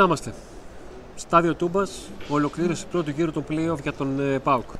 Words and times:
Να 0.00 0.06
είμαστε. 0.06 0.32
Στάδιο 1.14 1.54
Τούμπας, 1.54 2.10
ολοκλήρωση 2.28 2.86
πρώτου 2.86 3.10
γύρου 3.10 3.32
του 3.32 3.44
playoff 3.48 3.82
για 3.82 3.92
τον 3.92 4.20
ε, 4.20 4.38
Πάουκ. 4.38 4.70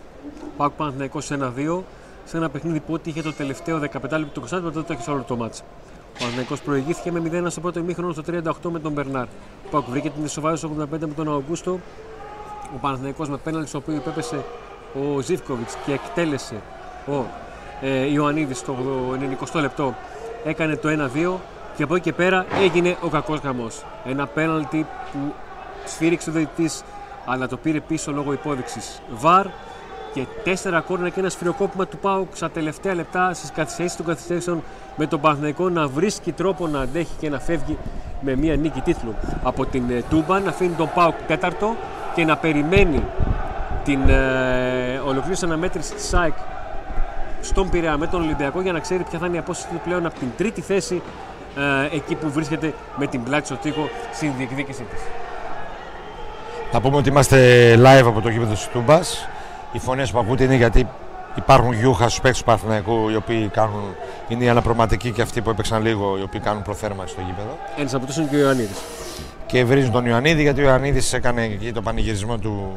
Πάουκ 0.57 0.73
Παναθυναϊκό 0.73 1.19
1-2, 1.29 1.83
σε 2.25 2.37
ένα 2.37 2.49
παιχνίδι 2.51 2.81
που 2.81 2.93
ό,τι 2.93 3.11
είχε 3.11 3.23
το 3.23 3.33
τελευταίο 3.33 3.79
15 3.79 3.83
λεπτό 3.93 4.27
του 4.33 4.41
Κωνσταντ, 4.41 4.65
μετά 4.65 4.85
το 4.85 4.93
έχεις 4.93 5.09
όλο 5.09 5.25
το 5.29 5.37
μάτς. 5.37 5.61
Ο 5.61 6.19
Παναθυναϊκό 6.19 6.55
προηγήθηκε 6.65 7.13
με 7.13 7.43
0 7.47 7.47
στο 7.51 7.61
πρώτο 7.61 7.79
ημίχρονο 7.79 8.13
στο 8.13 8.23
38 8.27 8.71
με 8.71 8.79
τον 8.79 8.93
Μπερνάρ. 8.93 9.25
Ο 9.67 9.69
Πάουκ 9.71 9.89
βρήκε 9.89 10.11
την 10.11 10.25
ισοβάρη 10.25 10.57
στο 10.57 10.71
85 10.81 10.87
με 10.91 11.15
τον 11.17 11.29
Αουγκούστο. 11.29 11.81
Ο 12.75 12.79
Παναθυναϊκό 12.81 13.27
με 13.29 13.37
πέναλτι 13.37 13.69
στο 13.69 13.79
οποίο 13.79 13.95
υπέπεσε 13.95 14.45
ο 14.95 15.21
Ζήφκοβιτς 15.21 15.77
και 15.87 15.93
εκτέλεσε 15.93 16.61
ο 17.09 17.25
ε, 17.81 18.13
Ιωαννίδης 18.13 18.59
στο 18.59 18.77
90 19.53 19.61
λεπτό. 19.61 19.95
Έκανε 20.45 20.77
το 20.77 21.11
1-2 21.15 21.35
και 21.77 21.83
από 21.83 21.95
εκεί 21.95 22.05
και 22.05 22.13
πέρα 22.13 22.47
έγινε 22.63 22.97
ο 23.01 23.09
κακός 23.09 23.41
γαμός. 23.41 23.85
Ένα 24.05 24.27
πέναλτι 24.27 24.87
που 25.13 25.19
σφύριξε 25.85 26.31
ο 26.31 26.33
διαιτητής, 26.33 26.83
αλλά 27.27 27.49
το 27.49 27.57
πήρε 27.57 27.81
πίσω 27.81 28.13
λόγω 28.13 28.33
υπόδειξης 28.33 29.03
βαρ 29.11 29.47
και 30.13 30.27
τέσσερα 30.45 30.81
κόρνα 30.81 31.09
και 31.09 31.21
ένα 31.21 31.29
σφυροκόπημα 31.29 31.87
του 31.87 31.97
Πάουκ 31.99 32.37
στα 32.37 32.51
τελευταία 32.51 32.95
λεπτά 32.95 33.35
στις 33.35 33.51
καθυστερήσεις 33.51 33.97
των 33.97 34.07
καθυστερήσεων 34.07 34.63
με 34.97 35.07
τον 35.07 35.21
Παναθηναϊκό 35.21 35.69
να 35.69 35.89
βρίσκει 35.89 36.33
τρόπο 36.33 36.67
να 36.67 36.81
αντέχει 36.81 37.15
και 37.21 37.29
να 37.29 37.39
φεύγει 37.39 37.79
με 38.21 38.37
μια 38.37 38.57
νίκη 38.57 38.81
τίτλου 38.81 39.15
από 39.43 39.67
την 39.67 39.91
ε, 39.91 40.03
Τούμπα, 40.11 40.41
να 40.41 40.49
αφήνει 40.49 40.75
τον 40.75 40.91
Πάουκ 40.95 41.15
τέταρτο 41.27 41.77
και 42.15 42.25
να 42.25 42.37
περιμένει 42.37 43.05
την 43.85 44.09
ε, 44.09 45.01
ολοκλήρωση 45.07 45.45
αναμέτρησης 45.45 45.95
της 45.95 46.09
ΣΑΕΚ 46.09 46.35
στον 47.41 47.71
Πειραιά 47.71 47.97
με 47.97 48.07
τον 48.07 48.23
Ολυμπιακό 48.23 48.61
για 48.61 48.73
να 48.73 48.81
ξέρει 48.81 49.03
ποια 49.03 49.19
θα 49.19 49.27
είναι 49.27 49.37
η 49.37 49.39
απόσταση 49.39 49.75
του 49.75 49.81
πλέον 49.85 50.07
από 50.07 50.19
την 50.19 50.29
τρίτη 50.37 50.61
θέση 50.61 51.03
ε, 51.57 51.97
εκεί 51.97 52.15
που 52.15 52.31
βρίσκεται 52.31 52.75
με 52.97 53.07
την 53.07 53.23
πλάτη 53.23 53.47
στο 53.47 53.57
τοίχο 53.57 53.89
στην 54.13 54.33
διεκδίκησή 54.37 54.83
της. 54.83 55.01
Να 56.73 56.81
πούμε 56.81 56.97
ότι 56.97 57.09
είμαστε 57.09 57.75
live 57.79 58.07
από 58.07 58.21
το 58.21 58.29
γήπεδο 58.29 58.53
της 58.53 58.69
Τούμπας. 58.69 59.29
Οι 59.73 59.79
φωνές 59.79 60.11
που 60.11 60.19
ακούτε 60.19 60.45
είναι 60.45 60.55
γιατί 60.55 60.89
υπάρχουν 61.35 61.73
γιούχα 61.73 62.09
στους 62.09 62.21
παίκτες 62.21 62.39
του 62.39 62.45
Παναθηναϊκού 62.45 63.09
οι 63.09 63.17
οποίοι 63.17 63.49
κάνουν, 63.49 63.95
είναι 64.29 64.45
οι 64.45 64.49
αναπροματικοί 64.49 65.11
και 65.11 65.23
αυτοί 65.23 65.41
που 65.41 65.51
έπαιξαν 65.51 65.83
λίγο, 65.83 66.19
οι 66.19 66.23
οποίοι 66.23 66.41
κάνουν 66.41 66.63
προθέρμανση 66.63 67.13
στο 67.13 67.23
γήπεδο. 67.27 67.59
Ένας 67.77 67.95
από 67.95 68.07
τους 68.07 68.17
είναι 68.17 68.27
και 68.31 68.37
ο 68.37 68.39
Ιωαννίδης. 68.39 68.79
Και 69.47 69.65
βρίζουν 69.65 69.93
τον 69.93 70.07
Ιωαννίδη 70.07 70.43
γιατί 70.43 70.61
ο 70.61 70.65
Ιωαννίδης 70.65 71.13
έκανε 71.13 71.43
εκεί 71.43 71.73
το 71.73 71.83
πανηγυρισμό 71.83 72.39
του 72.39 72.77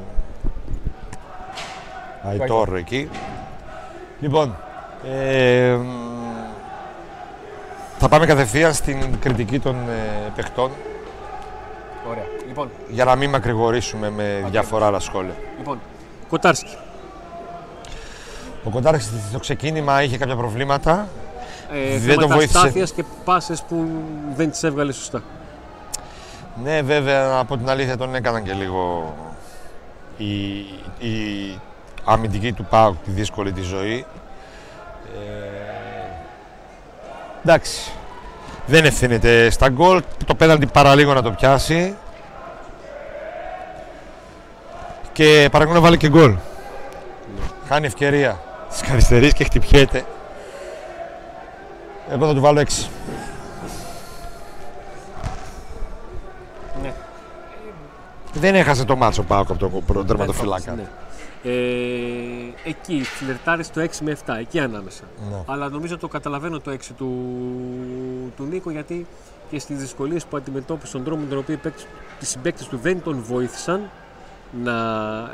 Αϊτόρ 2.24 2.76
εκεί. 2.76 3.10
Λοιπόν, 4.20 4.56
ε, 5.12 5.78
θα 8.04 8.10
πάμε 8.10 8.26
κατευθείαν 8.26 8.74
στην 8.74 9.20
κριτική 9.20 9.60
των 9.60 9.76
ε, 9.76 10.32
παιχτών 10.36 10.72
Ωραία. 12.10 12.24
Λοιπόν, 12.48 12.70
για 12.90 13.06
να 13.06 13.16
μην 13.16 13.30
μακρηγορήσουμε 13.30 14.10
με 14.10 14.46
διάφορα 14.50 14.86
άλλα 14.86 15.00
σχόλια. 15.00 15.34
λοιπόν 15.58 15.80
Κοτάρσκι. 16.30 16.78
Ο 18.64 18.70
Κοντάρης 18.70 19.12
στο 19.30 19.40
ξεκίνημα 19.40 20.04
είχε 20.04 20.18
κάποια 20.18 20.36
προβλήματα. 20.36 21.08
Ε, 21.74 21.98
Δεν 21.98 22.18
τον 22.18 22.30
βοήθησε. 22.30 22.58
στάθειας 22.58 22.92
και 22.92 23.04
πάσες 23.24 23.62
που 23.62 23.86
δεν 24.36 24.52
τις 24.52 24.64
έβγαλε 24.64 24.92
σωστά. 24.92 25.24
Ναι, 26.64 26.82
βέβαια, 26.82 27.38
από 27.40 27.58
την 27.58 27.70
αλήθεια 27.70 27.98
τον 27.98 28.16
έκαναν 28.16 28.44
και 28.44 28.54
λίγο 28.54 29.14
η, 30.18 30.34
η 31.08 31.60
αμυντική 32.04 32.54
του 32.54 32.66
ΠΑΟΚ 32.66 32.96
τη 33.04 33.12
δύσκολη 33.12 33.52
τη 33.52 33.62
ζωή. 33.62 34.06
Ε, 35.16 36.14
εντάξει. 37.44 37.92
Δεν 38.66 38.86
ευθύνεται 38.86 39.50
στα 39.50 39.70
γκολ. 39.70 40.02
Το 40.26 40.36
πέναλτι 40.36 40.66
παραλίγο 40.66 41.14
να 41.14 41.22
το 41.22 41.32
πιάσει. 41.32 41.96
Και 45.14 45.48
παρακολουθεί 45.52 45.82
να 45.82 45.86
βάλει 45.88 45.98
και 45.98 46.10
γκολ. 46.10 46.36
Χάνει 47.68 47.86
ευκαιρία 47.86 48.40
στις 48.70 48.90
καθυστερήσεις 48.90 49.34
και 49.34 49.44
χτυπιέται. 49.44 50.06
Εγώ 52.12 52.28
θα 52.28 52.34
του 52.34 52.42
βάλω 52.42 52.60
6. 52.60 52.88
Ναι. 56.82 56.94
Δεν 58.34 58.56
έχασε 58.56 58.86
το 58.86 58.96
μάτσο 58.96 59.24
πάω 59.24 59.42
από 59.42 59.56
τον 59.56 59.86
πρώτο 59.86 60.06
τερματοφυλάκα. 60.06 60.72
Ναι. 60.72 60.84
Ε, 61.44 61.52
εκεί, 62.66 63.04
φλερτάρεις 63.04 63.72
το 63.72 63.82
6 63.82 63.88
με 64.02 64.18
7, 64.26 64.36
εκεί 64.40 64.60
ανάμεσα. 64.60 65.04
Ναι. 65.30 65.44
Αλλά 65.46 65.70
νομίζω 65.70 65.98
το 65.98 66.08
καταλαβαίνω 66.08 66.60
το 66.60 66.72
6 66.72 66.78
του, 66.98 67.12
του 68.36 68.44
Νίκο 68.44 68.72
γιατί 68.72 69.06
και 69.50 69.60
στις 69.60 69.78
δυσκολίες 69.78 70.26
που 70.26 70.38
αντιμετώπισε 70.38 70.88
στον 70.88 71.04
τρόπο 71.04 71.22
με 71.22 71.28
τον 71.28 71.38
οποίο 71.38 71.54
οι, 71.54 71.58
παίκτες, 71.58 71.86
οι 72.20 72.26
συμπαίκτες 72.26 72.68
του 72.68 72.78
δεν 72.78 73.02
τον 73.02 73.24
βοήθησαν 73.24 73.90
να 74.64 74.76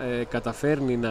ε, 0.03 0.24
καταφέρνει 0.24 0.98
να 0.98 1.09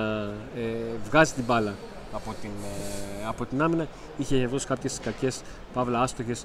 ε, 0.57 0.63
βγάζει 1.05 1.33
την 1.33 1.45
μπάλα 1.45 1.75
από 2.13 2.35
την, 2.41 2.51
ε, 2.63 3.27
από 3.29 3.47
την 3.47 3.63
άμυνα. 3.63 3.87
Είχε 4.17 4.47
δώσει 4.47 4.67
κάποιες 4.67 4.99
κακές, 5.03 5.41
παύλα 5.73 6.01
άστοχες 6.01 6.45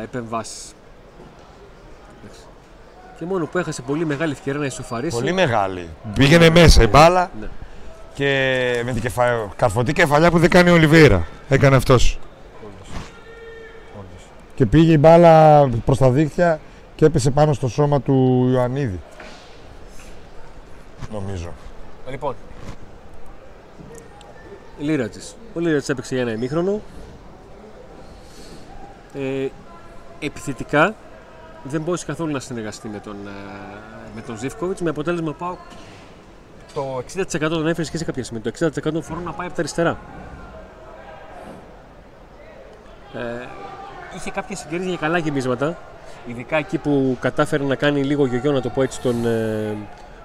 ε, 0.00 0.02
επεμβάσεις. 0.02 0.74
Εντάξει. 3.16 3.24
Και 3.24 3.24
μόνο 3.24 3.46
που 3.46 3.58
έχασε 3.58 3.82
πολύ 3.82 4.04
μεγάλη 4.04 4.32
ευκαιρία 4.32 4.60
να 4.60 4.66
ισοφαρίσει. 4.66 5.16
Πολύ 5.16 5.32
μεγάλη. 5.32 5.88
Πήγαινε 6.14 6.50
μέσα 6.50 6.82
η 6.82 6.86
μπάλα 6.86 7.30
Ναι. 7.40 7.46
και 8.14 8.82
με 8.84 8.92
την 8.92 9.02
κεφα... 9.02 9.48
καρφωτή 9.56 9.92
κεφαλιά 9.92 10.30
που 10.30 10.38
δεν 10.38 10.50
κάνει 10.50 10.70
ο 10.70 10.72
Ολιβέηρα. 10.72 11.26
Έκανε 11.48 11.76
αυτός. 11.76 12.18
Και 14.54 14.66
πήγε 14.66 14.92
η 14.92 14.96
μπάλα 15.00 15.66
προς 15.84 15.98
τα 15.98 16.10
δίχτυα 16.10 16.60
και 16.94 17.04
έπεσε 17.04 17.30
πάνω 17.30 17.52
στο 17.52 17.68
σώμα 17.68 18.00
του 18.00 18.48
Ιωαννίδη. 18.52 19.00
Νομίζω. 21.12 21.52
Λοιπόν. 22.10 22.34
Λίρατζης. 24.78 25.36
Ο 25.54 25.60
Λίρατζης 25.60 25.88
έπαιξε 25.88 26.14
για 26.14 26.22
ένα 26.22 26.32
ημίχρονο. 26.32 26.80
Ε, 29.14 29.48
επιθετικά 30.18 30.94
δεν 31.68 31.80
μπορούσε 31.80 32.04
καθόλου 32.04 32.32
να 32.32 32.40
συνεργαστεί 32.40 32.88
με 32.88 32.98
τον, 32.98 33.16
ε, 33.26 33.30
με 34.14 34.20
τον 34.20 34.38
Ζήφκοβιτς 34.38 34.80
με 34.80 34.90
αποτέλεσμα 34.90 35.32
πάω 35.32 35.56
το 36.74 36.98
60% 36.98 37.48
τον 37.48 37.66
έφερε 37.66 37.88
και 37.88 37.96
σε 37.96 38.04
κάποια 38.04 38.24
σημεία. 38.24 38.42
Το 38.42 38.48
60% 38.48 38.92
των 38.92 39.02
φορών 39.02 39.22
να 39.22 39.32
πάει 39.32 39.46
από 39.46 39.56
τα 39.56 39.60
αριστερά. 39.62 39.98
Ε, 43.14 43.46
είχε 44.16 44.30
κάποιε 44.30 44.56
συγκυρίε 44.56 44.88
για 44.88 44.96
καλά 44.96 45.18
γεμίσματα. 45.18 45.78
Ειδικά 46.26 46.56
εκεί 46.56 46.78
που 46.78 47.16
κατάφερε 47.20 47.64
να 47.64 47.74
κάνει 47.74 48.04
λίγο 48.04 48.26
γιογιό, 48.26 48.52
να 48.52 48.60
το 48.60 48.68
πω 48.68 48.82
έτσι, 48.82 49.00
τον, 49.00 49.26
ε, 49.26 49.76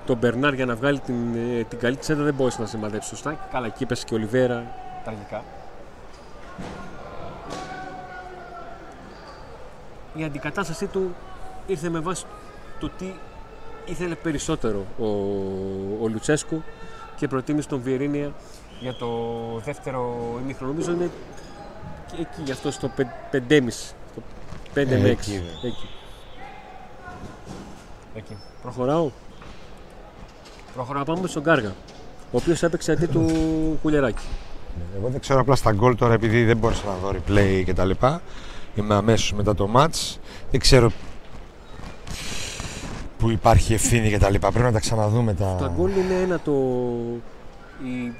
τον 0.05 0.17
Μπερνάρ 0.17 0.53
για 0.53 0.65
να 0.65 0.75
βγάλει 0.75 0.99
την, 0.99 1.35
ε, 1.35 1.63
την 1.63 1.79
καλή 1.79 1.95
τσέντα 1.95 2.23
δεν 2.23 2.33
μπορούσε 2.33 2.61
να 2.61 2.67
σημαδέψει 2.67 3.09
σωστά. 3.09 3.47
Καλά, 3.51 3.65
εκεί 3.65 3.83
έπεσε 3.83 4.05
και 4.05 4.13
ο 4.13 4.17
Ολιβέρα 4.17 4.63
τραγικά. 5.03 5.43
Η 10.15 10.23
αντικατάστασή 10.23 10.85
του 10.85 11.15
ήρθε 11.67 11.89
με 11.89 11.99
βάση 11.99 12.25
το 12.79 12.89
τι 12.97 13.13
ήθελε 13.85 14.15
περισσότερο 14.15 14.85
ο, 14.99 15.05
ο 16.03 16.07
Λουτσέσκου 16.07 16.63
και 17.15 17.27
προτίμησε 17.27 17.67
τον 17.67 17.81
Βιερίνια 17.81 18.31
για 18.79 18.93
το 18.93 19.07
δεύτερο 19.65 20.15
ημίχρονο. 20.43 20.71
Νομίζω 20.71 20.91
είναι 20.91 21.09
και 22.05 22.21
εκεί, 22.21 22.41
γι' 22.43 22.51
αυτό 22.51 22.71
στο 22.71 22.91
5,5. 23.31 23.67
Στο 23.69 24.21
5 24.75 24.85
με 24.87 25.01
6. 25.01 25.05
εκεί 25.05 25.31
είναι. 25.31 25.49
Εκεί. 25.63 25.89
Εκεί. 28.13 28.37
Προχωράω. 28.61 29.11
Προχωράω 30.73 31.03
πάμε 31.03 31.27
στον 31.27 31.43
Κάργα. 31.43 31.73
Ο 32.31 32.37
οποίος 32.37 32.63
έπαιξε 32.63 32.91
αντί 32.91 33.05
του 33.05 33.25
κουλεράκι. 33.81 34.25
Εγώ 34.97 35.07
δεν 35.09 35.19
ξέρω 35.19 35.39
απλά 35.39 35.55
στα 35.55 35.71
γκολ 35.71 35.95
τώρα 35.95 36.13
επειδή 36.13 36.43
δεν 36.43 36.57
μπόρεσα 36.57 36.85
να 36.85 36.93
δω 36.93 37.09
replay 37.09 37.61
και 37.65 37.73
τα 37.73 37.85
λοιπά. 37.85 38.21
Είμαι 38.75 38.95
αμέσως 38.95 39.33
μετά 39.33 39.55
το 39.55 39.69
match. 39.75 40.17
Δεν 40.51 40.59
ξέρω 40.59 40.91
που 43.21 43.29
υπάρχει 43.29 43.73
ευθύνη 43.73 44.09
και 44.09 44.17
τα 44.17 44.29
λοιπά. 44.29 44.49
Πρέπει 44.49 44.65
να 44.65 44.71
τα 44.71 44.79
ξαναδούμε 44.79 45.33
τα... 45.33 45.55
Το 45.59 45.71
γκολ 45.77 45.91
είναι 45.91 46.21
ένα 46.23 46.39
το. 46.39 46.51
Οι, 47.83 48.13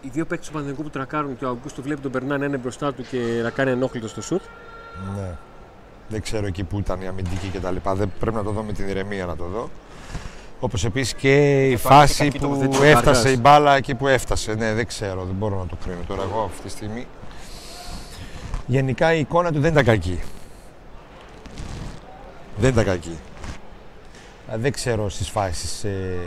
οι 0.00 0.08
δύο 0.12 0.24
παίκτες 0.24 0.46
του 0.46 0.52
Παναθηναϊκού 0.52 0.82
που 0.82 0.90
τρακάρουν 0.90 1.38
και 1.38 1.44
ο 1.44 1.48
Αγκούστο 1.48 1.82
βλέπει 1.82 2.00
τον 2.00 2.10
Μπερνάν 2.10 2.40
να 2.40 2.46
είναι 2.46 2.56
μπροστά 2.56 2.94
του 2.94 3.02
και 3.10 3.18
να 3.42 3.50
κάνει 3.50 3.70
ενόχλητο 3.70 4.08
στο 4.08 4.22
σουτ. 4.22 4.42
Ναι. 5.16 5.30
Δεν 6.08 6.22
ξέρω 6.22 6.46
εκεί 6.46 6.64
που 6.64 6.78
ήταν 6.78 7.00
η 7.00 7.06
αμυντική 7.06 7.48
και 7.48 7.60
τα 7.60 7.70
λοιπά. 7.70 7.94
Δεν 7.94 8.12
πρέπει 8.20 8.36
να 8.36 8.42
το 8.42 8.50
δω 8.50 8.62
με 8.62 8.72
την 8.72 8.88
ηρεμία 8.88 9.26
να 9.26 9.36
το 9.36 9.44
δω. 9.44 9.70
Όπως 10.60 10.84
επίσης 10.84 11.14
και 11.14 11.64
η 11.66 11.70
υπάρχει 11.70 11.82
και 11.82 11.88
φάση 11.88 12.24
κακή 12.24 12.38
που 12.38 12.44
τοποθέτηση 12.44 12.78
του 12.78 12.84
έφτασε 12.86 13.22
Καργάς. 13.22 13.32
η 13.32 13.40
μπάλα 13.40 13.76
εκεί 13.76 13.94
που 13.94 14.06
έφτασε. 14.06 14.54
Ναι, 14.54 14.72
δεν 14.72 14.86
ξέρω, 14.86 15.24
δεν 15.24 15.34
μπορώ 15.34 15.58
να 15.58 15.66
το 15.66 15.76
κρίνω 15.84 16.00
τώρα 16.06 16.22
εγώ 16.22 16.42
αυτή 16.50 16.62
τη 16.62 16.68
στιγμή. 16.68 17.06
Γενικά 18.66 19.14
η 19.14 19.20
εικόνα 19.20 19.52
του 19.52 19.60
δεν 19.60 19.72
ήταν 19.72 19.84
κακή. 19.84 20.20
Δεν 22.56 22.70
ήταν 22.70 22.84
κακή. 22.84 23.18
Ε, 24.50 24.56
Δεν 24.56 24.72
ξέρω 24.72 25.08
στις 25.08 25.28
φάσεις 25.28 25.84
ε, 25.84 26.18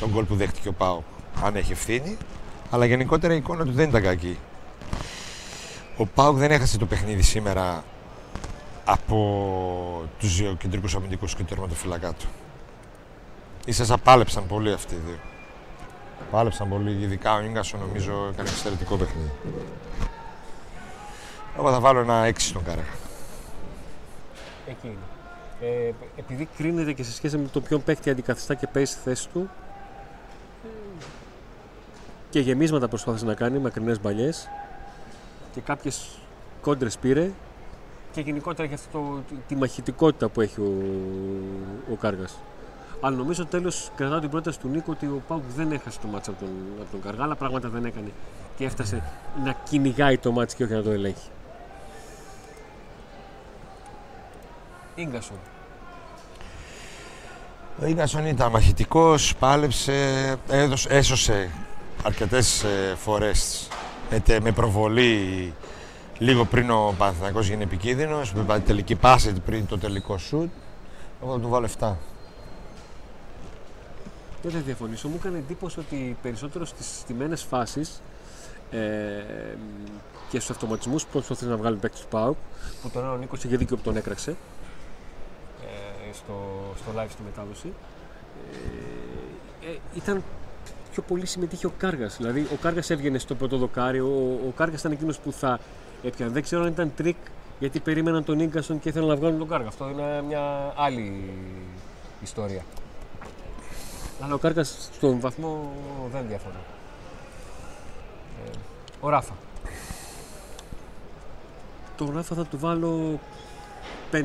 τον 0.00 0.10
γκολ 0.10 0.24
που 0.24 0.34
δέχτηκε 0.34 0.68
ο 0.68 0.72
Πάο 0.72 1.02
αν 1.42 1.56
έχει 1.56 1.72
ευθύνη, 1.72 2.16
αλλά 2.70 2.84
γενικότερα 2.84 3.34
η 3.34 3.36
εικόνα 3.36 3.64
του 3.64 3.72
δεν 3.72 3.88
ήταν 3.88 4.02
κακή. 4.02 4.38
Ο 5.96 6.06
Πάουκ 6.06 6.36
δεν 6.36 6.50
έχασε 6.50 6.78
το 6.78 6.86
παιχνίδι 6.86 7.22
σήμερα 7.22 7.84
από 8.84 10.08
τους 10.18 10.36
δύο 10.36 10.54
κεντρικούς 10.54 10.94
αμυντικούς 10.94 11.34
και 11.34 11.42
το 11.42 11.48
τερματοφυλακά 11.48 12.12
του. 12.12 12.26
Ίσα 13.64 13.98
πάλεψαν 13.98 14.46
πολύ 14.46 14.72
αυτοί 14.72 14.94
οι 14.94 15.00
δύο; 15.06 15.18
Πάλεψαν 16.30 16.68
πολύ, 16.68 17.02
ειδικά 17.02 17.34
ο 17.34 17.40
Ίγκασο 17.40 17.76
νομίζω 17.76 18.28
έκανε 18.32 18.48
εξαιρετικό 18.48 18.96
παιχνίδι. 18.96 19.30
Εγώ 21.58 21.70
θα 21.70 21.80
βάλω 21.80 22.00
ένα 22.00 22.28
6 22.28 22.32
στον 22.36 22.64
Κάρα. 22.64 22.84
Εκεί 24.66 24.86
είναι. 24.86 24.96
Ε, 25.64 25.92
επειδή 26.16 26.48
κρίνεται 26.56 26.92
και 26.92 27.02
σε 27.02 27.12
σχέση 27.12 27.38
με 27.38 27.48
το 27.52 27.60
ποιον 27.60 27.82
παίκτη 27.82 28.10
αντικαθιστά 28.10 28.54
και 28.54 28.66
παίζει 28.66 28.92
στη 28.92 29.00
θέση 29.00 29.28
του 29.28 29.50
και 32.30 32.40
γεμίσματα 32.40 32.88
προσπάθησε 32.88 33.24
να 33.24 33.34
κάνει, 33.34 33.58
μακρινές 33.58 34.00
μπαλιές 34.00 34.48
και 35.52 35.60
κάποιες 35.60 36.18
κόντρες 36.60 36.98
πήρε 36.98 37.30
και 38.12 38.20
γενικότερα 38.20 38.68
για 38.68 38.76
αυτό 38.76 39.22
τη 39.48 39.56
μαχητικότητα 39.56 40.28
που 40.28 40.40
έχει 40.40 40.60
ο, 40.60 40.72
ο 41.92 41.94
Κάργας. 41.94 42.38
Αλλά 43.00 43.16
νομίζω 43.16 43.46
τέλος 43.46 43.90
κρατάω 43.96 44.20
την 44.20 44.30
πρόταση 44.30 44.60
του 44.60 44.68
Νίκο 44.68 44.92
ότι 44.92 45.06
ο 45.06 45.22
Πάουκ 45.28 45.42
δεν 45.56 45.72
έχασε 45.72 45.98
το 46.00 46.06
μάτσο 46.06 46.30
από 46.30 46.40
τον, 46.40 46.50
από 46.80 46.90
τον 46.90 47.00
Καργάλα, 47.00 47.24
αλλά 47.24 47.36
πράγματα 47.36 47.68
δεν 47.68 47.84
έκανε. 47.84 48.10
Και 48.56 48.64
έφτασε 48.64 49.02
να 49.44 49.52
κυνηγάει 49.52 50.18
το 50.18 50.32
μάτσο 50.32 50.56
και 50.56 50.64
όχι 50.64 50.72
να 50.72 50.82
το 50.82 50.90
ελέγχει. 50.90 51.28
Ίγκασον. 54.94 55.38
Ο 57.82 57.86
Ίγκασον 57.86 58.26
ήταν 58.26 58.50
μαχητικός, 58.50 59.36
πάλεψε, 59.36 59.92
έδωσε, 60.48 60.88
έσωσε 60.90 61.50
αρκετές 62.02 62.62
ε, 62.62 62.94
φορές 62.96 63.68
με 64.42 64.52
προβολή 64.52 65.52
λίγο 66.18 66.44
πριν 66.44 66.70
ο 66.70 66.94
Παναθηναϊκός 66.98 67.48
γίνει 67.48 67.62
επικίνδυνος, 67.62 68.32
με 68.32 68.60
τελική 68.60 68.94
πάση 68.94 69.32
πριν 69.32 69.66
το 69.66 69.78
τελικό 69.78 70.18
σουτ. 70.18 70.50
Εγώ 71.22 71.32
θα 71.32 71.40
του 71.40 71.48
βάλω 71.48 71.68
7. 71.78 71.92
Δεν 74.42 74.52
θα 74.52 74.58
διαφωνήσω. 74.58 75.08
Μου 75.08 75.16
έκανε 75.18 75.38
εντύπωση 75.38 75.78
ότι 75.78 76.16
περισσότερο 76.22 76.64
στις 76.64 76.86
στιμένες 76.86 77.42
φάσεις 77.42 78.02
ε, 78.70 78.78
και 80.30 80.38
στους 80.38 80.50
αυτοματισμούς 80.50 81.04
που 81.04 81.10
προσπαθούν 81.12 81.48
να 81.48 81.56
βγάλουν 81.56 81.80
παίκτη 81.80 82.00
του 82.00 82.06
ΠΑΟΚ, 82.10 82.36
που 82.82 82.90
τώρα 82.90 83.12
ο 83.12 83.16
Νίκος 83.16 83.44
είχε 83.44 83.56
δίκιο 83.56 83.76
που 83.76 83.82
τον 83.82 83.96
έκραξε 83.96 84.30
ε, 84.30 84.34
στο, 86.14 86.34
στο 86.76 87.00
live 87.00 87.10
στη 87.10 87.22
μετάδοση. 87.24 87.72
Ε, 89.62 89.70
ε, 89.70 89.78
ήταν 89.94 90.22
πιο 90.92 91.02
πολύ 91.02 91.26
συμμετείχε 91.26 91.66
ο 91.66 91.72
Κάργας. 91.78 92.16
Δηλαδή, 92.16 92.40
ο 92.52 92.56
Κάργας 92.60 92.90
έβγαινε 92.90 93.18
στο 93.18 93.34
πρώτο 93.34 93.56
δοκάρι, 93.56 94.00
ο, 94.00 94.40
ο 94.48 94.52
Κάργας 94.56 94.80
ήταν 94.80 94.92
εκείνος 94.92 95.18
που 95.18 95.32
θα 95.32 95.60
έπιανε. 96.02 96.32
Δεν 96.32 96.42
ξέρω 96.42 96.62
αν 96.62 96.68
ήταν 96.68 96.92
τρικ 96.96 97.16
γιατί 97.58 97.80
περίμεναν 97.80 98.24
τον 98.24 98.44
Ίνγκασον 98.44 98.80
και 98.80 98.88
ήθελαν 98.88 99.08
να 99.08 99.16
βγάλουν 99.16 99.38
τον 99.38 99.48
Κάργα. 99.48 99.68
Αυτό 99.68 99.88
είναι 99.88 100.22
μια 100.22 100.72
άλλη 100.76 101.30
ιστορία. 102.22 102.62
Αλλά 104.20 104.34
ο 104.34 104.38
Κάργα 104.38 104.64
στον 104.64 105.20
βαθμό 105.20 105.72
δεν 106.12 106.24
διαφωνώ. 106.28 106.58
Ε, 108.44 108.50
ο 109.00 109.08
Ράφα. 109.08 109.34
Το 111.96 112.10
Ράφα 112.14 112.34
θα 112.34 112.46
του 112.46 112.58
βάλω 112.58 113.20
5. 114.12 114.24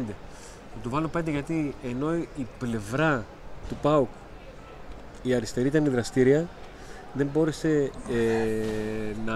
Θα 0.82 0.90
του 0.90 0.96
βάλω 0.96 1.10
5 1.18 1.30
γιατί 1.32 1.76
ενώ 1.84 2.14
η 2.16 2.48
πλευρά 2.60 3.26
του 3.70 3.76
ΠΑΟΚ 3.82 4.08
η 5.24 5.34
αριστερή 5.34 5.68
ήταν 5.68 5.92
δραστήρια 5.92 6.48
δεν 7.14 7.30
μπόρεσε 7.34 7.92
ε, 8.10 9.16
να, 9.26 9.36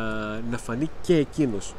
να 0.51 0.57
φανεί 0.57 0.89
και 1.01 1.15
εκείνος. 1.15 1.75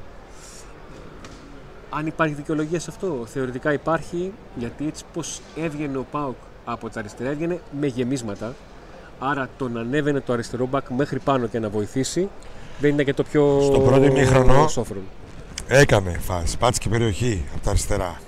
Αν 1.90 2.06
υπάρχει 2.06 2.34
δικαιολογία 2.34 2.80
σε 2.80 2.90
αυτό, 2.90 3.26
θεωρητικά 3.26 3.72
υπάρχει, 3.72 4.32
γιατί 4.54 4.86
έτσι 4.86 5.04
πως 5.12 5.40
έβγαινε 5.56 5.98
ο 5.98 6.06
ΠΑΟΚ 6.10 6.36
από 6.64 6.90
τα 6.90 7.00
αριστερά 7.00 7.30
έβγαινε 7.30 7.60
με 7.80 7.86
γεμίσματα. 7.86 8.54
Άρα 9.18 9.48
το 9.58 9.68
να 9.68 9.80
ανέβαινε 9.80 10.20
το 10.20 10.32
αριστερό 10.32 10.66
μπακ 10.66 10.88
μέχρι 10.88 11.18
πάνω 11.18 11.46
και 11.46 11.58
να 11.58 11.68
βοηθήσει 11.68 12.28
δεν 12.80 12.90
είναι 12.90 13.04
και 13.04 13.14
το 13.14 13.22
πιο 13.22 13.60
Στο 13.60 13.80
πρώτο 13.80 14.04
ημίχρονο 14.04 14.66
έκανε 15.68 16.18
φάση, 16.18 16.58
πάτησε 16.58 16.80
και 16.80 16.88
περιοχή 16.88 17.44
από 17.54 17.64
τα 17.64 17.70
αριστερά. 17.70 18.20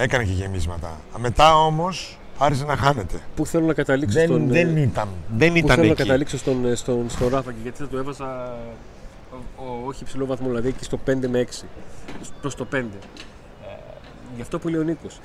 Έκανε 0.00 0.24
και 0.24 0.32
γεμίσματα. 0.32 1.00
Μετά 1.18 1.56
όμως 1.56 2.18
άρχισε 2.38 2.64
να 2.64 2.76
χάνεται. 2.76 3.20
Πού 3.36 3.46
θέλω 3.46 3.66
να 3.66 3.74
καταλήξω 3.74 4.18
δεν, 4.18 4.28
στον... 4.28 4.48
Δεν 4.48 4.76
ήταν, 4.76 5.08
δεν 5.36 5.50
πού 5.50 5.56
ήταν 5.56 5.70
θέλω 5.70 5.80
εκεί. 5.80 5.88
να 5.88 5.94
καταλήξω 5.94 6.38
στον, 6.38 6.76
στον, 6.76 7.10
στον 7.10 7.28
Ράφα 7.28 7.52
και 7.52 7.58
γιατί 7.62 7.78
θα 7.78 7.88
του 7.88 7.96
έβαζα 7.96 8.56
ο, 9.32 9.64
ο, 9.64 9.86
όχι 9.86 10.02
υψηλό 10.02 10.26
βαθμό, 10.26 10.48
δηλαδή 10.48 10.68
εκεί 10.68 10.84
στο 10.84 10.98
5 11.06 11.14
με 11.28 11.46
6. 11.60 11.64
Προς 12.40 12.54
το 12.54 12.66
5. 12.72 12.76
Ε, 12.76 12.82
γι' 14.36 14.42
αυτό 14.42 14.58
που 14.58 14.68
λέει 14.68 14.80
ο 14.80 14.84
Νίκος. 14.84 15.20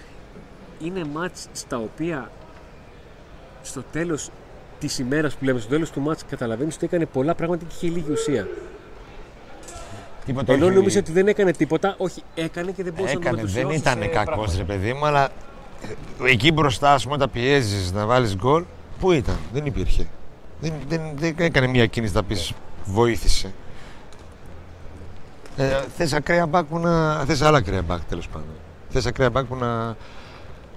Είναι 0.84 1.06
μάτς 1.14 1.48
στα 1.52 1.78
οποία 1.78 2.32
στο 3.62 3.84
τέλος 3.92 4.30
της 4.80 5.00
ημέρας 5.00 5.36
που 5.36 5.46
λέμε, 5.46 5.60
στο 5.60 5.70
τέλος 5.70 5.92
του 5.92 6.02
μάτς 6.02 6.26
καταλαβαίνεις 6.30 6.76
ότι 6.76 6.86
έκανε 6.86 7.06
πολλά 7.06 7.36
πράγματα 7.36 7.66
και 7.66 7.74
είχε 7.76 7.96
λίγη 7.96 8.12
ουσία. 8.12 8.48
Τίποτα 10.26 10.54
Ενώ 10.54 10.66
όχι- 10.66 10.76
νόμιζε 10.76 10.98
ότι 11.00 11.12
δεν 11.12 11.28
έκανε 11.28 11.52
τίποτα, 11.52 11.96
όχι, 11.98 12.24
έκανε 12.36 12.72
και 12.72 12.84
δεν 12.84 12.94
μπορούσε 12.94 13.14
να 13.14 13.20
Έκανε, 13.20 13.42
το 13.42 13.48
δεν 13.48 13.66
μετουσιώσει 13.66 13.78
ήταν 13.90 14.02
σε 14.02 14.08
κακός 14.08 14.34
πράγματα. 14.36 14.58
ρε 14.58 14.64
παιδί 14.64 14.94
μου, 14.94 15.06
αλλά 15.06 15.24
ε, 16.26 16.32
εκεί 16.32 16.52
μπροστά, 16.52 16.94
ας 16.94 17.04
πούμε, 17.04 17.16
όταν 17.16 17.32
πιέζεις 17.32 17.92
να 17.92 18.06
βάλεις 18.06 18.36
γκολ, 18.36 18.64
πού 19.00 19.12
ήταν, 19.12 19.38
δεν 19.54 19.66
υπήρχε. 19.66 20.08
Δεν, 20.60 20.74
δεν, 20.88 21.02
δεν 21.16 21.36
έκανε 21.38 21.68
μια 21.68 21.86
κίνηση 21.86 22.14
να 22.14 22.24
πεις 22.24 22.52
βοήθησε. 22.86 23.54
Ε, 25.58 25.80
θες 25.98 26.14
ακραία 26.14 26.46
μπακ 26.46 26.66
που 26.66 26.80
να. 26.80 27.26
Θες 27.26 27.42
άλλα 27.42 27.58
ακραία 27.58 27.82
μπακ 27.82 28.02
τέλος 28.10 28.28
πάντων. 28.28 28.48
Θες 28.90 29.06
ακραία 29.06 29.30
μπακ 29.30 29.46
που 29.46 29.56
να 29.56 29.96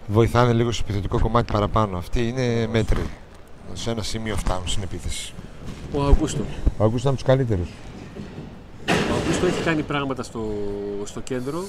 βοηθάνε 0.07 0.53
λίγο 0.53 0.73
στο 0.73 0.83
επιθετικό 0.87 1.19
κομμάτι 1.21 1.53
παραπάνω. 1.53 1.97
Αυτοί 1.99 2.29
είναι 2.29 2.67
μέτροι. 2.73 3.03
Σε 3.73 3.91
ένα 3.91 4.03
σημείο 4.03 4.37
φτάνουν 4.37 4.69
στην 4.69 4.83
επίθεση. 4.83 5.33
Ο 5.93 6.03
Αγκούστο. 6.05 6.45
Ο 6.79 6.85
Αγκούστο 6.85 6.99
ήταν 6.99 7.09
από 7.09 7.17
τους 7.17 7.23
καλύτερους. 7.23 7.69
Ο 8.89 9.15
Αγκούστο 9.23 9.47
έχει 9.47 9.63
κάνει 9.63 9.83
πράγματα 9.83 10.23
στο, 10.23 10.53
στο 11.05 11.21
κέντρο. 11.21 11.65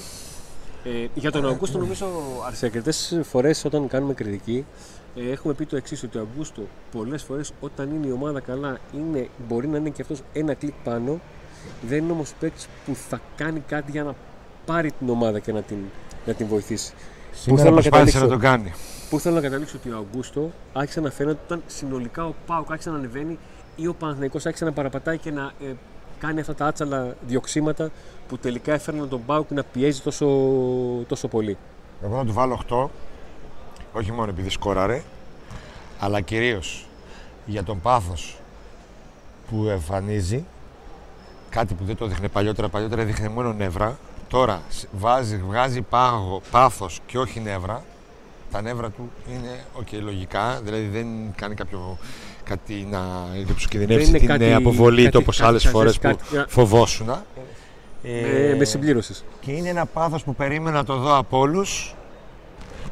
Ε, 0.84 1.06
για 1.14 1.30
τον 1.30 1.48
Αγκούστο, 1.48 1.78
νομίζω 1.78 2.06
σε 2.52 2.66
αρκετές 2.66 3.20
φορές 3.22 3.64
όταν 3.64 3.88
κάνουμε 3.88 4.14
κριτική, 4.14 4.64
ε, 5.16 5.30
έχουμε 5.30 5.54
πει 5.54 5.66
το 5.66 5.76
εξής: 5.76 6.02
Ότι 6.02 6.18
ο 6.18 6.20
Αγκούστο 6.20 6.62
πολλές 6.92 7.22
φορές 7.22 7.52
όταν 7.60 7.94
είναι 7.94 8.06
η 8.06 8.10
ομάδα 8.10 8.40
καλά, 8.40 8.78
είναι, 8.94 9.28
μπορεί 9.48 9.68
να 9.68 9.76
είναι 9.76 9.88
και 9.88 10.02
αυτός 10.02 10.20
ένα 10.32 10.54
κλικ 10.54 10.74
πάνω. 10.84 11.20
Δεν 11.88 11.98
είναι 11.98 12.12
όμως 12.12 12.32
παίκτης 12.40 12.68
που 12.86 12.94
θα 13.08 13.20
κάνει 13.36 13.62
κάτι 13.66 13.90
για 13.90 14.02
να 14.02 14.14
πάρει 14.64 14.92
την 14.92 15.08
ομάδα 15.08 15.38
και 15.38 15.52
να 15.52 15.62
την, 15.62 15.76
να 16.26 16.32
την 16.32 16.46
βοηθήσει. 16.46 16.92
Σήμερα 17.32 17.62
θέλω 17.62 17.74
να 17.74 17.80
προσπάθησε 17.80 18.18
να 18.18 18.24
καταλήξω. 18.24 18.48
το 18.48 18.62
κάνει. 18.62 18.72
Πού 19.10 19.20
θέλω 19.20 19.34
να 19.34 19.40
καταλήξω 19.40 19.76
ότι 19.76 19.90
ο 19.90 19.96
Αγκούστο 19.96 20.52
άρχισε 20.72 21.00
να 21.00 21.10
φαίνεται 21.10 21.38
όταν 21.44 21.62
συνολικά 21.66 22.26
ο 22.26 22.34
Πάουκ 22.46 22.70
άρχισε 22.70 22.90
να 22.90 22.96
ανεβαίνει 22.96 23.38
ή 23.76 23.86
ο 23.86 23.94
Παναθηναϊκός 23.94 24.46
άρχισε 24.46 24.64
να 24.64 24.72
παραπατάει 24.72 25.18
και 25.18 25.30
να 25.30 25.52
ε, 25.60 25.72
κάνει 26.18 26.40
αυτά 26.40 26.54
τα 26.54 26.66
άτσαλα 26.66 27.14
διοξήματα 27.26 27.90
που 28.28 28.38
τελικά 28.38 28.72
έφερναν 28.72 29.08
τον 29.08 29.24
Πάουκ 29.26 29.50
να 29.50 29.62
πιέζει 29.64 30.00
τόσο, 30.00 30.26
τόσο 31.08 31.28
πολύ. 31.28 31.56
Εγώ 32.02 32.16
θα 32.16 32.24
του 32.24 32.32
βάλω 32.32 32.60
8. 32.68 32.86
Όχι 33.92 34.12
μόνο 34.12 34.30
επειδή 34.30 34.48
σκόραρε, 34.48 35.02
αλλά 35.98 36.20
κυρίως 36.20 36.86
για 37.46 37.62
τον 37.64 37.80
πάθος 37.80 38.38
που 39.50 39.64
εμφανίζει. 39.68 40.44
Κάτι 41.50 41.74
που 41.74 41.84
δεν 41.84 41.96
το 41.96 42.04
έδειχνε 42.04 42.28
παλιότερα. 42.28 42.68
Παλιότερα 42.68 43.02
έδειχνε 43.02 43.28
μόνο 43.28 43.52
νεύρα. 43.52 43.98
Τώρα 44.28 44.62
σ- 44.68 44.86
βάζει, 44.92 45.36
βγάζει 45.36 45.82
πάγο, 45.82 46.40
πάθος 46.50 47.00
και 47.06 47.18
όχι 47.18 47.40
νεύρα. 47.40 47.84
Τα 48.50 48.60
νεύρα 48.62 48.90
του 48.90 49.10
είναι 49.32 49.64
οκ, 49.74 49.92
λογικά, 49.92 50.60
δηλαδή 50.62 50.86
δεν 50.86 51.06
κάνει 51.34 51.54
κάποιο 51.54 51.98
κάτι 52.48 52.88
να 52.90 53.00
σου 53.56 53.68
κινδυνεύσει 53.68 54.08
είναι 54.08 54.18
την 54.18 54.28
κάτι- 54.28 54.52
αποβολή 54.52 55.02
κάτι- 55.02 55.10
του 55.12 55.18
όπως 55.22 55.36
κάτι 55.36 55.48
άλλες 55.48 55.62
χαζές, 55.62 55.78
φορές 55.78 55.98
που 55.98 56.00
κάτι- 56.34 56.50
φοβόσουν. 56.52 57.08
Ε, 58.02 58.54
με 58.58 58.64
συμπλήρωση. 58.64 59.14
Και 59.40 59.52
είναι 59.52 59.68
ένα 59.68 59.86
πάθος 59.86 60.22
που 60.24 60.34
περίμενα 60.34 60.76
να 60.76 60.84
το 60.84 60.96
δω 60.96 61.16
από 61.16 61.38
όλους 61.38 61.94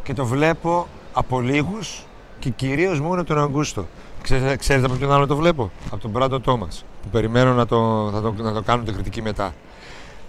και 0.03 0.15
το 0.15 0.25
βλέπω 0.27 0.87
από 1.13 1.41
λίγους 1.41 2.07
και 2.39 2.51
κυρίως 2.51 3.01
μόνο 3.01 3.25
τον 3.25 3.39
Αγκούστο. 3.39 3.87
Ξέρετε, 4.23 4.57
ξέρετε 4.57 4.87
από 4.87 4.95
ποιον 4.95 5.13
άλλο 5.13 5.27
το 5.27 5.37
βλέπω; 5.37 5.71
Από 5.91 6.01
τον 6.03 6.11
Μπράντο 6.11 6.41
Τόμας. 6.41 6.85
Που 7.03 7.09
περιμένω 7.09 7.53
να 7.55 7.67
το, 7.67 8.11
θα 8.13 8.21
το, 8.21 8.35
να 8.43 8.53
το 8.53 8.63
κάνουν 8.63 8.85
την 8.85 8.95
κριτική 8.95 9.23
μετά. 9.23 9.55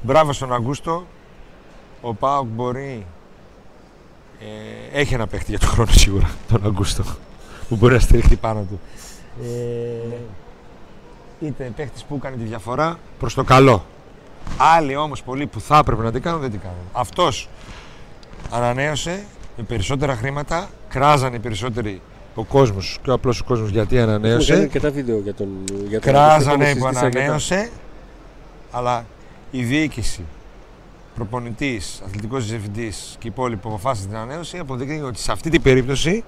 Μπράβο 0.01 0.34
στον 0.34 0.53
Αγκούστο. 0.53 1.05
Ο 2.01 2.13
Πάοκ 2.13 2.46
μπορεί. 2.46 3.05
Ε, 4.93 5.00
έχει 5.00 5.13
ένα 5.13 5.27
παίχτη 5.27 5.50
για 5.50 5.60
τον 5.60 5.69
χρόνο 5.69 5.91
σίγουρα. 5.91 6.29
Τον 6.51 6.65
Αγκούστο. 6.65 7.03
Που 7.69 7.75
μπορεί 7.75 7.93
να 7.93 8.00
στηριχτεί 8.00 8.36
πάνω 8.36 8.60
του. 8.69 8.79
Ε, 9.44 10.15
είτε 11.39 11.72
παίχτης 11.75 12.03
που 12.03 12.15
έκανε 12.15 12.36
τη 12.36 12.44
διαφορά 12.44 13.00
προς 13.20 13.34
το 13.34 13.44
καλό. 13.44 13.86
Άλλοι 14.58 14.96
όμως 14.96 15.24
πολλοί 15.24 15.46
που 15.48 15.60
θα 15.60 15.77
έπρεπε 15.77 16.03
να 16.03 16.12
την 16.12 16.22
κάνουν 16.22 16.41
δεν 16.41 16.51
την 16.51 16.60
κάνουν. 16.60 16.77
Αυτός 16.91 17.50
ανανέωσε 18.51 19.24
με 19.58 19.63
περισσότερα 19.63 20.15
χρήματα, 20.15 20.70
κράζανε 20.89 21.36
οι 21.36 21.39
περισσότεροι 21.39 22.01
ο 22.36 22.44
κόσμος 22.44 23.00
και 23.03 23.10
ο 23.10 23.13
απλός 23.13 23.39
ο 23.39 23.44
κόσμος 23.44 23.70
γιατί 23.70 23.98
Έχουμε 23.98 24.12
κάνει 24.12 24.25
ανανέωσε. 24.27 24.53
αρκετά 24.53 24.91
βίντεο 24.91 25.20
για 25.20 25.34
τον 25.34 25.48
για 25.88 26.01
τον 26.01 26.12
Κράζανε 26.13 26.36
Αγκούστο, 26.51 26.56
που 26.58 26.62
έχουμε 26.62 26.89
συζητήσει 26.89 27.06
αρκετά. 27.06 27.24
ανανέωσε, 27.24 27.70
αλλά 28.72 29.06
η 29.51 29.63
διοίκηση 29.63 30.22
προπονητής, 31.17 32.01
αθλητικός 32.05 32.50
διευθυντής 32.50 33.15
και 33.19 33.27
οι 33.27 33.31
υπόλοιποι 33.33 33.62
που 33.62 33.69
αποφάσισαν 33.69 34.09
την 34.09 34.17
ανανέωση 34.17 34.57
αποδεικνύει 34.57 35.01
ότι 35.01 35.19
σε 35.19 35.31
αυτή 35.31 35.50
την 35.50 35.62
περίπτωση, 35.62 36.24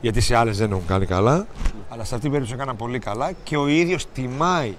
γιατί 0.00 0.20
σε 0.20 0.36
άλλες 0.36 0.58
δεν 0.58 0.70
έχουν 0.70 0.86
κάνει 0.86 1.06
καλά, 1.06 1.46
αλλά 1.88 2.04
σε 2.04 2.14
αυτή 2.14 2.20
την 2.20 2.30
περίπτωση 2.30 2.54
έκαναν 2.54 2.76
πολύ 2.76 2.98
καλά 2.98 3.30
και 3.44 3.56
ο 3.56 3.66
ίδιος 3.68 4.06
τιμάει. 4.14 4.74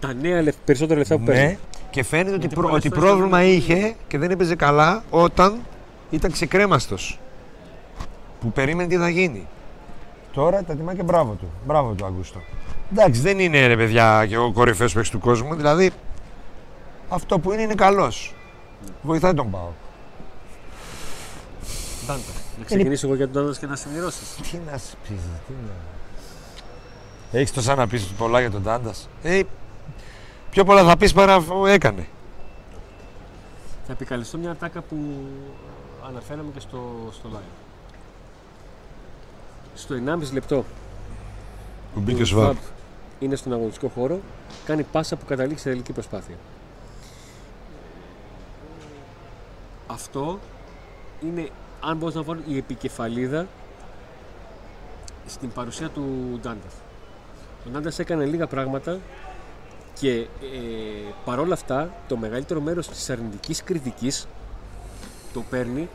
Τα 0.00 0.12
νέα 0.12 0.42
λεφ- 0.42 0.56
περισσότερα 0.64 0.98
λεφτά 0.98 1.14
που 1.16 1.24
Ναι, 1.24 1.32
παίρνει. 1.32 1.58
και 1.90 2.02
φαίνεται 2.04 2.30
ότι, 2.30 2.38
Γιατί 2.38 2.54
προ- 2.54 2.66
πολλές 2.66 2.84
ότι 2.84 2.94
φορές 2.94 3.10
πρόβλημα 3.10 3.38
δεν- 3.38 3.48
είχε 3.52 3.94
και 4.08 4.18
δεν 4.18 4.30
έπαιζε 4.30 4.54
καλά 4.54 5.02
όταν 5.10 5.58
ήταν 6.10 6.30
ξεκρέμαστος. 6.32 7.18
Που 8.40 8.52
περίμενε 8.52 8.88
τι 8.88 8.96
θα 8.96 9.08
γίνει. 9.08 9.46
Τώρα 10.32 10.62
τα 10.62 10.74
τιμά 10.74 10.94
και 10.94 11.02
μπράβο 11.02 11.32
του. 11.32 11.50
Μπράβο 11.66 11.92
του, 11.92 12.04
Αγκούστο. 12.06 12.38
Εντάξει, 12.92 13.20
δεν 13.20 13.38
είναι 13.38 13.66
ρε 13.66 13.76
παιδιά 13.76 14.26
και 14.28 14.36
ο 14.38 14.52
κορυφαίος 14.52 14.92
παίκτης 14.92 15.10
του 15.10 15.18
κόσμου. 15.18 15.54
Δηλαδή, 15.54 15.90
αυτό 17.08 17.38
που 17.38 17.52
είναι 17.52 17.62
είναι 17.62 17.74
καλός. 17.74 18.34
Βοηθάει 19.02 19.34
τον 19.34 19.50
Πάο. 19.50 19.70
Ντάντα. 22.06 22.22
Να 22.58 22.64
ξεκινήσω 22.64 23.06
εγώ 23.06 23.16
για 23.16 23.28
τον 23.28 23.42
Ντάντα 23.42 23.58
και 23.58 23.66
να 23.66 23.76
συμπληρώσεις. 23.76 24.34
Τι 24.34 24.60
να 24.70 24.78
σου 24.78 24.96
πει, 25.02 25.14
τι 25.46 25.52
να. 25.66 25.72
Έχεις 27.32 27.52
τόσα 27.52 27.74
να 27.74 27.86
πεις 27.86 28.04
πολλά 28.06 28.40
για 28.40 28.50
τον 28.50 28.62
Τάντα. 28.62 28.94
Ε, 29.22 29.42
πιο 30.50 30.64
πολλά 30.64 30.84
θα 30.84 30.96
πεις 30.96 31.12
παρά 31.12 31.34
αφού 31.34 31.66
έκανε. 31.66 32.06
Θα 33.86 33.92
επικαλεστώ 33.92 34.38
μια 34.38 34.56
τάκα 34.56 34.80
που 34.80 34.96
αναφέραμε 36.08 36.50
και 36.54 36.60
στο, 36.60 37.08
στο 37.12 37.28
live. 37.32 37.58
Στο 39.74 39.94
1,5 40.06 40.32
λεπτό 40.32 40.56
Που 40.56 40.64
που 41.94 42.00
μπήκε 42.00 42.18
ο 42.18 42.22
ο 42.22 42.26
Σβάμπ. 42.26 42.44
Σβάμπ 42.44 42.56
είναι 43.18 43.36
στον 43.36 43.52
αγωνιστικό 43.52 43.88
χώρο, 43.94 44.20
κάνει 44.64 44.82
πάσα 44.82 45.16
που 45.16 45.24
καταλήξει 45.24 45.62
σε 45.62 45.68
τελική 45.68 45.92
προσπάθεια. 45.92 46.34
Αυτό 49.90 50.38
είναι, 51.24 51.48
αν 51.80 51.96
μπορείς 51.96 52.14
να 52.14 52.22
βάλω, 52.22 52.40
η 52.46 52.56
επικεφαλίδα 52.56 53.46
στην 55.26 55.52
παρουσία 55.52 55.88
του 55.88 56.38
Ντάντας. 56.42 56.72
Ο 57.66 57.70
Ντάντας 57.70 57.98
έκανε 57.98 58.24
λίγα 58.24 58.46
πράγματα 58.46 58.98
και 59.94 60.10
ε, 60.20 60.26
παρόλα 61.24 61.54
αυτά 61.54 61.90
το 62.08 62.16
μεγαλύτερο 62.16 62.60
μέρος 62.60 62.88
της 62.88 63.10
αρνητικής 63.10 63.62
κριτικής 63.62 64.26
το 65.32 65.44
παίρνει 65.50 65.88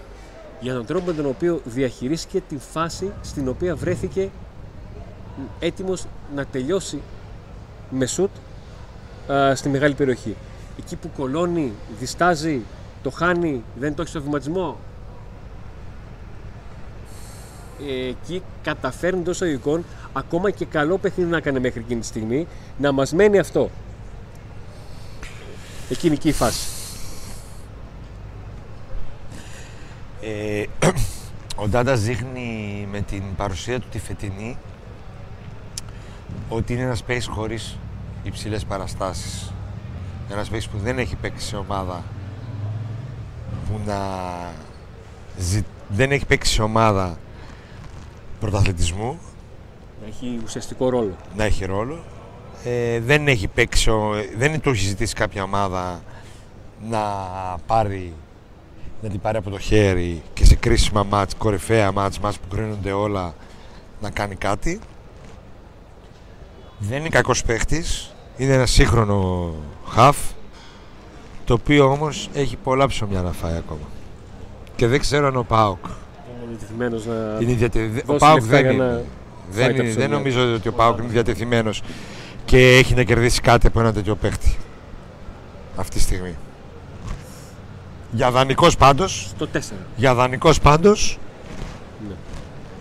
για 0.60 0.74
τον 0.74 0.86
τρόπο 0.86 1.06
με 1.06 1.14
τον 1.14 1.26
οποίο 1.26 1.62
διαχειρίστηκε 1.66 2.42
την 2.50 2.60
φάση 2.60 3.12
στην 3.22 3.48
οποία 3.48 3.76
βρέθηκε 3.76 4.30
έτοιμος 5.60 6.06
να 6.36 6.46
τελειώσει 6.46 7.02
με 7.90 8.06
σουτ 8.06 8.30
α, 9.32 9.56
στη 9.56 9.70
μεγάλη 9.70 9.94
περιοχή. 9.94 10.36
Εκεί 10.78 10.96
που 10.96 11.10
κολώνει, 11.18 11.74
διστάζει, 12.00 12.62
το 13.04 13.10
χάνει, 13.10 13.64
δεν 13.76 13.96
το 13.96 14.02
έχεις 14.02 14.14
στο 14.14 14.22
βηματισμό; 14.22 14.78
Ε, 17.88 18.08
εκεί 18.08 18.42
καταφέρνει 18.64 19.24
τόσο 19.24 19.46
εικόν, 19.46 19.86
ακόμα 20.14 20.50
και 20.50 20.66
καλό 20.66 20.98
παιχνίδι 20.98 21.30
να 21.30 21.38
έκανε 21.38 21.60
μέχρι 21.60 21.80
εκείνη 21.80 22.00
τη 22.00 22.06
στιγμή, 22.06 22.48
να 22.78 22.92
μας 22.92 23.14
μένει 23.14 23.40
αυτό. 23.40 23.70
Εκείνη 25.90 26.14
εκεί 26.14 26.28
η 26.28 26.34
φάση. 26.34 26.68
Ε, 30.22 30.66
ο 31.56 31.68
Ντάντας 31.68 32.02
δείχνει 32.02 32.88
με 32.92 33.02
την 33.02 33.24
παρουσία 33.36 33.80
του 33.80 33.88
τη 33.92 34.00
φετινή 34.00 34.58
ότι 36.50 36.74
είναι 36.74 36.82
ένας 36.82 37.04
space 37.08 37.26
χωρίς 37.30 37.78
υψηλές 38.24 38.66
παραστάσεις. 38.66 39.52
Ένας 40.32 40.50
space 40.52 40.66
που 40.72 40.78
δεν 40.78 41.00
έχει 41.00 41.16
παίξει 41.16 41.48
σε 41.48 41.56
ομάδα 41.56 42.04
που 43.74 43.80
να 43.86 44.00
ζη- 45.38 45.66
δεν 45.88 46.12
έχει 46.12 46.26
παίξει 46.26 46.54
σε 46.54 46.62
ομάδα 46.62 47.18
πρωταθλητισμού 48.40 49.20
Να 50.02 50.08
έχει 50.08 50.40
ουσιαστικό 50.44 50.90
ρόλο. 50.90 51.16
να 51.36 51.44
έχει 51.44 51.66
ρόλο. 51.66 52.04
Ε, 52.64 53.00
δεν 53.00 53.28
έχει 53.28 53.48
παίξει, 53.48 53.90
ο- 53.90 54.14
δεν 54.38 54.62
το 54.62 54.70
έχει 54.70 54.86
ζητήσει 54.86 55.14
κάποια 55.14 55.44
ομάδα 55.44 56.02
να 56.90 57.00
πάρει 57.68 58.14
να 59.02 59.10
την 59.10 59.20
πάρει 59.20 59.38
από 59.38 59.50
το 59.50 59.60
χέρι 59.60 60.22
και 60.34 60.46
σε 60.46 60.56
κρίσιμα 60.56 61.04
μάτς, 61.04 61.36
κορυφαία 61.36 61.92
μάτς, 61.92 62.20
μάτς 62.20 62.38
που 62.40 62.48
κρίνονται 62.56 62.92
όλα 62.92 63.34
να 64.02 64.10
κάνει 64.10 64.36
κάτι. 64.36 64.80
Δεν 66.78 67.00
είναι 67.00 67.10
κακός 67.10 67.44
παίχτης, 67.44 68.14
είναι 68.38 68.54
ένα 68.54 68.66
σύγχρονο 68.66 69.54
χαφ 69.88 70.18
το 71.46 71.54
οποίο 71.54 71.86
όμως 71.92 72.30
έχει 72.34 72.56
πολλά 72.56 72.88
ψωμιά 72.88 73.22
να 73.22 73.32
φάει 73.32 73.56
ακόμα. 73.56 73.88
Και 74.76 74.88
δεν 74.88 75.00
ξέρω 75.00 75.28
αν 75.28 75.36
ο 75.36 75.44
Πάοκ 75.44 75.78
Είναι 75.86 76.48
διατεθειμένος 76.50 77.06
να 77.06 77.38
είναι 77.40 77.54
διατεθειμένος. 77.54 78.02
Ο 78.06 78.06
δώσει 78.06 78.20
Πάοκ 78.20 78.36
λεφτά 78.42 78.50
δεν 78.52 78.62
για 78.62 78.72
είναι. 78.72 78.84
να 78.84 79.02
Δεν, 79.52 79.64
φάει 79.64 79.64
τα 79.64 79.70
είναι, 79.70 79.84
ψωμιά. 79.90 79.94
δεν 80.08 80.10
νομίζω 80.10 80.54
ότι 80.54 80.68
ο 80.68 80.74
Πάοκ 80.74 80.98
είναι 80.98 81.08
διατεθειμένος 81.08 81.82
και 82.46 82.78
έχει 82.78 82.94
να 82.96 83.04
κερδίσει 83.04 83.42
κάτι 83.42 83.68
από 83.68 83.80
ένα 83.80 83.94
τέτοιο 83.94 84.16
παίχτη. 84.16 84.56
Αυτή 85.76 85.96
τη 85.96 86.02
στιγμή. 86.02 86.36
Για 88.12 88.32
δανεικός 88.32 88.76
πάντως. 88.78 89.28
στο 89.36 89.48
4. 89.54 89.60
Για 89.96 90.14
δανεικός 90.14 90.60
πάντως. 90.60 91.18
Ναι. 92.08 92.14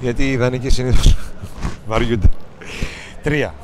Γιατί 0.00 0.31
οι 0.31 0.37
δανεικοί 0.37 0.69
συνήθως 0.71 1.16
βαριούνται. 1.88 2.28
Τρία. 3.23 3.54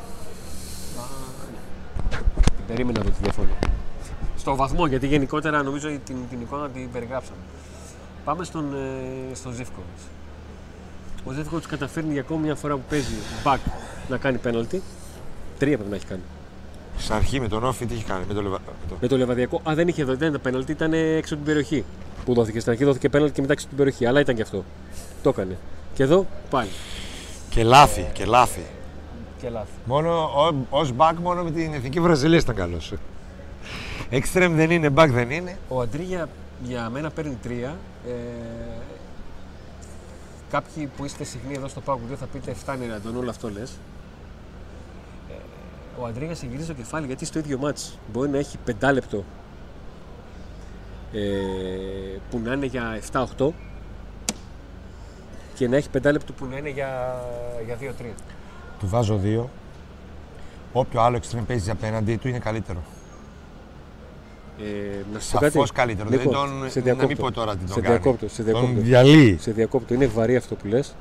Την 2.40 2.64
περίμενα 2.66 3.00
το 3.02 3.10
τη 3.10 3.16
διαφωνώ. 3.22 3.48
Στο 4.48 4.56
βαθμό, 4.56 4.86
γιατί 4.86 5.06
γενικότερα 5.06 5.62
νομίζω 5.62 5.88
την, 5.88 6.16
την 6.30 6.40
εικόνα 6.40 6.68
την 6.68 6.90
περιγράψαμε. 6.92 7.36
Πάμε 8.24 8.44
στον, 8.44 8.64
ε, 8.74 9.34
στον 9.34 9.52
Ζεύκοβιτς. 9.52 10.02
Ο 11.24 11.32
Ζεύκοβιτς 11.32 11.66
καταφέρνει 11.66 12.12
για 12.12 12.20
ακόμη 12.20 12.42
μια 12.44 12.54
φορά 12.54 12.74
που 12.74 12.80
παίζει 12.90 13.14
back 13.44 13.58
να 14.08 14.16
κάνει 14.16 14.38
penalty. 14.44 14.78
Τρία 15.58 15.76
πρέπει 15.76 15.90
να 15.90 15.96
έχει 15.96 16.06
κάνει. 16.06 16.20
Στην 16.98 17.14
αρχή 17.14 17.40
με 17.40 17.48
τον 17.48 17.64
Όφη 17.64 17.86
τι 17.86 17.94
έχει 17.94 18.04
κάνει. 18.04 18.24
Με 18.28 18.34
το 18.34 18.42
Λεβα... 18.42 18.58
με 18.58 18.88
το- 18.88 18.96
Με 19.00 19.08
το 19.08 19.16
Λεβαδιακό, 19.16 19.60
α 19.68 19.74
δεν 19.74 19.88
είχε 19.88 20.04
δω, 20.04 20.16
δεν 20.16 20.34
ήταν 20.34 20.54
penalty, 20.54 20.68
ήταν 20.68 20.92
έξω 20.92 21.34
από 21.34 21.44
την 21.44 21.52
περιοχή. 21.54 21.84
Που 22.24 22.34
δόθηκε 22.34 22.60
στην 22.60 22.72
αρχή, 22.72 22.84
δόθηκε 22.84 23.08
penalty 23.12 23.32
και 23.32 23.40
μετά 23.40 23.52
έξω 23.52 23.66
από 23.66 23.74
την 23.74 23.76
περιοχή. 23.76 24.06
Αλλά 24.06 24.20
ήταν 24.20 24.34
και 24.34 24.42
αυτό. 24.42 24.64
Το 25.22 25.28
έκανε. 25.28 25.56
Και 25.94 26.02
εδώ 26.02 26.26
πάλι. 26.50 26.68
Και 27.50 27.62
λάθη. 27.64 28.06
Και 28.12 28.24
λάθη. 28.24 28.62
Και 29.40 29.48
λάθη. 29.48 29.70
Μόνο 29.84 30.30
ως 30.70 30.92
back 30.96 31.12
μόνο 31.22 31.42
με 31.42 31.50
την 31.50 31.72
εθνική 31.74 32.00
Βραζιλία 32.00 32.38
ήταν 32.38 32.54
καλός. 32.54 32.92
Extreme 34.10 34.52
δεν 34.54 34.70
είναι, 34.70 34.90
back 34.94 35.08
δεν 35.10 35.30
είναι. 35.30 35.58
Ο 35.68 35.80
Αντρίγια 35.80 36.28
για 36.62 36.90
μένα 36.90 37.10
παίρνει 37.10 37.38
τρία. 37.42 37.76
Ε, 38.06 38.12
κάποιοι 40.50 40.86
που 40.96 41.04
είστε 41.04 41.24
συχνοί 41.24 41.54
εδώ 41.54 41.68
στο 41.68 41.80
Πάγου 41.80 42.16
θα 42.18 42.26
πείτε 42.26 42.54
φτάνει 42.54 42.86
ρε 42.86 42.94
Αντώνη, 42.94 43.16
όλο 43.16 43.30
αυτό 43.30 43.50
λες. 43.50 43.78
Ε, 45.30 45.34
ο 46.00 46.06
Αντρίγια 46.06 46.34
συγκρίζει 46.34 46.66
το 46.66 46.72
κεφάλι 46.72 47.06
γιατί 47.06 47.24
στο 47.24 47.38
ίδιο 47.38 47.58
μάτς 47.58 47.98
μπορεί 48.12 48.30
να 48.30 48.38
έχει 48.38 48.58
πεντάλεπτο 48.64 49.24
ε, 51.12 51.18
που 52.30 52.38
να 52.38 52.52
είναι 52.52 52.66
για 52.66 53.00
7-8 53.12 53.48
και 55.54 55.68
να 55.68 55.76
έχει 55.76 55.90
πεντάλεπτο 55.90 56.32
που 56.32 56.46
να 56.46 56.56
είναι 56.56 56.70
για, 56.70 57.20
για 57.64 57.92
2-3. 58.00 58.04
Του 58.78 58.88
βάζω 58.88 59.16
δύο. 59.16 59.50
Όποιο 60.72 61.00
άλλο 61.00 61.18
extreme 61.18 61.44
παίζει 61.46 61.70
απέναντί 61.70 62.16
του 62.16 62.28
είναι 62.28 62.38
καλύτερο. 62.38 62.82
Ε, 64.60 64.64
να 65.12 65.18
σας 65.20 65.30
πω 65.32 65.38
κάτι. 65.38 65.52
Σαφώ 65.52 65.66
καλύτερο. 65.74 66.08
Νίκο, 66.08 66.22
δεν 66.22 66.32
τον, 66.32 66.48
σε 66.48 66.78
να 66.80 66.84
μην 66.84 66.96
διακόπτω. 66.96 67.22
πω 67.22 67.32
τώρα 67.32 67.52
τι 67.52 67.58
τον 67.64 67.74
Σε 67.74 67.80
κάνει. 67.80 67.98
διακόπτω, 67.98 68.28
σε 68.28 68.42
Τον 68.42 68.44
διακόπτω. 68.52 68.80
διαλύει. 68.80 69.36
Σε 69.40 69.50
διακόπτω. 69.50 69.94
Είναι 69.94 70.06
βαρύ 70.06 70.36
αυτό 70.36 70.54
που 70.54 70.66
λες, 70.66 70.94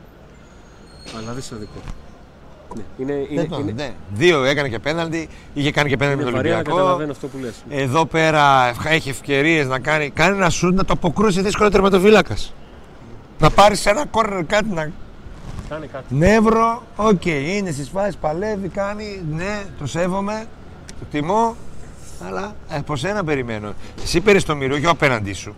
αλλά 1.17 1.33
δεν 1.33 1.43
σε 1.43 1.55
αδικό. 1.55 1.71
Ναι, 2.75 2.81
είναι, 2.97 3.13
είναι, 3.13 3.41
Δεν 3.41 3.49
τον- 3.49 3.61
είναι, 3.61 3.71
ναι. 3.71 3.93
Δύο 4.13 4.43
έκανε 4.43 4.69
και 4.69 4.79
πέναλτι, 4.79 5.29
είχε 5.53 5.71
κάνει 5.71 5.89
και 5.89 5.97
πέναλτι 5.97 6.17
με 6.17 6.23
είναι 6.23 6.31
τον 6.31 6.41
βαρύ, 6.41 6.47
αλλά 6.49 6.57
Ολυμπιακό. 6.57 6.77
καταλαβαίνω 6.77 7.11
αυτό 7.11 7.27
που 7.27 7.37
λες. 7.37 7.53
Εδώ 7.69 8.05
πέρα 8.05 8.67
ευχα- 8.67 8.89
έχει 8.89 9.09
ευκαιρίες 9.09 9.67
να 9.67 9.79
κάνει, 9.79 10.09
κάνει 10.09 10.35
ένα 10.37 10.49
σουτ 10.49 10.75
να 10.75 10.85
το 10.85 10.93
αποκρούσει 10.93 11.41
δύσκολο 11.41 11.69
τερματοφύλακας. 11.69 12.53
Να 13.39 13.49
πάρεις 13.49 13.85
ένα 13.85 14.05
κόρνερ 14.05 14.45
κάτι 14.45 14.69
να. 14.73 14.91
Κάνε 15.69 15.85
κάτι. 15.85 16.15
Νεύρο, 16.15 16.83
οκ, 16.95 17.25
είναι 17.25 17.71
στις 17.71 17.89
φάσεις, 17.89 18.15
παλεύει, 18.15 18.67
κάνει, 18.67 19.21
ναι, 19.31 19.61
το 19.79 19.85
σέβομαι, 19.85 20.45
το 20.99 21.05
τιμώ. 21.11 21.55
Αλλά 22.25 22.55
ε, 22.69 22.77
από 22.77 22.95
σένα 22.95 23.23
περιμένω. 23.23 23.73
Εσύ 24.03 24.21
παίρνει 24.21 24.41
το 24.41 24.55
μυρούγιο 24.55 24.89
απέναντί 24.89 25.33
σου. 25.33 25.55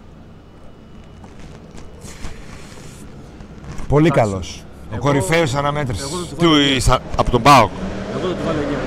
Πολύ 3.88 4.10
Τάσο. 4.10 4.22
καλός. 4.30 4.64
Ο 4.92 4.94
Εγώ- 4.96 5.02
κορυφαίος 5.02 5.54
αναμέτρησης. 5.56 6.04
εγώ 6.04 6.18
θα 6.18 6.26
του 6.30 6.36
Του, 6.36 6.50
βάλω 6.50 6.60
ίσα- 6.60 7.02
από 7.18 7.32
τον 7.32 7.42
Πάοκ. 7.42 7.70
Εγώ 8.18 8.28
θα 8.28 8.34
του 8.36 8.44
βάλω 8.46 8.60
9. 8.60 8.78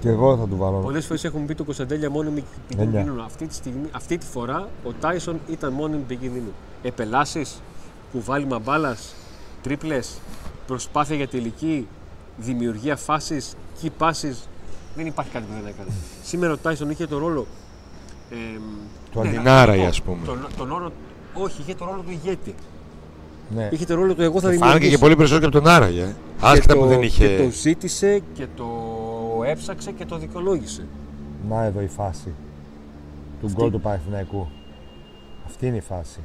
Και 0.00 0.08
εγώ 0.08 0.36
θα 0.36 0.46
του 0.46 0.56
βάλω. 0.56 0.78
Πολλές 0.78 1.06
φορές 1.06 1.24
έχουμε 1.24 1.44
πει 1.44 1.54
το 1.54 1.64
Κωνσταντέλια 1.64 2.10
μόνιμη 2.10 2.44
πηγή 2.68 2.80
Εννιά. 2.82 3.00
κινδύνου. 3.02 3.22
Αυτή 3.22 3.46
τη, 3.46 3.54
στιγμή, 3.54 3.88
αυτή 3.92 4.18
τη 4.18 4.26
φορά 4.26 4.68
ο 4.84 4.92
Τάισον 5.00 5.40
ήταν 5.50 5.72
μόνιμη 5.72 6.02
πηγή 6.02 6.20
κινδύνου. 6.20 6.52
Επελάσεις, 6.82 7.60
κουβάλιμα 8.12 8.58
μπάλας, 8.58 9.14
τρίπλες, 9.62 10.10
προσπάθεια 10.66 11.16
για 11.16 11.28
τελική, 11.28 11.86
δημιουργία 12.36 12.96
φάσης, 12.96 13.54
key 13.82 13.88
passes. 13.98 14.34
Δεν 14.94 15.06
υπάρχει 15.06 15.30
κάτι 15.30 15.44
που 15.44 15.52
δεν 15.62 15.72
έκανε. 15.72 15.90
Σήμερα 16.22 16.52
ο 16.52 16.56
Τάισον 16.56 16.90
είχε 16.90 17.06
το 17.06 17.18
ρόλο 17.18 17.46
Ε, 18.30 18.34
Του 19.12 19.20
ναι, 19.22 19.28
Αντινάρα, 19.28 19.76
να- 19.76 19.86
ας 19.88 20.02
πούμε. 20.02 20.18
Τον, 20.26 20.46
τον 20.56 20.70
όρο, 20.70 20.92
όχι, 21.34 21.60
είχε 21.62 21.74
τον 21.74 21.86
ρόλο 21.88 22.00
του 22.02 22.10
ηγέτη. 22.10 22.54
Ναι. 23.54 23.68
Είχε 23.72 23.84
τον 23.84 23.96
ρόλο 23.96 24.14
του 24.14 24.22
εγώ 24.22 24.34
θα 24.40 24.46
Φάνηκε 24.46 24.62
δημιουργήσω. 24.64 24.90
και 24.90 24.98
πολύ 24.98 25.16
περισσότερο 25.16 25.50
και 25.50 25.56
από 25.56 25.64
τον 25.66 25.74
Άραγε. 25.74 26.02
ε. 26.02 26.14
Άσχετα 26.40 26.76
που 26.76 26.86
δεν 26.86 27.02
είχε. 27.02 27.26
Και 27.36 27.42
το 27.44 27.50
ζήτησε 27.50 28.22
και 28.34 28.46
το 28.56 28.66
έψαξε 29.46 29.90
και 29.92 30.04
το 30.06 30.16
δικαιολόγησε. 30.16 30.86
Να 31.48 31.64
εδώ 31.64 31.80
η 31.80 31.86
φάση 31.86 32.32
του 33.40 33.46
Αυτή. 33.46 33.60
γκολ 33.60 33.70
του 33.70 33.80
Παναθηναϊκού. 33.80 34.48
Αυτή 35.46 35.66
είναι 35.66 35.76
η 35.76 35.80
φάση. 35.80 36.18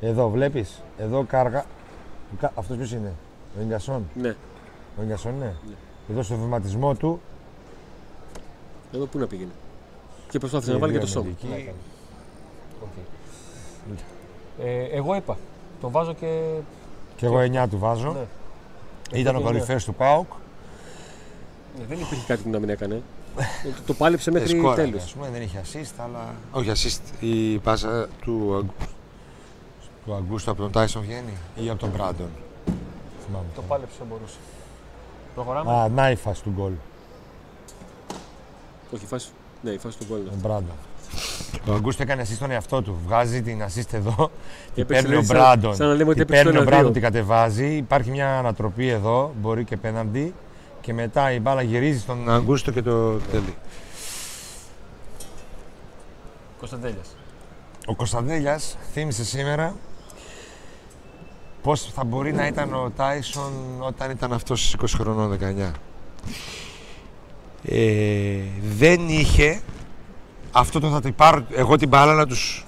Εδώ 0.00 0.30
βλέπεις, 0.30 0.82
εδώ 0.98 1.24
κάργα. 1.24 1.64
Κα- 2.40 2.52
Αυτός 2.54 2.76
ποιος 2.76 2.92
είναι, 2.92 3.12
ο 3.58 3.62
Ίνγκασον. 3.62 4.04
Ναι. 4.14 4.34
Ο 4.98 5.02
Ίνγκασον 5.02 5.32
είναι. 5.34 5.44
Ναι. 5.66 5.74
Εδώ 6.12 6.22
στο 6.22 6.36
βηματισμό 6.36 6.94
του. 6.94 7.20
Εδώ 8.94 9.04
πού 9.06 9.18
να 9.18 9.26
πήγαινε. 9.26 9.50
Και 10.30 10.38
προσπάθησε 10.38 10.72
να 10.72 10.78
βάλει 10.78 10.92
και 10.92 10.98
το 10.98 11.06
σώμα. 11.06 11.28
Εκεί. 11.28 11.46
Να 11.46 11.54
έκανε. 11.56 11.76
Οκ. 12.82 12.88
Ε, 14.64 14.82
εγώ 14.96 15.14
είπα. 15.14 15.36
Το 15.80 15.90
βάζω 15.90 16.12
και. 16.14 16.42
Και 17.16 17.26
εγώ 17.26 17.38
9 17.64 17.68
του 17.70 17.78
βάζω. 17.78 18.12
Ναι. 18.12 19.18
Ήταν 19.18 19.34
ο 19.34 19.38
Εγώ 19.38 19.46
και 19.48 19.52
κορυφαίος 19.52 19.84
του 19.84 19.94
ΠΑΟΚ. 19.94 20.26
Ναι, 21.78 21.84
δεν 21.88 22.00
υπήρχε 22.00 22.24
κάτι 22.26 22.42
που 22.42 22.50
να 22.50 22.58
μην 22.58 22.68
έκανε. 22.68 22.94
Ε, 23.38 23.68
το- 23.76 23.82
το 23.86 23.94
πάλεψε 23.94 24.30
Ε, 24.30 24.32
μέχρι 24.32 24.48
σκόραρε, 24.48 24.82
τέλου. 24.82 24.96
ας 24.96 25.12
πούμε, 25.12 25.28
δεν 25.32 25.42
είχε 25.42 25.60
assist, 25.64 25.92
αλλά... 26.04 26.34
Όχι 26.52 26.70
assist, 26.74 27.22
η 27.24 27.58
πάσα 27.58 28.08
του, 28.20 28.54
Αγ... 28.56 28.64
του 30.06 30.14
Αγκούστου 30.14 30.50
από 30.50 30.62
τον 30.62 30.70
Τάισον 30.72 31.02
βγαίνει 31.02 31.32
ή 31.56 31.68
από 31.70 31.78
τον 31.78 31.88
Μπράντον. 31.90 32.28
Θυμάμαι. 33.26 33.44
Το 33.54 33.62
πάλεψε 33.68 33.94
όσο 34.00 34.04
μπορούσε. 34.10 34.36
Προχωράμε. 35.34 35.72
Α, 35.72 35.88
να 35.88 36.10
η 36.10 36.14
φάση 36.16 36.42
του 36.42 36.50
γκολ, 36.56 36.72
Όχι, 38.94 39.04
η 39.04 39.06
φάση. 39.06 39.28
Ναι, 39.62 39.70
η 39.70 39.78
φάση 39.78 39.98
του 39.98 40.04
γκολ. 40.08 40.18
τον 40.24 40.38
Μπράντον. 40.42 40.76
Ο 41.68 41.72
Αγκούστου 41.72 42.02
έκανε 42.02 42.22
assist 42.22 42.34
στον 42.34 42.50
εαυτό 42.50 42.82
του. 42.82 42.98
Βγάζει 43.06 43.42
την 43.42 43.62
assist 43.62 43.92
εδώ, 43.92 44.30
την 44.74 44.82
έπαιξε, 44.82 45.02
παίρνει 45.02 45.08
ο 45.08 45.10
λέει, 45.18 45.24
σαν- 45.24 45.36
Μπράντον. 45.36 45.74
σαν 45.74 45.88
να 45.88 45.94
λέμε 45.94 46.10
ότι 46.10 46.12
Την 46.12 46.22
έπαιξε 46.22 46.42
παίρνει 46.42 46.56
το 46.58 46.62
ο 46.64 46.66
Μπράντον, 46.66 46.86
1-2. 46.90 46.92
την 46.92 47.02
κατεβάζει. 47.02 47.66
Υπάρχει 47.76 48.10
μια 48.10 48.38
ανατροπή 48.38 48.88
εδώ, 48.88 49.34
μπορεί 49.40 49.64
και 49.64 49.76
πέναντι. 49.76 50.34
Και 50.80 50.92
μετά 50.92 51.32
η 51.32 51.40
μπάλα 51.40 51.62
γυρίζει 51.62 51.98
στον 52.00 52.30
Αγκούστο 52.30 52.70
και 52.70 52.82
το 52.82 53.12
τέλει. 53.16 53.54
Κωνσταντέλιας. 56.58 57.16
Ο 57.86 57.94
Κωνσταντέλιας 57.94 58.76
θύμισε 58.92 59.24
σήμερα 59.24 59.74
πώς 61.62 61.90
θα 61.94 62.04
μπορεί 62.04 62.32
να 62.32 62.46
ήταν 62.46 62.74
ο 62.74 62.90
Τάισον 62.96 63.52
όταν 63.78 64.10
ήταν 64.10 64.32
αυτός 64.32 64.60
στις 64.60 64.72
20 64.72 64.96
χρονών, 64.98 65.30
19. 65.30 65.72
Ε, 67.64 68.36
δεν 68.76 69.08
είχε 69.08 69.60
αυτό 70.52 70.80
το 70.80 70.88
θα 70.88 71.00
την 71.00 71.14
πάρω 71.14 71.44
εγώ 71.54 71.76
την 71.76 71.88
μπάλα 71.88 72.14
να 72.14 72.26
τους... 72.26 72.66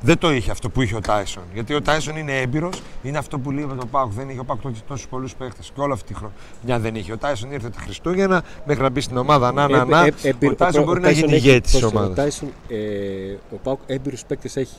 Δεν 0.00 0.18
το 0.18 0.32
είχε 0.32 0.50
αυτό 0.50 0.68
που 0.70 0.82
είχε 0.82 0.94
ο 0.94 1.00
Τάισον. 1.00 1.42
Γιατί 1.54 1.74
ο 1.74 1.82
Τάισον 1.82 2.16
είναι 2.16 2.40
έμπειρος, 2.40 2.82
είναι 3.02 3.18
αυτό 3.18 3.38
που 3.38 3.50
λέει 3.50 3.64
με 3.64 3.74
τον 3.74 3.90
Πάουκ. 3.90 4.12
Δεν 4.12 4.28
είχε 4.28 4.40
ο 4.40 4.44
Πάουκ 4.44 4.60
τόσους 4.88 5.08
πολλούς 5.08 5.34
παίχτες. 5.34 5.72
Και 5.74 5.80
όλη 5.80 5.92
αυτή 5.92 6.12
τη 6.12 6.14
χρονιά 6.14 6.78
δεν 6.78 6.94
είχε. 6.94 7.12
Ο 7.12 7.16
Τάισον 7.16 7.52
ήρθε 7.52 7.68
τα 7.68 7.80
Χριστούγεννα 7.80 8.42
μέχρι 8.66 8.82
να 8.82 8.90
μπει 8.90 9.00
στην 9.00 9.16
ομάδα. 9.16 9.52
Να, 9.52 9.68
να, 9.68 9.84
να. 9.84 10.08
ο 10.50 10.54
Τάισον 10.54 10.84
μπορεί 10.84 11.00
να 11.00 11.10
γίνει 11.10 11.34
ηγέτης 11.34 11.72
της 11.72 11.82
Ο 11.82 11.86
ομάδας. 11.86 12.14
Τάισον, 12.16 12.48
ε, 12.68 12.76
ο 13.54 13.56
Πάουκ 13.62 13.78
έμπειρους 13.86 14.24
παίκτες 14.24 14.56
έχει. 14.56 14.76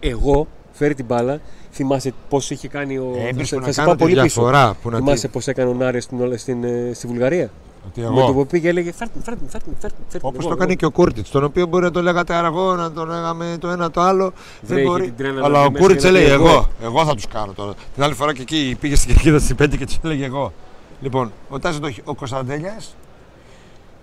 Εγώ 0.00 0.46
φέρει 0.72 0.94
την 0.94 1.04
μπάλα. 1.04 1.40
Θυμάσαι 1.72 2.12
πώς 2.28 2.50
είχε 2.50 2.68
κάνει 2.68 2.98
ο. 2.98 3.12
Έμπειρος 3.26 3.48
θα, 3.48 3.56
που 3.56 3.60
θα 3.62 3.66
να 3.66 3.72
σε 3.72 3.80
κάνω 3.80 3.88
πάω 3.88 3.96
τη 3.96 4.02
πολύ 4.02 4.22
πίσω. 4.22 4.40
διαφορά. 4.40 4.76
Που 4.82 4.90
να 4.90 4.96
Θυμάσαι 4.96 5.26
τη... 5.26 5.32
πώς 5.32 5.46
έκανε 5.48 5.70
ο 5.70 5.74
Νάρε 5.74 6.00
στην, 6.00 6.38
στην, 6.38 6.64
ε, 6.64 6.90
στη 6.94 7.06
Βουλγαρία; 7.06 7.50
Ότι 7.86 8.00
Με 8.00 8.06
το 8.06 8.12
εγώ, 8.12 8.32
που 8.32 8.46
πήγε 8.46 8.68
έλεγε 8.68 8.92
Φέρτε 8.92 9.12
με, 9.16 9.22
φέρτε 9.22 9.40
με, 9.42 9.48
φέρτε 9.50 9.70
με, 9.70 9.76
φέρτε 9.80 9.96
με, 9.98 10.04
φέρτε 10.10 10.18
με. 10.22 10.28
Όπως 10.28 10.38
Εγώ, 10.38 10.42
το 10.42 10.48
εγώ». 10.48 10.56
κάνει 10.56 10.76
και 10.76 10.84
ο 10.84 10.90
Κούρτιτς, 10.90 11.30
τον 11.30 11.44
οποίο 11.44 11.66
μπορεί 11.66 11.84
να 11.84 11.90
το 11.90 12.02
λέγατε 12.02 12.34
αργό, 12.34 12.74
να 12.74 12.92
το 12.92 13.06
λέγαμε 13.06 13.56
το 13.60 13.68
ένα 13.68 13.90
το 13.90 14.00
άλλο. 14.00 14.32
Βρε, 14.62 14.74
δεν 14.74 14.78
είχε 14.78 14.86
μπορεί. 14.86 15.04
την 15.04 15.16
τρέλα 15.16 15.40
να 15.40 15.46
Αλλά 15.46 15.60
μπει 15.60 15.66
ο 15.66 15.70
μέσα 15.70 15.84
Κούρτιτς 15.84 16.04
και 16.04 16.10
να 16.10 16.18
έλεγε 16.18 16.36
πει 16.36 16.42
εγώ. 16.42 16.68
Εγώ 16.82 17.04
θα 17.04 17.14
τους 17.14 17.26
κάνω 17.26 17.52
τώρα. 17.52 17.74
Την 17.94 18.02
άλλη 18.02 18.14
φορά 18.14 18.34
και 18.34 18.42
εκεί 18.42 18.76
πήγε 18.80 18.96
στην 18.96 19.14
κερκίδα 19.14 19.38
στις 19.38 19.54
5 19.62 19.76
και 19.78 19.86
τους 19.86 19.98
έλεγε 20.04 20.24
εγώ. 20.24 20.52
Λοιπόν, 21.00 21.32
ο 21.48 21.58
Τάζο 21.58 21.80
το 21.80 21.86
έχει. 21.86 22.00
Ο 22.04 22.14
Κωνσταντέλιας 22.14 22.96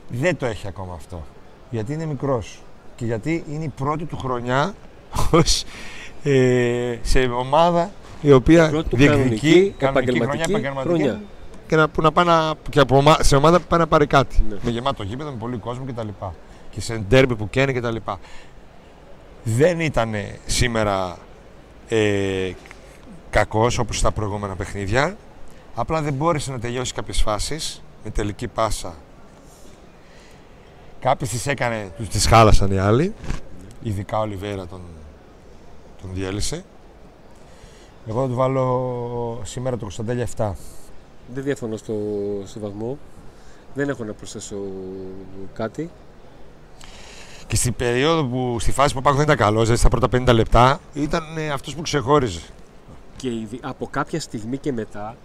δεν 0.08 0.38
το 0.38 0.46
έχει 0.46 0.68
ακόμα 0.68 0.94
αυτό. 0.94 1.24
Γιατί 1.70 1.94
είναι 1.94 2.06
μικρός. 2.06 2.60
Και 2.96 3.06
γιατί 3.06 3.44
είναι 3.52 3.64
η 3.64 3.72
πρώτη 3.76 4.06
του 4.06 4.18
χρονιά 4.18 4.74
ως, 5.32 5.64
ε, 6.24 6.98
σε 7.02 7.20
ομάδα 7.20 7.92
η 8.22 8.32
οποία 8.32 8.70
Πρώτη 8.70 8.90
του 8.90 8.96
διεκδικεί 8.96 9.18
κανονική, 9.18 9.76
χρονιά 9.78 9.90
επαγγελματική 9.90 10.50
επαγγελματική 10.50 10.94
χρονιά. 10.94 11.22
Και 11.70 11.76
να, 11.76 11.90
που 11.90 12.02
να 12.02 12.12
πάει 12.12 12.26
να, 12.26 12.54
και 12.70 12.80
από, 12.80 12.98
ομα- 12.98 13.18
σε 13.24 13.36
ομάδα 13.36 13.60
που 13.60 13.66
πάει 13.68 13.80
να 13.80 13.88
πάρει 13.88 14.08
κάτι. 14.08 14.44
Ναι. 14.50 14.56
Με 14.62 14.70
γεμάτο 14.70 15.04
γήπεδο, 15.04 15.30
με 15.32 15.38
πολύ 15.38 15.58
κόσμο 15.58 15.86
κτλ. 15.86 16.08
Και 16.70 16.82
σε 16.82 16.96
ντέρμπι 16.98 17.36
που 17.36 17.50
καίνει 17.50 17.74
κτλ. 17.74 17.96
Δεν 19.44 19.80
ήταν 19.80 20.14
σήμερα 20.46 21.18
ε, 21.88 22.52
κακός 23.30 23.78
όπως 23.78 23.98
στα 23.98 24.12
προηγούμενα 24.12 24.56
παιχνίδια. 24.56 25.18
Απλά 25.76 26.02
δεν 26.02 26.14
μπόρεσε 26.14 26.52
να 26.52 26.60
τελειώσει 26.60 26.94
κάποιες 26.94 27.22
φάσεις 27.22 27.82
με 28.04 28.10
τελική 28.10 28.48
πάσα. 28.48 28.94
Κάποιες 31.00 31.30
τις 31.30 31.48
έκανε, 31.48 31.92
τους 31.98 32.08
τις 32.08 32.26
χάλασαν 32.26 32.72
οι 32.72 32.78
άλλοι. 32.78 33.14
Ειδικά 33.84 34.18
ο 34.18 34.22
Ολιβέρα 34.22 34.66
τον, 34.68 34.82
τον 36.02 36.10
διέλυσε. 36.14 36.64
Εγώ 38.08 38.22
θα 38.22 38.28
του 38.28 38.36
βάλω 38.36 39.42
σήμερα 39.44 39.76
το 39.76 39.82
Κωνσταντέλια 39.82 40.28
7. 40.38 40.52
Δεν 41.34 41.44
διαφωνώ 41.44 41.78
στο, 41.78 41.94
στο 42.46 42.60
βαθμό. 42.60 42.98
Δεν 43.74 43.90
έχω 43.90 44.04
να 44.04 44.14
προσθέσω 44.14 44.56
κάτι. 45.54 45.90
Και 47.48 47.56
στην 47.56 47.76
περίοδο 47.76 48.24
που 48.26 48.58
στη 48.60 48.72
φάση 48.72 48.94
που 48.94 49.00
ο 49.00 49.02
Πάκος 49.02 49.18
δεν 49.18 49.26
ήταν 49.28 49.46
καλός, 49.46 49.62
δηλαδή 49.64 49.80
στα 49.80 49.90
πρώτα 49.90 50.08
50 50.30 50.34
λεπτά, 50.34 50.80
ήταν 50.94 51.24
ε, 51.38 51.50
αυτός 51.50 51.76
που 51.76 51.82
ξεχώριζε. 51.82 52.40
Και 53.16 53.28
ειδι- 53.28 53.66
από 53.66 53.88
κάποια 53.88 54.20
στιγμή 54.20 54.58
και 54.58 54.72
μετά, 54.74 55.16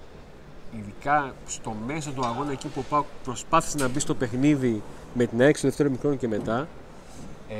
ειδικά 0.78 1.32
στο 1.46 1.76
μέσο 1.86 2.10
του 2.10 2.24
αγώνα 2.26 2.52
εκεί 2.52 2.66
που 2.68 2.80
ο 2.80 2.84
Πάουκ 2.88 3.04
προσπάθησε 3.24 3.76
να 3.78 3.88
μπει 3.88 4.00
στο 4.00 4.14
παιχνίδι 4.14 4.82
με 5.14 5.26
την 5.26 5.40
έξω 5.40 5.66
δεύτερο 5.66 5.90
μικρόνο 5.90 6.16
και 6.16 6.28
μετά, 6.28 6.68
ε, 7.48 7.54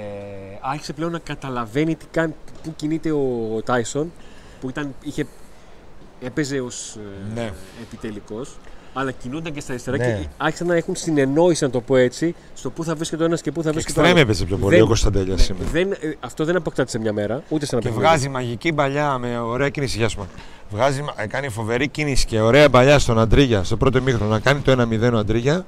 άρχισε 0.61 0.93
πλέον 0.93 1.13
να 1.13 1.19
καταλαβαίνει 1.19 1.95
τι 1.95 2.05
κάνει, 2.11 2.35
πού 2.63 2.73
κινείται 2.77 3.11
ο, 3.11 3.55
ο 3.57 3.63
Τάισον, 3.63 4.13
που 4.61 4.69
ήταν, 4.69 4.95
είχε, 5.03 5.27
έπαιζε 6.25 6.61
ως 6.61 6.97
ε, 6.97 7.35
Ναι. 7.41 7.51
επιτελικός, 7.83 8.57
αλλά 8.93 9.11
κινούνταν 9.11 9.53
και 9.53 9.61
στα 9.61 9.71
αριστερά 9.73 9.97
Ναι. 9.97 10.05
και 10.05 10.27
άρχισαν 10.37 10.67
να 10.67 10.75
έχουν 10.75 10.97
συνεννόηση, 10.97 11.65
να 11.65 11.71
το 11.71 11.81
πω 11.81 11.97
έτσι, 11.97 12.35
στο 12.55 12.71
πού 12.71 12.85
θα 12.85 12.95
βρίσκεται 12.95 13.23
ο 13.23 13.27
ένας 13.27 13.41
και 13.43 13.53
πού 13.53 13.63
θα 13.63 13.69
Και 13.69 13.75
βρίσκεται 13.75 14.01
ο 14.01 14.03
εξτρέμ 14.03 14.19
άλλος. 14.25 14.31
έπαιζε 14.37 14.45
πιο 14.45 14.57
πολύ 14.57 14.75
Δεν- 14.75 14.85
ο 14.85 14.87
Κωνσταντέλιας 14.87 15.37
Ναι, 15.39 15.43
σήμερα. 15.45 15.71
δεν, 15.71 15.93
ε, 15.93 16.17
αυτό 16.21 16.45
δεν 16.45 16.57
αποκτάται 16.57 16.91
σε 16.91 16.99
μια 16.99 17.13
μέρα, 17.13 17.43
ούτε 17.49 17.67
σε 17.67 17.75
ένα 17.75 17.83
Και 17.85 17.89
παιχνίδι. 17.89 18.09
βγάζει 18.09 18.29
μαγική 18.29 18.73
μπαλιά 18.73 19.19
με 19.19 19.39
ωραία 19.39 19.69
κίνηση. 19.69 19.99
Γεια 19.99 20.09
σου, 20.09 20.19
μα. 20.19 20.27
Βγάζει, 20.71 21.03
μα- 21.03 21.15
ε, 21.17 21.27
κάνει 21.27 21.49
φοβερή 21.49 21.89
κίνηση 21.89 22.27
και 22.27 22.41
ωραία 22.41 22.69
μπαλιά 22.69 22.99
στον 22.99 23.19
Αντρίγια 23.19 23.65
στο 23.65 23.77
πρώτο 23.77 24.03
μήχρονο 24.03 24.31
να 24.31 24.41
κάνει 24.41 24.61
το 24.61 24.71
1-0 24.71 25.15
ο 25.15 25.19
Αντρίγια 25.19 25.67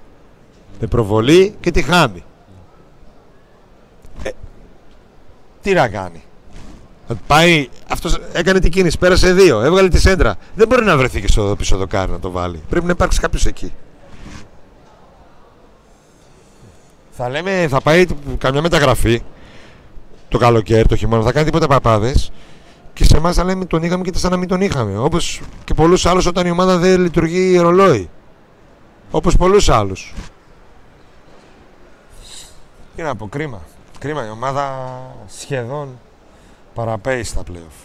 με 0.81 0.87
προβολή 0.87 1.55
και 1.61 1.71
τη 1.71 1.83
χάνει. 1.83 2.25
Ε, 4.23 4.31
τι 5.63 5.73
να 5.73 5.89
κάνει. 5.89 6.23
Θα 7.09 7.15
Πάει, 7.27 7.69
αυτός 7.89 8.19
έκανε 8.33 8.61
την 8.61 8.71
κίνηση, 8.71 8.99
πέρασε 8.99 9.33
δύο, 9.33 9.61
έβγαλε 9.61 9.89
τη 9.89 10.01
σέντρα. 10.01 10.37
Δεν 10.55 10.69
μπορεί 10.69 10.85
να 10.85 10.97
βρεθεί 10.97 11.21
και 11.21 11.29
στο 11.29 11.55
πίσω 11.59 11.77
δοκάρι 11.77 12.11
να 12.11 12.19
το 12.19 12.31
βάλει. 12.31 12.63
Πρέπει 12.69 12.87
να 12.87 12.93
υπάρξει 12.93 13.21
κάποιος 13.21 13.47
εκεί. 13.47 13.73
Θα 17.11 17.29
λέμε, 17.29 17.67
θα 17.69 17.81
πάει 17.81 18.07
καμιά 18.39 18.63
μεταγραφή 18.63 19.23
το 20.29 20.39
καλοκαίρι, 20.39 20.89
το 20.89 20.97
χειμώνα, 20.97 21.23
θα 21.23 21.33
κάνει 21.33 21.45
τίποτα 21.45 21.67
παπάδες. 21.67 22.33
Και 22.93 23.05
σε 23.05 23.17
εμάς 23.17 23.37
θα 23.37 23.45
λέμε 23.45 23.65
τον 23.65 23.83
είχαμε 23.83 24.03
και 24.05 24.19
σαν 24.19 24.31
να 24.31 24.37
μην 24.37 24.49
τον 24.49 24.61
είχαμε. 24.61 24.99
Όπως 24.99 25.41
και 25.65 25.75
πολλούς 25.75 26.07
άλλους 26.07 26.27
όταν 26.27 26.47
η 26.47 26.51
ομάδα 26.51 26.77
δεν 26.77 27.01
λειτουργεί 27.01 27.57
ρολόι. 27.57 28.11
Όπως 29.11 29.37
πολλούς 29.37 29.69
άλλους. 29.69 30.15
Τι 32.97 33.03
να 33.03 33.17
πω, 33.17 33.29
κρίμα. 33.29 33.63
Κρίμα. 33.99 34.27
Η 34.27 34.31
ομάδα 34.31 34.91
σχεδόν 35.27 35.99
παραπέει 36.77 37.23
στα 37.23 37.43
playoff. 37.51 37.85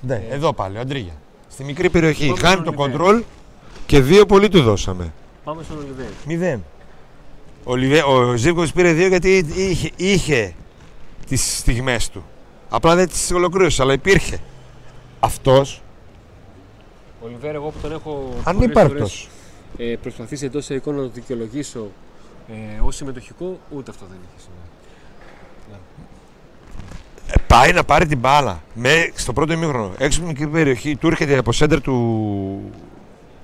Ναι, 0.00 0.22
εδώ 0.30 0.52
πάλι, 0.52 0.76
ο 0.76 0.80
Αντρίγια. 0.80 1.12
Στη 1.50 1.64
μικρή 1.64 1.90
περιοχή. 1.90 2.26
Πάμε 2.26 2.38
Χάνει 2.40 2.52
στον 2.62 2.74
το 2.74 2.82
Ολιβέρ. 2.82 2.98
κοντρόλ 2.98 3.22
και 3.86 4.00
δύο 4.00 4.26
πολύ 4.26 4.48
του 4.48 4.62
δώσαμε. 4.62 5.12
Πάμε 5.44 5.62
στον 5.62 5.78
Ολιβέρ. 5.78 6.06
Μηδέν. 6.26 6.64
Ο, 7.64 7.74
Λιβέ, 7.76 8.02
ο 8.02 8.36
Ζήβκοβιτς 8.36 8.72
πήρε 8.72 8.92
δύο 8.92 9.06
γιατί 9.06 9.36
είχε, 9.56 9.90
είχε 9.96 10.54
τις 11.28 11.58
στιγμές 11.58 12.08
του. 12.08 12.24
Απλά 12.68 12.94
δεν 12.94 13.08
τις 13.08 13.30
ολοκλήρωσε, 13.30 13.82
αλλά 13.82 13.92
υπήρχε. 13.92 14.38
Αυτός, 15.20 15.82
Ο 17.22 17.26
Ολιβέρ, 17.26 17.54
εγώ 17.54 17.68
που 17.70 17.78
τον 17.82 17.92
έχω 17.92 18.34
ανύπαρκτος. 18.44 19.28
ε, 19.76 19.96
προσπαθήσει 20.02 20.44
εντός 20.44 20.68
εικόνας 20.68 21.00
να 21.00 21.06
το 21.06 21.12
δικαιολογήσω 21.14 21.86
ε, 22.48 22.80
ως 22.82 22.96
συμμετοχικό, 22.96 23.58
ούτε 23.70 23.90
αυτό 23.90 24.06
δεν 24.10 24.18
είχε 24.22 24.40
σήμερα. 24.42 24.62
Ε, 27.50 27.54
πάει 27.56 27.72
να 27.72 27.84
πάρει 27.84 28.06
την 28.06 28.18
μπάλα 28.18 28.62
με, 28.74 29.10
στο 29.14 29.32
πρώτο 29.32 29.52
ημίχρονο. 29.52 29.90
Έξω 29.98 30.20
από 30.20 30.28
την 30.32 30.38
μικρή 30.38 30.46
περιοχή, 30.58 30.96
του 30.96 31.06
έρχεται 31.06 31.38
από 31.38 31.52
σέντερ 31.52 31.80
του 31.80 32.60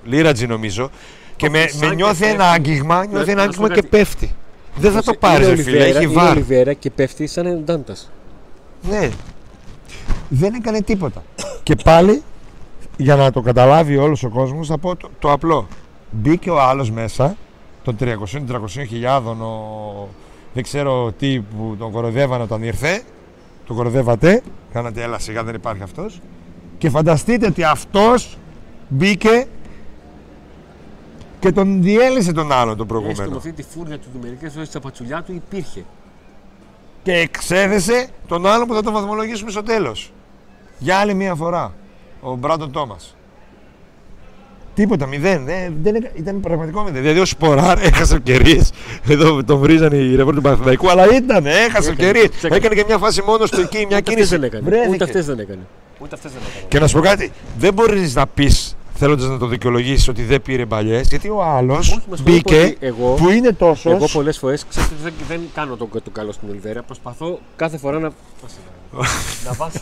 Λίρατζι 0.05 0.47
νομίζω 0.47 0.91
και 1.37 1.51
με, 1.51 1.67
σαν 1.69 1.79
με 1.81 1.87
και 1.87 1.95
νιώθει 1.95 2.25
ένα 2.25 2.37
πέφτει. 2.37 2.55
άγγιγμα, 2.71 2.95
Να- 2.97 3.07
νιώθει 3.07 3.25
να 3.27 3.31
ένα 3.33 3.41
σου 3.41 3.47
άγγιγμα 3.49 3.67
πω 3.69 3.75
και 3.75 3.81
κάτι. 3.81 3.87
πέφτει. 3.97 4.35
Δεν 4.77 4.93
θα 4.93 5.03
το 5.03 5.15
πάρεις, 5.15 5.47
Είναι 5.47 5.57
ρε 5.57 5.63
φίλε. 5.63 5.77
Ολιβέρα, 5.77 5.97
Έχει 5.99 6.05
είναι 6.05 6.15
βάρ. 6.21 6.31
Ολιβέρα 6.31 6.73
και 6.73 6.91
πέφτει 6.91 7.27
σαν 7.27 7.47
εντάντα. 7.47 7.95
Ναι. 8.83 9.09
Δεν 10.29 10.55
έκανε 10.55 10.81
τίποτα. 10.83 11.23
και 11.63 11.75
πάλι, 11.85 12.23
για 12.97 13.17
να 13.17 13.31
το 13.31 13.41
καταλάβει 13.41 13.97
όλος 13.97 14.23
ο 14.25 14.29
κόσμος, 14.29 14.67
θα 14.69 14.79
πω 14.79 14.97
το, 14.97 15.09
το 15.19 15.33
απλό. 15.33 15.69
Μπήκε 16.11 16.51
ο 16.51 16.61
άλλος 16.61 16.91
μέσα, 16.91 17.37
των 17.85 17.97
300-300 18.01 18.09
χιλιάδων, 18.89 19.41
ο... 19.41 20.09
δεν 20.55 20.63
ξέρω 20.63 21.13
τι 21.19 21.41
που 21.41 21.77
τον 21.79 21.91
κοροδεύανε 21.93 22.43
όταν 22.43 22.63
ήρθε. 22.63 23.03
Τον 23.67 23.77
κοροδεύατε. 23.77 24.43
Κάνατε 24.73 25.03
έλα 25.03 25.19
σιγά, 25.19 25.43
δεν 25.45 25.55
υπάρχει 25.55 25.83
αυτός. 25.83 26.21
Και 26.79 26.91
φανταστείτε 26.91 27.47
ότι 27.47 27.65
αυτός 27.65 28.39
μπήκε 28.89 29.47
και 31.41 31.53
τον 31.53 31.83
διέλυσε 31.83 32.33
τον 32.33 32.53
άλλον 32.53 32.77
τον 32.77 32.87
Έστω 32.87 32.95
με 32.99 33.03
προηγούμενο. 33.03 33.37
αυτή 33.37 33.53
τη 33.53 33.63
φούρνια 33.63 33.99
του 33.99 34.09
μερικέ 34.23 34.49
φορέ 34.49 34.65
στα 34.65 34.81
πατσουλιά 34.81 35.23
του 35.23 35.33
υπήρχε. 35.33 35.85
και 37.03 37.13
εξέδεσε 37.13 38.09
τον 38.29 38.47
άλλο 38.47 38.67
που 38.67 38.75
θα 38.75 38.83
τον 38.83 38.93
βαθμολογήσουμε 38.93 39.51
στο 39.51 39.63
τέλος. 39.63 40.13
Για 40.79 40.97
άλλη 40.99 41.15
μία 41.15 41.35
φορά. 41.35 41.75
Ο 42.21 42.35
Μπράντον 42.37 42.73
Τόμας. 42.73 43.16
Τίποτα, 44.77 45.07
μηδέν. 45.07 45.45
Δεν, 45.45 45.75
δεν 45.83 45.95
έκα- 45.95 46.11
ήταν 46.15 46.41
πραγματικό 46.41 46.83
μηδέν. 46.83 47.03
Δηλαδή 47.03 47.21
ο 47.21 47.25
Σποράρ 47.25 47.79
έχασε 47.79 48.15
ευκαιρίες. 48.15 48.71
Εδώ 49.09 49.45
τον 49.45 49.59
βρίζανε 49.59 49.97
οι 49.97 50.11
ρεπόρτερ 50.11 50.35
του 50.35 50.41
Παναθηναϊκού, 50.43 50.91
αλλά 50.91 51.15
ήταν, 51.17 51.47
έχασε 51.47 51.67
Έκανε, 51.67 51.89
ευκαιρίες. 51.91 52.29
τις 52.31 52.45
έκανε. 52.45 52.57
Έκανε 52.57 52.75
και 52.75 52.85
μια 52.87 52.99
φάση 52.99 53.23
μόνος 53.27 53.51
του 53.51 53.61
εκεί, 53.61 53.77
μια 53.77 53.87
Ούτε 53.87 53.95
αυτές 53.97 54.15
κίνηση. 54.15 54.31
δεν 54.31 54.43
έκανε. 54.43 54.63
Βρέθηκε. 54.69 54.91
Ούτε 54.95 55.05
αυτές 55.05 55.27
δεν 55.27 55.39
έκανε. 55.39 55.61
Ούτε 55.99 56.15
αυτές 56.15 56.33
δεν 56.33 56.41
έκανε. 56.51 56.65
Και 56.69 56.79
να 56.79 56.87
σου 56.87 56.97
πω 56.97 57.03
κάτι, 57.03 57.33
δεν 57.59 57.75
μπορείς 57.75 58.15
να 58.15 58.27
πεις 58.27 58.77
θέλοντας 58.95 59.29
να 59.29 59.39
το 59.39 59.47
δικαιολογήσεις 59.47 60.09
ότι 60.09 60.23
δεν 60.23 60.43
πήρε 60.43 60.65
μπαλιέ, 60.65 61.01
γιατί 61.01 61.29
ο 61.29 61.43
άλλος 61.43 61.89
Όχι, 61.91 62.03
μας 62.11 62.23
πω 62.23 62.33
μπήκε 62.33 62.55
ότι 62.57 62.77
εγώ- 62.81 63.15
που 63.15 63.31
είναι 63.31 63.53
τόσος. 63.53 63.93
Εγώ 63.93 64.07
πολλές 64.13 64.39
φορές 64.39 64.65
ξέρετε 64.69 64.93
δεν, 65.03 65.13
δεν 65.29 65.41
κάνω 65.55 65.77
τον, 65.77 65.89
τον 65.91 66.13
καλό 66.13 66.33
στην 66.33 66.49
Ολιβέρα. 66.51 66.83
Προσπαθώ 66.83 67.39
κάθε 67.57 67.79
φορά 67.79 67.99
να. 67.99 68.11
να 69.47 69.53
βάζω 69.53 69.79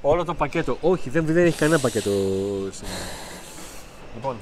όλο 0.00 0.24
το 0.24 0.34
πακέτο. 0.34 0.76
Όχι, 0.80 1.10
δεν, 1.10 1.24
δεν 1.26 1.44
έχει 1.46 1.56
κανένα 1.58 1.78
πακέτο. 1.78 2.10
σήμερα. 2.70 2.94
Λοιπόν, 4.14 4.36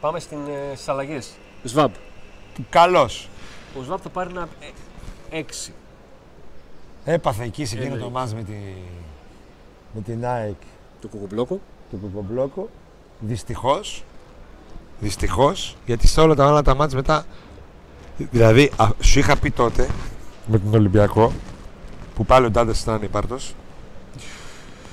πάμε 0.00 0.20
στην, 0.20 0.38
ε, 0.48 0.74
στις 0.74 0.88
αλλαγές. 0.88 1.30
ΣΒΑΜ. 1.64 1.92
Καλό. 2.70 3.02
Ο 3.78 3.82
ΣΒΑΜ 3.82 3.98
θα 4.02 4.08
πάρει 4.08 4.30
ένα 4.30 4.48
6. 5.30 5.72
Έπαθε 7.04 7.44
εκεί 7.44 7.64
σε 7.64 7.74
εκείνο 7.76 7.88
το 7.90 7.94
Εννοείται. 8.04 8.18
μάτς 8.18 8.34
με, 8.34 8.42
τη... 8.42 8.52
με 9.94 10.00
την 10.00 10.26
ΑΕΚ 10.26 10.54
Το 11.00 11.08
κουκουμπλόκο. 11.08 11.60
του 11.90 11.98
Ποποπλόκου. 11.98 12.68
Δυστυχώς. 13.20 14.04
Δυστυχώς, 15.00 15.76
γιατί 15.86 16.06
σε 16.06 16.20
όλα 16.20 16.34
τα 16.34 16.46
άλλα 16.46 16.62
τα 16.62 16.74
μάτς 16.74 16.94
μετά. 16.94 17.24
Δηλαδή, 18.16 18.70
α, 18.76 18.86
σου 19.00 19.18
είχα 19.18 19.36
πει 19.36 19.50
τότε 19.50 19.88
με 20.46 20.58
τον 20.58 20.74
Ολυμπιακό 20.74 21.32
που 22.14 22.24
πάλι 22.26 22.46
ο 22.46 22.50
Ντάντε 22.50 22.72
ήταν 22.82 23.02
υπάρτο. 23.02 23.36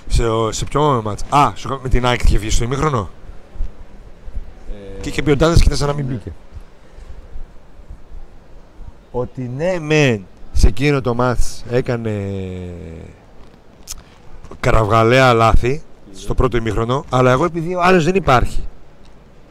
Σε, 0.08 0.28
ο- 0.28 0.52
σε 0.52 0.66
ποιο 0.66 1.02
μάτς. 1.04 1.24
Α, 1.30 1.52
σου 1.56 1.68
είχα- 1.68 1.80
με 1.84 1.90
την 1.90 2.06
ΑΕΚ 2.06 2.24
είχε 2.24 2.38
βγει 2.38 2.50
στο 2.50 2.64
ημίχρονο; 2.64 3.10
Ε, 5.02 5.04
Και 5.04 5.10
είχε 5.10 5.22
πει 5.22 5.32
ο 5.32 5.36
Ντάντε 5.36 5.60
και 5.60 5.76
σαν 5.76 5.88
να 5.88 5.94
μην 5.94 6.06
ναι. 6.08 6.14
μπήκε. 6.14 6.32
Ότι 9.12 9.52
ναι, 9.56 9.80
μεν 9.80 10.26
σε 10.52 10.68
εκείνο 10.68 11.02
το 11.02 11.14
ματς 11.16 11.64
έκανε 11.72 12.12
κραυγαλέα 14.60 15.34
λάθη 15.34 15.82
στο 16.14 16.34
πρώτο 16.36 16.58
ημίχρονο, 16.58 17.04
αλλά 17.10 17.32
εγώ 17.32 17.46
επειδή 17.46 17.76
ο 17.76 17.82
άλλος 17.82 18.04
δεν 18.04 18.16
υπάρχει, 18.16 18.64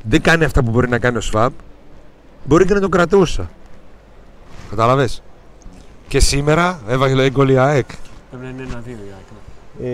δεν 0.03 0.23
κάνει 0.23 0.45
αυτά 0.45 0.63
που 0.65 0.71
μπορεί 0.71 0.89
να 0.89 0.99
κάνει 0.99 1.17
ο 1.17 1.21
Σβαμπ, 1.21 1.53
μπορεί 2.45 2.65
και 2.65 2.75
να 2.75 2.81
τον 2.81 2.91
κρατούσα. 2.91 3.51
Κατάλαβες. 4.71 5.23
Και 6.09 6.21
σήμερα 6.21 6.81
έβαλε 6.89 7.31
γκολ 7.31 7.49
η 7.49 7.59
ΑΕΚ. 7.59 7.87
Πρέπει 8.31 8.45
να 8.45 8.51
είναι 8.51 8.63
ένα-δύο 8.63 8.93
η 8.95 9.13
ΑΕΚ. 9.15 9.27
ναι. 9.33 9.89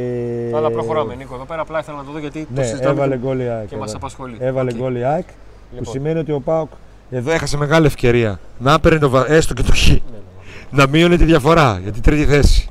Ε... 0.53 0.57
Αλλά 0.57 0.71
προχωράμε, 0.71 1.14
Νίκο. 1.14 1.35
Εδώ 1.35 1.45
πέρα 1.45 1.61
απλά 1.61 1.79
ήθελα 1.79 1.97
να 1.97 2.05
το 2.05 2.11
δω 2.12 2.19
γιατί 2.19 2.40
το 2.55 2.61
Ναι, 2.61 2.62
συζητάμε 2.66 2.90
έβαλε 2.90 3.16
και- 3.16 3.21
γκολ 3.27 3.40
η 3.40 3.49
ΑΕΚ. 3.49 3.69
και 3.69 3.77
μας 3.77 3.83
έβαλε. 3.88 3.97
απασχολεί. 3.97 4.37
Έβαλε 4.40 4.71
Οκ. 4.73 4.79
γκολ 4.79 4.97
η 4.97 5.05
ΑΕΚ, 5.05 5.27
που 5.71 5.77
Λοιπόν, 5.77 5.93
σημαίνει 5.93 6.19
ότι 6.19 6.33
ο 6.33 6.41
ΠΑΟΚ 6.41 6.71
εδώ 7.11 7.31
έχασε 7.31 7.57
μεγάλη 7.57 7.87
ευκαιρία 7.87 8.41
να 8.59 8.81
παίρνει 8.81 8.99
το, 8.99 9.09
βα- 9.11 9.31
έστω 9.31 9.55
και 9.55 9.63
το 9.63 9.73
χ. 9.75 9.89
ναι, 9.89 9.95
ναι, 9.95 10.01
ναι. 10.71 10.83
να 10.83 10.87
μείωνε 10.89 11.17
τη 11.17 11.25
διαφορά 11.25 11.79
για 11.83 11.93
την 11.93 12.03
τρίτη 12.03 12.25
θέση. 12.25 12.69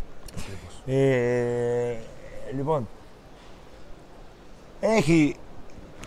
Ε, 0.86 0.96
λοιπόν, 2.56 2.88
έχει 4.80 5.36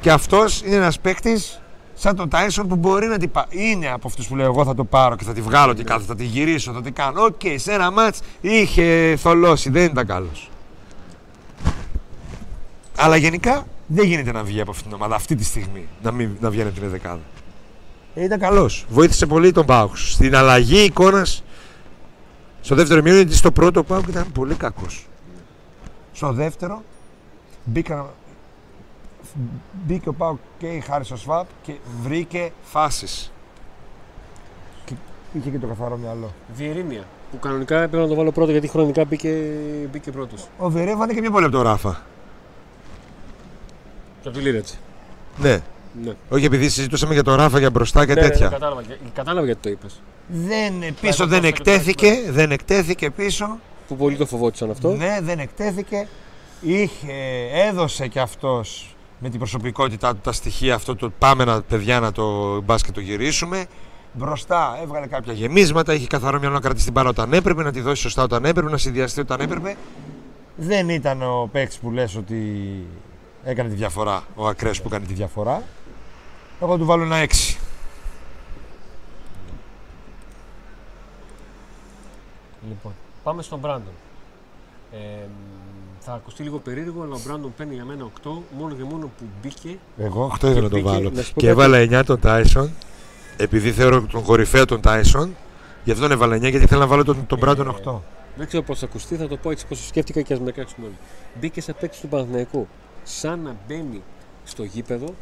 και 0.01 0.11
αυτός 0.11 0.63
είναι 0.67 0.75
ένας 0.77 0.99
παίκτης 1.01 1.61
σαν 1.95 2.17
τον 2.17 2.29
Τάισον 2.29 2.69
που 2.69 2.77
μπορεί 2.77 3.07
να 3.07 3.19
την 3.19 3.31
πάρει. 3.31 3.49
Είναι 3.51 3.91
από 3.93 4.09
αυτούς 4.09 4.27
που 4.29 4.37
λέω 4.37 4.47
εγώ 4.47 4.65
θα 4.65 4.75
το 4.75 4.85
πάρω 4.85 5.17
και 5.17 5.25
θα 5.25 5.33
τη 5.33 5.41
βγάλω 5.41 5.75
και 5.75 5.85
κάθε, 5.85 6.05
θα 6.05 6.15
τη 6.15 6.25
γυρίσω, 6.25 6.73
θα 6.73 6.83
τη 6.83 6.91
κάνω. 6.91 7.23
Οκ, 7.25 7.41
σε 7.57 7.73
ένα 7.73 7.91
ματς 7.91 8.21
είχε 8.41 9.17
θολώσει, 9.19 9.71
δεν 9.71 9.85
ήταν 9.85 10.07
καλός. 10.07 10.51
Αλλά 12.97 13.17
γενικά 13.17 13.67
δεν 13.91 14.07
γίνεται 14.07 14.33
να 14.33 14.43
βγει 14.43 14.61
από 14.61 14.71
αυτήν 14.71 14.87
την 14.87 14.95
ομάδα 14.95 15.15
αυτή 15.15 15.35
τη 15.35 15.45
στιγμή, 15.45 15.89
να, 16.03 16.13
μην, 16.13 16.37
να 16.41 16.51
βγαίνει 16.51 16.69
από 16.69 16.81
την 16.81 16.91
δεκάδα. 16.91 17.21
Ε, 18.15 18.25
ήταν 18.25 18.39
καλός. 18.39 18.87
Βοήθησε 18.89 19.27
πολύ 19.27 19.53
τον 19.53 19.67
Πάουκ. 19.67 19.97
Στην 19.97 20.37
αλλαγή 20.37 20.85
εικόνας 20.85 21.43
στο 22.61 22.75
δεύτερο 22.75 23.03
μήνυμα, 23.03 23.23
γιατί 23.23 23.37
στο 23.37 23.53
πρώτο 23.53 23.83
πάω 23.83 24.03
και 24.03 24.11
ήταν 24.11 24.33
πολύ 24.33 24.55
κακός. 24.55 25.07
Στο 26.13 26.33
δεύτερο 26.33 26.83
μπήκα, 27.65 28.15
μπήκε 29.87 30.09
ο 30.09 30.13
Πάο 30.13 30.37
και 30.59 30.67
η 30.67 30.81
Χάρη 30.81 31.05
ο 31.13 31.17
Σβάπ 31.17 31.47
και 31.63 31.73
βρήκε 32.03 32.53
φάσεις. 32.63 33.33
Και 34.85 34.95
είχε 35.33 35.51
και 35.51 35.59
το 35.59 35.67
καθαρό 35.67 35.97
μυαλό. 35.97 36.33
Βιερίνια. 36.55 37.05
Που 37.31 37.39
κανονικά 37.39 37.77
έπρεπε 37.77 38.03
να 38.03 38.09
το 38.09 38.15
βάλω 38.15 38.33
πρώτο 38.33 38.51
γιατί 38.51 38.69
χρονικά 38.69 39.05
μπήκε, 39.05 39.35
μπήκε 39.91 40.11
πρώτος. 40.11 40.49
Ο 40.59 40.71
Βερέβανε 40.71 41.13
και 41.13 41.21
πιο 41.21 41.31
πολύ 41.31 41.45
από 41.45 41.55
τον 41.55 41.63
Ράφα. 41.63 42.03
Και 44.23 44.29
από 44.29 44.39
τη 44.39 44.43
Λίρετς. 44.45 44.79
Ναι. 45.37 45.63
Ναι. 46.05 46.13
Όχι 46.29 46.45
επειδή 46.45 46.69
συζητούσαμε 46.69 47.15
για 47.15 47.23
τον 47.23 47.37
Ράφα 47.37 47.59
για 47.59 47.71
μπροστά 47.71 48.07
και 48.07 48.15
Ναι, 48.15 48.21
ναι, 48.21 48.29
τέτοια. 48.29 48.47
ναι, 48.47 48.53
κατάλαβα, 48.53 48.83
κατάλαβα 49.15 49.47
γιατί 49.47 49.61
το 49.63 49.69
είπες. 49.69 50.01
δεν, 50.29 50.95
πίσω 51.01 51.23
εγώ 51.23 51.31
δεν 51.31 51.41
πάω 51.41 51.51
στο 51.51 51.63
εκτέθηκε, 51.63 52.13
δεν 52.31 52.51
εκτέθηκε 52.51 53.11
πίσω. 53.11 53.59
Που 53.89 53.97
πολύ 53.97 54.17
το 54.17 54.27
φοβόντουσαν 54.27 54.71
αυτό. 54.71 54.91
Ναι, 54.95 55.19
δεν 55.23 55.39
εκτέθηκε. 55.39 56.09
Είχε, 56.61 57.13
έδωσε 57.69 58.07
κι 58.07 58.19
αυτός 58.19 58.97
με 59.19 59.29
την 59.29 59.39
προσωπικότητά 59.39 60.13
του 60.15 60.21
τα 60.23 60.33
στοιχεία 60.33 60.75
αυτό 60.75 60.97
το 60.97 61.13
πάμε 61.19 61.45
να, 61.45 61.63
παιδιά 61.63 62.01
να 62.01 62.13
το 62.13 62.61
μπάσκετ 62.61 62.95
το 62.95 63.01
γυρίσουμε. 63.01 63.67
Μπροστά 64.13 64.79
έβγαλε 64.83 65.07
κάποια 65.07 65.33
γεμίσματα, 65.33 65.95
είχε 65.95 66.07
καθαρό 66.07 66.39
μυαλό 66.39 66.55
να 66.55 66.61
κρατήσει 66.61 66.85
την 66.85 66.93
μπάλα 66.93 67.09
όταν 67.09 67.33
έπρεπε, 67.33 67.63
να 67.63 67.73
τη 67.73 67.81
δώσει 67.81 68.03
σωστά 68.03 68.23
όταν 68.23 68.45
έπρεπε, 68.45 68.71
να 68.71 68.77
συνδυαστεί 68.77 69.21
όταν 69.21 69.41
έπρεπε. 69.41 69.77
Δεν 70.57 70.89
ήταν 70.89 71.23
ο 71.23 71.49
παίκτης 71.53 71.79
που 71.79 71.91
λες 71.91 72.17
ότι 72.17 72.37
έκανε 73.51 73.69
τη 73.69 73.75
διαφορά, 73.75 74.23
ο 74.35 74.47
ακραίος 74.47 74.83
που 74.83 74.89
έκανε 74.89 75.07
τη 75.07 75.15
διαφορά. 75.15 75.63
Εγώ 76.61 76.77
του 76.79 76.85
βάλω 76.85 77.03
ένα 77.05 77.27
6. 77.29 77.57
Λοιπόν, 82.69 82.93
πάμε 83.23 83.43
στον 83.43 83.59
Μπράντον. 83.59 83.93
Ε, 84.93 84.97
θα 86.01 86.13
ακουστεί 86.13 86.43
λίγο 86.43 86.59
περίεργο, 86.59 87.03
αλλά 87.03 87.15
ο 87.15 87.21
Μπράντον 87.27 87.55
παίρνει 87.57 87.75
για 87.75 87.85
μένα 87.85 88.05
8 88.25 88.31
μόνο 88.59 88.75
και 88.75 88.83
μόνο 88.85 89.11
που 89.19 89.25
μπήκε. 89.43 89.79
Εγώ 89.99 90.33
8 90.33 90.37
ήθελα 90.37 90.61
να 90.61 90.69
το 90.69 90.77
μπήκε, 90.77 90.89
βάλω. 90.89 91.11
να 91.11 91.23
σου 91.23 91.33
πω 91.33 91.41
Και 91.41 91.47
κάτι. 91.47 91.61
έβαλα 91.61 92.01
9 92.01 92.05
τον 92.07 92.21
Τάισον, 92.21 92.71
επειδή 93.37 93.73
θεωρώ 93.73 94.03
τον 94.03 94.23
κορυφαίο 94.23 94.65
τον 94.65 94.81
Τάισον. 94.81 95.37
Γι' 95.85 95.91
αυτό 95.91 96.05
έβαλα 96.13 96.37
9 96.37 96.41
γιατί 96.41 96.57
ήθελα 96.65 96.81
να 96.81 96.87
βάλω 96.87 97.05
τον, 97.05 97.27
τον 97.27 97.39
Ε, 97.39 97.41
Μπράντον 97.41 97.77
8. 97.85 97.95
Δεν 98.37 98.47
ξέρω 98.47 98.63
πώς 98.63 98.79
θα 98.79 98.85
ακουστεί, 98.85 99.17
θα 99.17 99.29
το 99.29 99.37
πω 99.37 99.51
έτσι 99.51 99.67
πώ 99.67 99.75
το 99.75 99.81
σκέφτηκα 99.81 100.21
και 100.23 100.33
ας 100.33 100.41
με 100.41 100.51
κράξουμε 100.53 100.87
όλοι. 100.87 100.97
Μπήκε 101.41 101.61
σε 101.61 101.73
παίκτη 101.73 102.01
του 102.01 102.09
Παναθηναϊκού. 102.09 102.69
Σαν 103.11 103.41
να 103.41 103.57
μπαίνει 103.69 104.03
στο 104.45 104.63
γήπεδο 104.65 105.15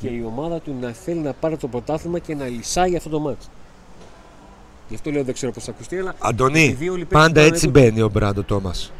και 0.00 0.08
η 0.08 0.24
ομάδα 0.26 0.58
του 0.60 0.74
να 0.80 0.92
θέλει 0.92 1.18
να 1.20 1.32
πάρει 1.32 1.56
το 1.56 1.68
πρωτάθλημα 1.68 2.18
και 2.18 2.34
να 2.34 2.46
λυσάει 2.46 2.96
αυτό 2.96 3.08
το 3.08 3.18
μάτς. 3.20 3.48
Γι' 4.88 4.94
αυτό 4.94 5.10
λέω 5.10 5.24
δεν 5.24 5.34
ξέρω 5.34 5.52
πώς 5.52 5.64
θα 5.64 5.70
ακουστεί, 5.70 5.98
αλλά 5.98 6.14
Αντωνί, 6.18 6.62
επειδή 6.64 6.88
όλοι 6.88 7.00
οι 7.00 7.04
παίκτες 7.04 7.20
πάντα 7.20 7.40
του 7.40 7.54
έτσι 7.54 7.66
Παναθηναϊκού- 7.68 7.94
μπαίνει 7.94 8.02
ο 8.06 8.08
Μπράντο 8.08 8.42
Τόμας. 8.42 8.92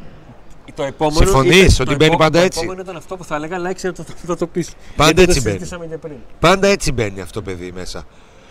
Το 0.75 0.83
επόμενο. 0.83 1.16
Συμφωνείς 1.27 1.75
ήταν- 1.75 1.81
ότι 1.81 1.85
το 1.90 1.94
μπαίνει 1.96 2.05
επό- 2.14 2.18
πάντα 2.18 2.38
το 2.38 2.44
έτσι; 2.44 2.59
επόμενο 2.59 2.81
ήταν 2.83 2.96
αυτό 2.96 3.16
που 3.16 3.25
θα 3.25 3.35
έλεγα, 3.35 3.57
αλλά 3.57 3.70
ήξερα 3.70 3.94
ότι 4.01 4.12
θα 4.27 4.37
το 4.37 4.46
πεις. 4.46 4.70
Πάντα 4.96 5.22
έτσι 5.22 5.40
μπαίνει. 5.40 5.57
συζητήσαμε 5.57 5.87
και 5.87 5.96
πριν. 5.96 6.16
Πάντα 6.40 6.68
έτσι 6.68 6.92
μπαίνει 6.92 7.20
αυτό 7.20 7.40
το 7.40 7.51
παιδί 7.51 7.72
μέσα. 7.72 8.05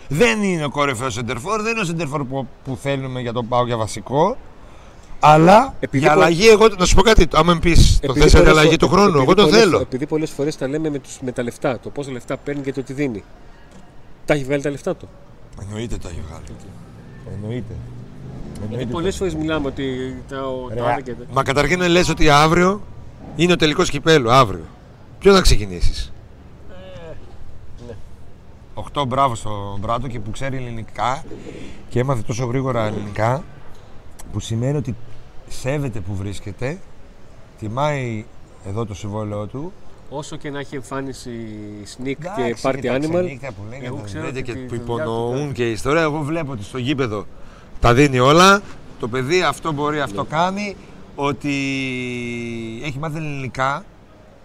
Δεν 0.08 0.42
είναι 0.42 0.64
ο 0.64 0.70
κορυφαίος 0.70 1.14
σεντερφόρ, 1.14 1.62
δεν 1.62 1.72
είναι 1.72 1.80
ο 1.80 1.84
σεντερφόρ 1.84 2.24
που, 2.24 2.46
που 2.64 2.78
θέλουμε 2.82 3.20
για 3.20 3.32
τον 3.32 3.48
Πάο 3.48 3.66
για 3.66 3.76
βασικό. 3.76 4.36
Αλλά 5.20 5.74
Επειδή 5.80 6.04
για 6.04 6.14
πο- 6.14 6.20
αλλαγή, 6.20 6.48
εγώ 6.48 6.68
να 6.78 6.84
σου 6.84 6.94
πω 6.94 7.02
κάτι. 7.02 7.26
Άμα 7.32 7.52
με 7.54 7.58
πεις 7.60 7.92
το 7.92 7.98
Επειδή 8.02 8.20
θες 8.20 8.30
για 8.30 8.38
πολλές 8.40 8.52
αλλαγή 8.56 8.70
φο- 8.70 8.76
του 8.76 8.88
χρόνου, 8.88 9.06
επειδή 9.08 9.22
εγώ 9.22 9.34
το 9.34 9.42
πολλές- 9.42 9.60
θέλω. 9.60 9.78
Επειδή 9.80 10.06
πολλές 10.06 10.30
φορές 10.30 10.56
τα 10.56 10.68
λέμε 10.68 10.90
με, 10.90 10.98
τους, 10.98 11.18
με 11.20 11.32
τα 11.32 11.42
λεφτά, 11.42 11.78
το 11.80 11.90
πόσα 11.90 12.10
λεφτά 12.12 12.36
παίρνει 12.36 12.62
και 12.62 12.72
το 12.72 12.82
τι 12.82 12.92
δίνει. 12.92 13.24
Τα 14.24 14.34
έχει 14.34 14.44
βγάλει 14.44 14.62
τα 14.62 14.70
λεφτά 14.70 14.96
του. 14.96 15.08
Εννοείται 15.62 15.96
τα 15.96 16.08
έχει 16.08 16.20
βγάλει. 16.28 16.44
Εννοείται. 17.34 17.74
Γιατί 18.70 18.86
πολλές 18.86 19.16
φορές 19.16 19.34
μιλάμε 19.34 19.66
ότι 19.66 20.16
τα, 20.28 20.40
ο, 20.46 20.68
Ρε, 20.68 20.74
το 20.74 20.86
άλλο 20.86 21.00
και 21.00 21.12
το- 21.12 21.24
Μα 21.32 21.42
καταρχήν 21.42 21.80
λες 21.88 22.08
ότι 22.08 22.28
αύριο 22.30 22.82
είναι 23.36 23.52
ο 23.52 23.56
τελικός 23.56 23.90
κυπέλου. 23.90 24.30
Αύριο. 24.32 24.64
Ποιο 25.18 25.34
θα 25.34 25.40
ξεκινήσεις; 25.40 26.12
Ε, 26.70 26.74
ναι. 27.86 27.94
8 28.74 29.04
μπράβο 29.06 29.34
στον 29.34 29.78
Μπράτο 29.80 30.06
και 30.08 30.20
που 30.20 30.30
ξέρει 30.30 30.56
ελληνικά 30.56 31.24
και 31.88 31.98
έμαθε 32.00 32.22
τόσο 32.26 32.44
γρήγορα 32.46 32.86
ελληνικά 32.86 33.44
που 34.32 34.40
σημαίνει 34.40 34.76
ότι 34.76 34.94
σέβεται 35.48 36.00
που 36.00 36.14
βρίσκεται, 36.14 36.78
τιμάει 37.58 38.24
εδώ 38.66 38.86
το 38.86 38.94
συμβόλαιο 38.94 39.46
του 39.46 39.72
Όσο 40.10 40.36
και 40.36 40.50
να 40.50 40.58
έχει 40.58 40.74
εμφάνιση 40.74 41.30
sneak 41.96 42.06
Εντάξει, 42.06 42.52
και 42.52 42.56
party 42.62 42.80
τα 42.82 42.96
animal, 42.96 42.98
ξενύχτα 42.98 43.52
που 43.52 43.62
λέγεται, 43.68 43.86
εγώ 43.86 44.00
ξέρω 44.04 44.24
λέτε 44.24 44.38
ότι 44.38 44.42
και 44.42 44.52
τη 44.52 44.58
που 44.58 44.68
δουλειά 44.68 44.84
του 44.84 44.92
υπονοούν 44.92 45.52
και 45.52 45.68
η 45.68 45.72
ιστορία. 45.72 46.02
Εγώ 46.02 46.22
βλέπω 46.22 46.52
ότι 46.52 46.62
στο 46.62 46.78
γήπεδο 46.78 47.26
τα 47.80 47.94
δίνει 47.94 48.18
όλα. 48.18 48.60
Το 49.00 49.08
παιδί 49.08 49.42
αυτό 49.42 49.72
μπορεί, 49.72 50.00
αυτό 50.00 50.22
Ναι. 50.22 50.28
κάνει. 50.28 50.76
Ότι 51.14 51.50
έχει 52.84 52.98
μάθει 52.98 53.16
ελληνικά 53.16 53.84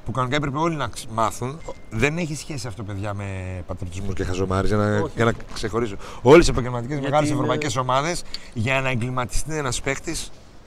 που 0.05 0.11
κανονικά 0.11 0.35
έπρεπε 0.37 0.57
όλοι 0.57 0.75
να 0.75 0.87
ξ- 0.87 1.09
μάθουν. 1.11 1.59
Δεν 1.89 2.17
έχει 2.17 2.35
σχέση 2.35 2.67
αυτό, 2.67 2.83
παιδιά, 2.83 3.13
με 3.13 3.63
πατριωτισμούς 3.67 4.13
και 4.13 4.23
χαζομάρες. 4.23 4.69
Για, 4.69 4.77
να- 4.77 4.99
Όχι. 5.01 5.11
για 5.15 5.25
να 5.25 5.33
ξεχωρίσω. 5.53 5.95
Όλες 6.21 6.47
οι 6.47 6.49
επαγγελματικές 6.51 6.91
Γιατί 6.93 7.09
μεγάλες 7.09 7.29
είναι- 7.29 7.37
ευρωπαϊκές 7.37 7.75
ομάδες 7.75 8.23
για 8.53 8.81
να 8.81 8.89
εγκληματιστεί 8.89 9.55
ένας 9.57 9.81
παίχτη 9.81 10.15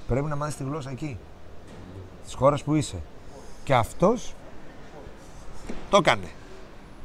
πρέπει 0.09 0.27
να 0.27 0.37
μάθει 0.37 0.57
τη 0.57 0.63
γλώσσα 0.65 0.91
εκεί. 0.91 1.19
Της 2.25 2.35
χώρας 2.35 2.63
που 2.63 2.75
είσαι. 2.75 2.97
Και 3.65 3.75
αυτός 3.75 4.35
το 5.91 5.97
έκανε. 5.97 6.27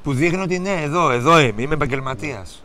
Που 0.04 0.14
δείχνει 0.14 0.42
ότι 0.42 0.60
ναι, 0.60 0.82
εδώ, 0.82 1.10
εδώ 1.12 1.40
είμαι, 1.40 1.62
είμαι 1.62 1.74
επαγγελματίας. 1.74 2.64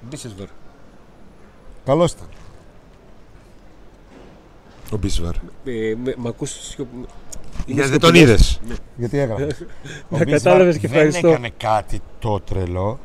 Μπίσεσβερ. 0.00 0.46
Καλώς 1.84 2.12
ήταν. 2.12 2.26
Ο 4.92 4.96
Μπίσβαρ. 4.96 5.34
Ε, 5.64 5.94
με- 6.04 6.14
Μ' 6.18 6.26
ακούς 6.26 6.50
σιωπ- 6.50 6.92
είμαι 6.94 7.06
Γιατί 7.66 7.90
δεν 7.90 8.00
τον 8.00 8.14
σιωπηλός. 8.14 8.40
είδες. 8.40 8.60
Ναι. 8.68 8.74
Γιατί 8.96 9.18
έγραφες. 9.18 9.64
Να 10.08 10.24
κατάλαβες 10.24 10.78
και 10.78 10.88
δεν 10.88 10.96
ευχαριστώ. 10.96 11.28
έκανε 11.28 11.50
κάτι 11.56 12.00
το 12.18 12.40
τρελό, 12.40 12.98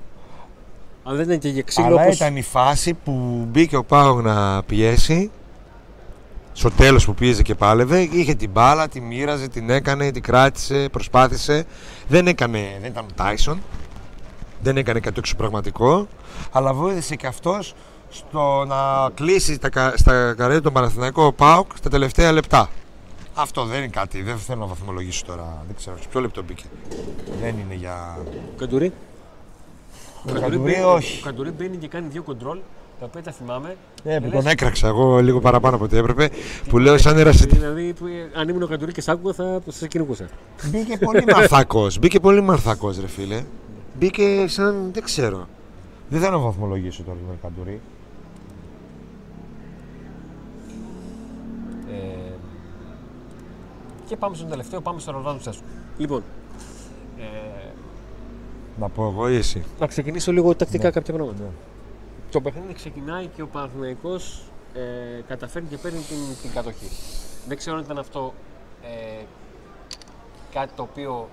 Αν 1.03 1.15
δεν 1.15 1.25
ήταν 1.25 1.39
και 1.39 1.49
για 1.49 1.61
ξύλο 1.61 1.85
αλλά 1.85 2.01
όπως... 2.03 2.15
ήταν 2.15 2.35
η 2.35 2.41
φάση 2.41 2.93
που 2.93 3.45
μπήκε 3.51 3.75
ο 3.75 3.83
Πάογ 3.83 4.19
να 4.21 4.63
πιέσει. 4.63 5.31
Στο 6.55 6.71
τέλος 6.71 7.05
που 7.05 7.13
πίεζε 7.13 7.41
και 7.41 7.55
πάλευε, 7.55 7.99
είχε 8.11 8.33
την 8.33 8.49
μπάλα, 8.49 8.87
τη 8.87 9.01
μοίραζε, 9.01 9.47
την 9.47 9.69
έκανε, 9.69 10.11
την 10.11 10.21
κράτησε, 10.21 10.87
προσπάθησε. 10.91 11.65
Δεν 12.07 12.27
έκανε, 12.27 12.77
δεν 12.81 12.91
ήταν 12.91 13.03
ο 13.09 13.13
Τάισον. 13.15 13.61
Δεν 14.61 14.77
έκανε 14.77 14.99
κάτι 14.99 15.19
εξωπραγματικό. 15.19 16.07
Αλλά 16.51 16.73
βοήθησε 16.73 17.15
και 17.15 17.27
αυτός 17.27 17.73
στο 18.13 18.65
να 18.67 19.09
κλείσει 19.13 19.57
τα, 19.59 19.69
κα- 19.69 19.93
στα 19.97 20.33
καρέ 20.37 20.61
τον 20.61 20.73
Παναθηναϊκό 20.73 21.31
Πάοκ 21.31 21.71
στα 21.77 21.89
τελευταία 21.89 22.31
λεπτά. 22.31 22.69
Αυτό 23.33 23.65
δεν 23.65 23.77
είναι 23.77 23.87
κάτι, 23.87 24.21
δεν 24.21 24.37
θέλω 24.37 24.59
να 24.59 24.65
βαθμολογήσω 24.65 25.23
τώρα. 25.25 25.63
Δεν 25.67 25.75
ξέρω, 25.75 25.95
σε 26.01 26.07
ποιο 26.11 26.21
λεπτό 26.21 26.43
μπήκε. 26.43 26.63
Δεν 27.41 27.49
είναι 27.65 27.75
για. 27.75 28.17
Ο 28.27 28.57
Καντουρί. 28.57 28.93
Ο 30.29 30.31
Καντουρί, 30.33 30.57
μπαίνει- 30.57 30.85
όχι. 30.85 31.19
Ο 31.21 31.25
Καντουρί 31.25 31.51
μπαίνει 31.51 31.77
και 31.77 31.87
κάνει 31.87 32.07
δύο 32.11 32.23
κοντρόλ, 32.23 32.57
τα 32.99 33.05
οποία 33.05 33.23
τα 33.23 33.31
θυμάμαι. 33.31 33.75
Ε, 34.03 34.17
που 34.17 34.23
λες- 34.23 34.33
τον 34.33 34.47
έκραξα 34.47 34.87
εγώ 34.87 35.19
λίγο 35.19 35.39
παραπάνω 35.39 35.75
από 35.75 35.85
ό,τι 35.85 35.97
έπρεπε. 35.97 36.29
Που 36.69 36.77
λέω 36.79 36.97
σαν 36.97 37.17
ερασιτή. 37.17 37.55
Δηλαδή, 37.55 37.93
που, 37.93 38.05
ε, 38.07 38.39
αν 38.39 38.49
ήμουν 38.49 38.61
ο 38.63 38.67
Καντουρί 38.67 38.91
και 38.91 39.01
σ' 39.01 39.07
άκουγα, 39.09 39.33
θα 39.33 39.61
θα 39.65 39.71
σε 39.71 39.87
κυνηγούσα. 39.87 40.25
Μπήκε 40.65 40.97
πολύ 40.97 41.23
μαρθακός. 41.33 41.99
Μπήκε 41.99 42.19
πολύ 42.19 42.41
μαρθακός, 42.41 42.99
ρε 42.99 43.07
φίλε. 43.07 43.43
Μπήκε 43.99 44.45
σαν. 44.47 44.89
δεν 44.93 45.03
ξέρω. 45.03 45.47
Δεν 46.09 46.21
θέλω 46.21 46.31
να 46.37 46.43
βαθμολογήσω 46.43 47.03
τώρα 47.03 47.17
τον 47.27 47.39
Καντουρί. 47.41 47.81
Και 54.07 54.15
πάμε 54.17 54.35
στον 54.35 54.49
τελευταίο, 54.49 54.81
πάμε 54.81 54.99
στο 54.99 55.11
Ρολβάνο 55.11 55.39
Τσέσκου. 55.39 55.63
Λοιπόν, 55.97 56.23
ε, 57.17 57.23
Να 58.79 58.89
πω 58.89 59.07
εγώ 59.07 59.29
ή 59.29 59.35
εσύ; 59.35 59.63
να 59.79 59.87
ξεκινήσω 59.87 60.31
λίγο 60.31 60.55
τακτικά 60.55 60.83
Ναι. 60.83 60.91
κάποια 60.91 61.13
πράγματα. 61.13 61.43
Το 62.31 62.41
παιχνίδι 62.41 62.73
ξεκινάει 62.73 63.27
και 63.27 63.41
ο 63.41 63.47
Παναθηναϊκός 63.47 64.43
ε, 64.73 65.21
καταφέρνει 65.27 65.67
και 65.67 65.77
παίρνει 65.77 65.99
την, 65.99 66.17
την 66.41 66.51
κατοχή. 66.51 66.87
Δεν 67.47 67.57
ξέρω 67.57 67.75
αν 67.77 67.83
ήταν 67.83 67.97
αυτό 67.97 68.33
ε, 68.83 69.23
κάτι 70.53 70.71
το 70.75 70.81
οποίο. 70.81 71.29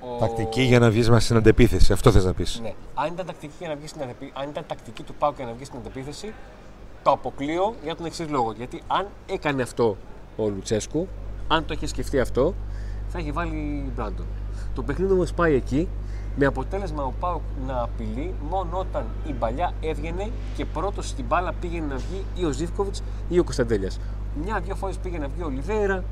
Ο... 0.00 0.18
Τακτική 0.18 0.62
για 0.62 0.78
να 0.78 0.90
βγεις 0.90 1.10
μας 1.10 1.24
στην 1.24 1.36
αντεπίθεση. 1.36 1.92
Αυτό 1.92 2.10
θες 2.12 2.24
να 2.24 2.32
πεις. 2.32 2.60
Ναι. 2.62 2.74
Αν 2.94 3.12
ήταν 3.12 3.26
τακτική 3.26 3.54
για 3.58 3.68
να 3.68 3.74
βγεις 3.74 3.90
στην 3.90 4.02
αντεπί... 4.02 4.32
αν 4.34 4.48
ήταν 4.48 4.64
τακτική 4.66 5.02
του 5.02 5.14
Πάου 5.14 5.32
για 5.36 5.44
να 5.44 5.52
βγεις 5.52 5.66
στην 5.66 5.78
αντεπίθεση, 5.78 6.32
το 7.02 7.10
αποκλείω 7.10 7.74
για 7.84 7.96
τον 7.96 8.06
εξής 8.06 8.28
λόγο. 8.28 8.52
Γιατί 8.52 8.82
αν 8.86 9.06
έκανε 9.26 9.62
αυτό 9.62 9.96
ο 10.36 10.48
Λουτσέσκου, 10.48 11.08
αν 11.48 11.64
το 11.64 11.74
είχε 11.74 11.86
σκεφτεί 11.86 12.20
αυτό, 12.20 12.54
θα 13.08 13.18
είχε 13.18 13.32
βάλει 13.32 13.92
Μπράντον. 13.94 14.26
Το 14.74 14.82
παιχνίδι 14.82 15.12
όμως 15.12 15.32
πάει 15.32 15.54
εκεί 15.54 15.88
με 16.36 16.46
αποτέλεσμα 16.46 17.04
ο 17.04 17.12
Πάουκ 17.20 17.40
να 17.66 17.82
απειλεί 17.82 18.34
μόνο 18.50 18.78
όταν 18.78 19.04
η 19.26 19.32
παλιά 19.32 19.72
έβγαινε 19.80 20.30
και 20.56 20.64
πρώτος 20.64 21.08
στην 21.08 21.24
μπάλα 21.24 21.52
πήγαινε 21.60 21.86
να 21.86 21.96
βγει 21.96 22.24
ή 22.34 22.44
ο 22.44 22.50
Ζήφκοβιτς 22.50 23.02
ή 23.28 23.38
ο 23.38 23.44
Κωνσταντέλιας. 23.44 24.00
Μια-δυο 24.44 24.74
φορές 24.74 24.96
πήγαινε 24.96 25.26
να 25.26 25.28
βγει 25.28 25.42
ο 25.42 25.48
Λιβέρα, 25.48 26.04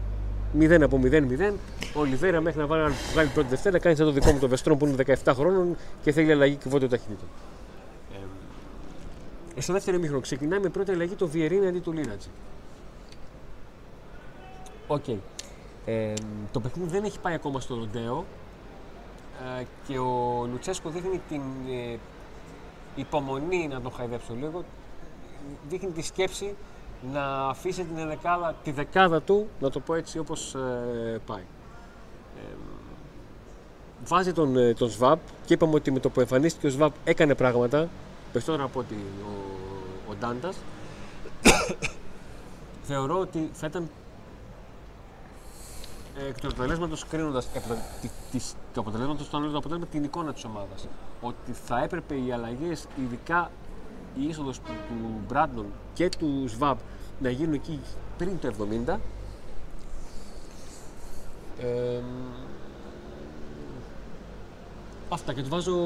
0 0.59 0.79
από 0.83 1.01
0-0. 1.03 1.53
Ο 1.95 2.05
Λιβέρα 2.05 2.41
μέχρι 2.41 2.61
να 2.61 2.67
βάλει, 2.67 2.95
βγάλει 3.13 3.29
πρώτη 3.29 3.49
Δευτέρα 3.49 3.79
κάνει 3.79 3.97
σαν 3.97 4.07
το 4.07 4.13
δικό 4.13 4.33
μου 4.33 4.39
το 4.39 4.49
Βεστρόν 4.49 4.79
που 4.79 4.87
είναι 4.87 5.05
17 5.25 5.33
χρόνων 5.35 5.77
και 6.03 6.13
θέλει 6.13 6.33
αλλαγή 6.33 6.55
κυβότιο 6.55 6.89
ταχύτητα. 6.89 7.25
Ε, 9.57 9.61
στο 9.61 9.73
δεύτερο 9.73 9.97
ημίχρονο 9.97 10.21
ξεκινάει 10.21 10.61
με 10.61 10.69
πρώτη 10.69 10.91
αλλαγή 10.91 11.15
το 11.15 11.29
Βιερίνη 11.29 11.67
αντί 11.67 11.79
του 11.79 11.93
Λίρατζη. 11.93 12.29
Οκ. 14.93 15.05
Ε, 15.85 16.13
το 16.53 16.61
παιχνίδι 16.61 16.91
δεν 16.91 17.05
έχει 17.05 17.19
πάει 17.19 17.35
ακόμα 17.35 17.61
στο 17.61 17.75
ροντέο 17.75 18.25
ε, 19.59 19.65
και 19.87 19.99
ο 19.99 20.47
Λουτσέσκο 20.51 20.91
δείχνει 20.91 21.21
την 21.29 21.43
ε, 21.71 21.97
υπομονή 22.95 23.69
να 23.69 23.81
τον 23.81 23.93
χαϊδέψω 23.93 24.35
λίγο 24.35 24.65
δείχνει 25.69 25.91
τη 25.91 26.03
σκέψη 26.03 26.55
να 27.13 27.49
αφήσει 27.49 27.85
την 27.85 28.07
δεκάδα, 28.09 28.55
τη 28.65 28.71
δεκάδα 28.71 29.23
του, 29.23 29.49
να 29.61 29.71
το 29.71 29.81
πω 29.81 29.95
έτσι 29.95 30.19
όπως 30.19 30.55
ε, 30.55 31.21
πάει. 31.27 31.45
Ε, 32.37 32.55
βάζει 34.05 34.33
τον, 34.33 34.57
ε, 34.57 34.75
τον 34.75 34.91
ΣΒΑΠ 34.91 35.19
και 35.45 35.55
είπαμε 35.55 35.75
ότι 35.75 35.91
με 35.91 35.99
το 35.99 36.11
που 36.11 36.21
εμφανίστηκε 36.21 36.67
ο 36.67 36.71
ΣΒΑΠ 36.71 36.93
έκανε 37.05 37.35
πράγματα, 37.35 37.89
περισσότερο 38.33 38.65
από 38.65 38.79
ότι 38.79 38.95
ο, 39.25 39.31
ο 40.11 40.15
Ντάντας. 40.21 40.57
Θεωρώ 42.89 43.19
ότι 43.19 43.51
θα 43.53 43.67
ήταν 43.67 43.83
ε, 43.83 44.00
εκ 46.29 46.41
του 46.41 46.47
αποτελέσματος 46.47 47.07
κρίνοντας 47.07 47.49
το 48.75 48.81
αποτελέσματος, 48.81 49.31
το 49.31 49.37
ανάλογο 49.37 49.59
αποτέλεσμα 49.59 49.89
την 49.91 50.05
εικόνα 50.05 50.33
της 50.33 50.45
ομάδας. 50.45 50.87
Ότι 51.21 51.53
θα 51.53 51.83
έπρεπε 51.83 52.15
οι 52.15 52.33
αλλαγές, 52.33 52.87
ειδικά 53.05 53.51
η 54.15 54.29
είσοδος 54.29 54.59
του, 54.59 54.73
του 54.89 55.21
Μπράντον 55.29 55.67
και 55.95 56.09
του 56.09 56.45
Σβάμπ 56.49 56.79
να 57.21 57.31
γίνουν 57.31 57.55
εκεί 57.55 57.81
πριν 58.19 58.39
το 58.39 58.49
70. 58.49 58.99
Ε, 61.59 62.03
αυτά 65.09 65.33
και 65.33 65.43
του 65.43 65.49
βάζω 65.49 65.77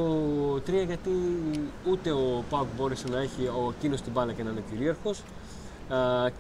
τρία 0.65 0.83
γιατί 0.83 1.11
ούτε 1.91 2.11
ο 2.13 2.45
Πάουκ 2.51 2.67
μπόρεσε 2.77 3.09
να 3.09 3.19
έχει 3.19 3.47
ο 3.47 3.75
εκείνο 3.77 3.95
την 3.95 4.13
μπάλα 4.13 4.33
και 4.33 4.43
να 4.43 4.51
είναι 4.51 4.63
κυρίαρχος. 4.71 5.23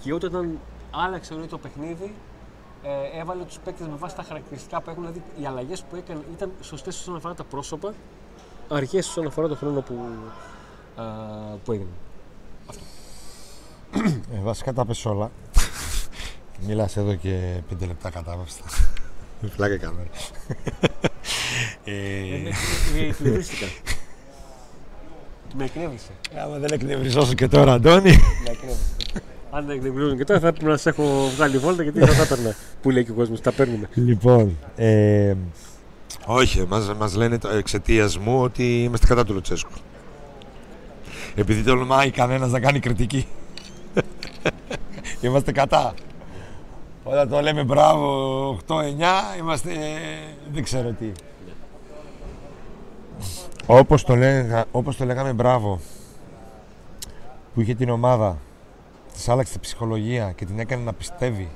και 0.02 0.12
ούτε 0.12 0.26
όταν 0.26 0.58
άλλαξε 0.90 1.34
όλο 1.34 1.46
το 1.46 1.58
παιχνίδι, 1.58 2.14
ε, 2.84 3.18
έβαλε 3.20 3.42
τους 3.44 3.58
παίκτες 3.64 3.86
με 3.86 3.96
βάση 3.96 4.16
τα 4.16 4.22
χαρακτηριστικά 4.22 4.80
που 4.80 4.90
έχουν. 4.90 5.02
Δηλαδή 5.02 5.22
οι 5.40 5.46
αλλαγές 5.46 5.82
που 5.82 5.96
έκανε 5.96 6.20
ήταν 6.32 6.50
σωστές 6.60 6.98
όσον 7.00 7.16
αφορά 7.16 7.34
τα 7.34 7.44
πρόσωπα, 7.44 7.94
αργέ 8.68 8.98
όσον 8.98 9.26
αφορά 9.26 9.48
το 9.48 9.54
χρόνο 9.56 9.80
που, 9.80 9.98
α, 10.96 11.04
που 11.64 11.72
έγινε. 11.72 11.88
Ε, 14.34 14.38
βασικά 14.42 14.72
τα 14.72 14.84
πες 14.86 15.04
όλα. 15.06 15.30
Μιλάς 16.66 16.96
εδώ 16.96 17.14
και 17.14 17.60
πέντε 17.68 17.86
λεπτά 17.86 18.10
κατάβαστα. 18.10 18.64
Φλάκα 19.54 19.76
κάμερα. 19.76 20.08
ε, 21.84 21.92
Ε, 21.94 23.08
Εκνευρίστηκα. 23.08 23.66
Με 25.56 25.64
εκνεύρισε. 25.64 26.10
άμα 26.44 26.58
δεν 26.58 26.72
εκνευριζόσουν 26.72 27.34
και 27.34 27.48
τώρα, 27.48 27.72
Αντώνη. 27.72 28.10
Με 28.44 28.50
εκνεύρισε. 28.50 29.22
Αν 29.56 29.66
δεν 29.66 29.76
εκνευρίζουν 29.76 30.16
και 30.16 30.24
τώρα 30.24 30.40
θα 30.40 30.48
έπρεπε 30.48 30.70
να 30.70 30.76
σε 30.76 30.88
έχω 30.88 31.30
βγάλει 31.34 31.58
βόλτα 31.58 31.82
γιατί 31.82 31.98
θα 31.98 32.14
τα 32.14 32.22
έπαιρνα. 32.22 32.54
Που 32.82 32.90
λέει 32.90 33.04
και 33.04 33.10
ο 33.10 33.14
κόσμος, 33.14 33.40
τα 33.40 33.52
παίρνουμε. 33.52 33.88
λοιπόν, 33.94 34.56
ε, 34.76 35.34
όχι, 36.26 36.66
μας, 36.68 36.94
μας 36.94 37.14
λένε 37.14 37.38
εξαιτίας 37.52 38.18
μου 38.18 38.42
ότι 38.42 38.82
είμαστε 38.82 39.06
κατά 39.06 39.24
του 39.24 39.32
Λουτσέσκου. 39.32 39.70
Επειδή 41.34 41.62
τολμάει 41.62 42.10
κανένας 42.10 42.50
να 42.50 42.60
κάνει 42.60 42.78
κριτική. 42.78 43.26
είμαστε 45.20 45.52
κατά. 45.52 45.94
Όταν 47.04 47.28
το 47.28 47.40
λέμε 47.40 47.64
μπράβο 47.64 48.58
8-9, 48.66 48.72
είμαστε 49.38 49.70
δεν 50.52 50.62
ξέρω 50.62 50.90
τι. 50.98 51.12
Όπως 53.66 54.04
το, 54.04 54.14
λέγα, 54.14 54.64
όπως 54.70 54.96
το 54.96 55.04
λέγαμε 55.04 55.32
μπράβο, 55.32 55.80
που 57.54 57.60
είχε 57.60 57.74
την 57.74 57.90
ομάδα, 57.90 58.38
της 59.14 59.28
άλλαξε 59.28 59.52
τη 59.52 59.58
ψυχολογία 59.58 60.32
και 60.36 60.44
την 60.44 60.58
έκανε 60.58 60.82
να 60.82 60.92
πιστεύει 60.92 61.48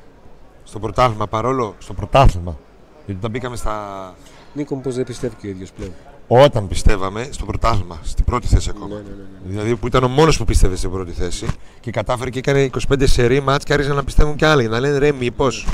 στο 0.65 0.79
πρωτάθλημα 0.79 1.27
παρόλο; 1.27 1.75
Στο 1.79 1.95
πρωτάθλημα 1.95 2.59
Γιατί 3.05 3.19
όταν 3.19 3.31
μπήκαμε 3.31 3.57
στα. 3.57 4.15
Νίκο, 4.55 4.77
πώς 4.77 4.95
δεν 4.95 5.05
πιστεύει 5.05 5.35
και 5.35 5.47
ο 5.47 5.51
ίδιος 5.51 5.71
πλέον. 5.73 5.93
Όταν 6.29 6.69
πιστεύαμε 6.69 7.29
στο 7.31 7.45
πρωτάθλημα, 7.45 7.99
στην 8.03 8.25
πρώτη 8.25 8.47
θέση 8.47 8.71
ακόμα. 8.71 8.87
Ναι, 8.89 8.95
ναι, 8.95 9.01
ναι, 9.01 9.15
ναι. 9.45 9.49
Δηλαδή 9.51 9.77
που 9.77 9.87
ήταν 9.87 10.05
ο 10.05 10.09
μόνος 10.09 10.39
που 10.39 10.45
πίστευε 10.45 10.77
στην 10.77 10.91
πρώτη 10.91 11.13
θέση 11.13 11.47
και 11.81 11.91
κατάφερε 11.91 12.31
και 12.31 12.39
έκανε 12.39 12.71
25 12.89 13.03
σερή 13.05 13.41
μάτς 13.41 13.65
και 13.65 13.73
άρχισαν 13.73 13.97
να 13.97 14.05
πιστεύουν 14.05 14.37
κι 14.37 14.45
άλλοι. 14.45 14.69
Να 14.69 14.81
λένε 14.81 14.99
ρε, 14.99 15.13
μήπως. 15.13 15.67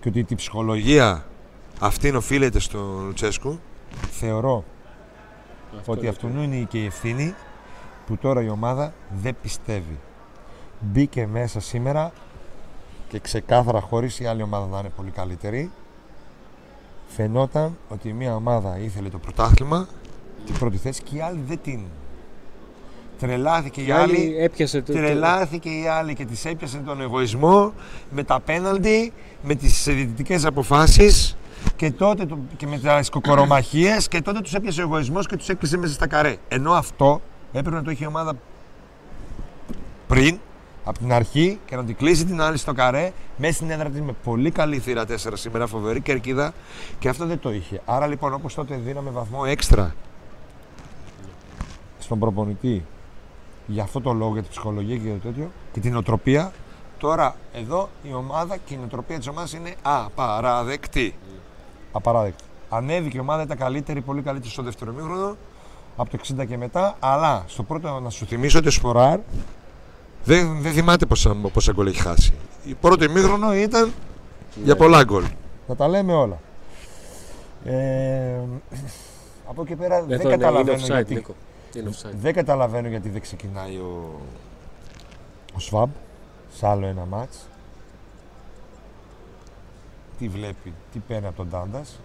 Και 0.00 0.08
ότι 0.08 0.24
η 0.28 0.34
ψυχολογία 0.34 1.24
αυτή 1.80 2.16
οφείλεται 2.16 2.58
στον 2.58 3.04
Λουτσέσκου. 3.06 3.58
Θεωρώ 4.10 4.64
Αυτό 5.78 5.92
ότι 5.92 6.00
είναι 6.00 6.08
αυτού 6.08 6.30
το- 6.34 6.42
είναι 6.42 6.56
και 6.68 6.78
η 6.78 6.86
ευθύνη 6.86 7.34
που 8.06 8.16
τώρα 8.16 8.42
η 8.42 8.48
ομάδα 8.48 8.92
δεν 9.22 9.36
πιστεύει. 9.42 9.98
Μπήκε 10.80 11.26
μέσα 11.26 11.60
σήμερα 11.60 12.12
και 13.08 13.18
ξεκάθαρα 13.18 13.80
χωρίς 13.80 14.20
η 14.20 14.26
άλλη 14.26 14.42
ομάδα 14.42 14.66
να 14.66 14.78
είναι 14.78 14.92
πολύ 14.96 15.10
καλύτερη 15.10 15.70
φαινόταν 17.08 17.76
ότι 17.88 18.12
μια 18.12 18.34
ομάδα 18.34 18.78
ήθελε 18.78 19.08
το 19.08 19.18
πρωτάθλημα 19.18 19.88
την 20.46 20.58
πρώτη 20.58 20.76
θέση 20.76 21.02
και 21.02 21.16
η 21.16 21.20
άλλη 21.20 21.40
δεν 21.48 21.58
την. 21.62 21.80
Τρελάθηκε 23.18 23.80
η 23.80 23.84
Και 23.84 23.92
άλλη 23.94 24.16
άλλη, 24.16 24.36
έπιασε 24.38 24.82
το. 24.82 24.92
το- 24.92 24.98
τρελάθηκε 24.98 25.68
η 25.68 25.86
άλλη 25.86 26.14
και 26.14 26.24
της 26.24 26.44
έπιασε 26.44 26.78
τον 26.78 27.00
εγωισμό 27.00 27.72
με 28.10 28.22
τα 28.24 28.40
πέναλτι, 28.40 29.12
με 29.42 29.54
τις 29.54 29.84
διαιτητικές 29.84 30.44
αποφάσεις 30.44 31.36
και 31.76 31.90
τότε 31.90 32.26
το- 32.26 32.38
και 32.56 32.66
με 32.66 32.78
τις 32.98 33.08
κοκορομαχίες 33.10 34.08
και 34.08 34.20
τότε 34.22 34.40
τους 34.40 34.54
έπιασε 34.54 34.80
ο 34.80 34.84
εγωισμός 34.84 35.26
και 35.26 35.36
τους 35.36 35.48
έκλεισε 35.48 35.76
μέσα 35.76 35.92
στα 35.94 36.06
καρέ. 36.06 36.36
Ενώ 36.48 36.72
αυτό 36.72 37.20
έπρεπε 37.52 37.76
να 37.76 37.82
το 37.82 37.90
είχε 37.90 38.04
η 38.04 38.06
ομάδα 38.06 38.32
πριν, 40.08 40.38
από 40.84 40.98
την 40.98 41.12
αρχή 41.12 41.58
και 41.66 41.76
να 41.76 41.84
την 41.84 41.96
κλείσει 41.96 42.24
την 42.24 42.40
άλλη 42.40 42.56
στο 42.56 42.72
καρέ 42.72 43.12
μέσα 43.36 43.52
στην 43.52 43.70
έδρα 43.70 43.88
της 43.88 44.00
με 44.00 44.12
πολύ 44.24 44.50
καλή 44.50 44.78
θύρα 44.78 45.04
4 45.08 45.14
σήμερα, 45.32 45.66
φοβερή 45.66 46.00
κερκίδα 46.00 46.52
και 46.98 47.08
αυτό 47.08 47.26
δεν 47.26 47.38
το 47.38 47.52
είχε. 47.52 47.80
Άρα 47.84 48.06
λοιπόν 48.06 48.32
όπως 48.34 48.54
τότε 48.54 48.76
δίναμε 48.76 49.10
βαθμό 49.10 49.42
έξτρα 49.46 49.94
στον 51.98 52.18
προπονητή 52.18 52.84
για 53.66 53.82
αυτό 53.82 54.00
το 54.00 54.12
λόγο, 54.12 54.32
για 54.32 54.42
την 54.42 54.50
ψυχολογία 54.50 54.96
και 54.96 55.02
για 55.02 55.12
το 55.12 55.18
τέτοιο 55.18 55.50
και 55.72 55.80
την 55.80 55.96
οτροπία. 55.96 56.52
Τώρα 56.98 57.34
εδώ 57.52 57.88
η 58.02 58.14
ομάδα 58.14 58.56
και 58.56 58.74
η 58.74 58.76
νοοτροπία 58.76 59.18
της 59.18 59.26
ομάδας 59.26 59.52
είναι 59.52 59.74
απαραδεκτή. 59.82 61.14
Απαράδεκτη. 61.92 62.44
Ανέβηκε 62.68 63.16
η 63.16 63.20
ομάδα, 63.20 63.42
ήταν 63.42 63.56
καλύτερη, 63.56 64.00
πολύ 64.00 64.22
καλύτερη 64.22 64.52
στο 64.52 64.62
δεύτερο 64.62 64.92
μήχρονο 64.92 65.36
από 65.96 66.10
το 66.10 66.18
60 66.40 66.46
και 66.46 66.56
μετά. 66.56 66.96
Αλλά 67.00 67.44
στο 67.46 67.62
πρώτο 67.62 68.00
να 68.00 68.10
σου 68.10 68.26
θυμίσω 68.26 68.58
ότι 68.58 68.68
ο 68.68 68.70
Σποράρ 68.70 69.18
δεν, 70.24 70.62
δεν 70.62 70.72
θυμάται 70.72 71.06
πόσα, 71.06 71.34
πόσα 71.52 71.72
γκολ 71.72 71.86
έχει 71.86 72.00
χάσει. 72.00 72.32
Η 72.64 72.74
πρώτο 72.74 73.04
ημίχρονο 73.04 73.54
ήταν 73.54 73.92
για 74.64 74.76
πολλά 74.76 75.04
γκολ. 75.04 75.24
Να 75.68 75.76
τα 75.76 75.88
λέμε 75.88 76.12
όλα. 76.12 76.38
Ε, 77.64 78.38
από 79.48 79.62
εκεί 79.62 79.74
πέρα 79.74 80.02
δεν 80.02 80.10
Εδώ 80.10 80.22
είναι, 80.22 80.32
είναι 80.34 80.44
καταλαβαίνω 80.44 80.82
offside, 80.82 80.86
γιατί 80.86 81.14
Νίκο. 81.14 81.34
Είναι 81.76 81.90
offside. 81.90 82.14
δεν 82.20 82.32
καταλαβαίνω 82.34 82.88
γιατί 82.88 83.08
δεν 83.08 83.20
ξεκινάει 83.20 83.76
ο, 83.76 84.20
ο 85.56 85.60
Σβάμπ 85.60 85.90
σε 86.54 86.66
άλλο 86.66 86.86
ένα 86.86 87.04
μάτς. 87.04 87.38
Τι 90.18 90.28
βλέπει, 90.28 90.72
τι 90.92 90.98
παίρνει 90.98 91.26
από 91.26 91.36
τον 91.36 91.50
Τάντας. 91.50 92.00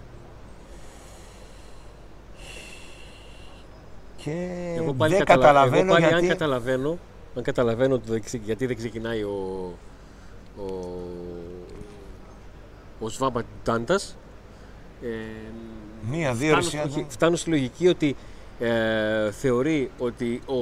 Και 4.18 4.32
Εγώ 4.78 4.94
πάλι, 4.94 5.16
δεν 5.16 5.26
καταλα- 5.26 5.42
καταλαβαίνω 5.46 5.82
εγώ 5.84 5.94
πάλι 5.94 6.06
γιατί... 6.06 6.24
αν 6.26 6.28
καταλαβαίνω, 6.32 6.98
αν 7.36 7.44
καταλαβαίνω 7.44 7.98
το 7.98 8.04
δεν 8.12 8.24
ξε- 8.24 8.42
γιατί 8.46 8.66
δεν 8.66 8.76
ξεκινάει 8.78 9.24
ο, 9.24 9.72
ο, 10.58 10.64
ο 13.00 13.10
Σβάμπα 13.10 13.42
Ντάντας. 13.64 14.16
Ε, 15.04 15.08
Μία-δύο 16.12 16.48
φτάνω, 16.48 16.62
ρησιά 16.64 16.84
όχι, 16.84 17.02
του. 17.02 17.06
φτάνω 17.10 17.36
στη 17.36 17.50
λογική 17.50 17.88
ότι 17.88 18.16
ε, 18.60 19.32
θεωρεί 19.32 19.92
ότι 19.98 20.42
ο 20.46 20.56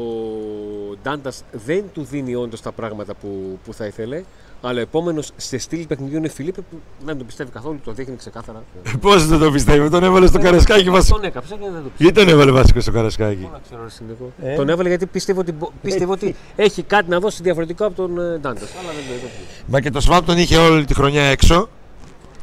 Ντάντας 1.04 1.44
δεν 1.52 1.84
του 1.94 2.04
δίνει 2.04 2.36
όντως 2.36 2.62
τα 2.62 2.72
πράγματα 2.72 3.14
που, 3.14 3.60
που 3.66 3.74
θα 3.74 3.86
ήθελε 3.86 4.24
αλλά 4.66 4.80
ο 4.80 4.82
επόμενος 4.82 5.32
σε 5.36 5.58
στυλ 5.58 5.88
παιχνιδιού 5.88 6.18
είναι 6.18 6.30
Φιλίππε 6.30 6.62
που 6.62 6.82
δεν 7.06 7.18
τον 7.18 7.26
πιστεύει 7.26 7.52
καθόλου, 7.52 7.80
το 7.84 7.92
δείχνει 7.92 8.16
ξεκάθαρα. 8.16 8.64
Πώς 9.02 9.28
δεν 9.28 9.40
το 9.40 9.52
πιστεύει, 9.52 9.90
τον 9.90 10.04
έβαλε 10.04 10.28
στο 10.28 10.40
καρασκάκι 10.40 10.90
βασικό. 10.90 11.16
Τον 11.16 11.26
έκαψε 11.26 11.54
και 11.56 11.70
δεν 11.74 11.84
το 11.84 11.90
Γιατί 11.98 12.14
τον 12.16 12.28
έβαλε 12.30 12.52
βασικό 12.52 12.80
στο 12.82 12.92
καρασκάκι. 12.92 13.42
Πού 13.42 13.50
να 13.52 13.60
ξέρω, 13.66 13.84
ρε 13.84 13.90
Συνδικό. 13.90 14.32
Ε. 14.44 14.56
Τον 14.56 14.70
έβαλε 14.70 14.90
γιατί 14.90 15.06
πίστευε 15.06 15.40
ότι, 15.40 15.52
μπο- 15.52 15.72
πίστευε 15.82 16.12
ότι 16.12 16.36
έχει 16.56 16.84
κάτι 16.84 17.10
να 17.10 17.20
δώσει 17.20 17.44
διαφορετικό 17.44 17.86
από 17.86 17.96
τον 17.96 18.20
ε, 18.20 18.22
Ντάντα. 18.22 18.50
Αλλά 18.50 18.92
δεν 18.96 19.04
το 19.08 19.14
είπε. 19.16 19.28
Μα 19.68 19.80
και 19.82 19.90
το 19.90 20.00
Σβαμπ 20.02 20.26
τον 20.26 20.38
είχε 20.38 20.58
όλη 20.58 20.86
τη 20.86 20.94
χρονιά 20.94 21.24
έξω. 21.24 21.70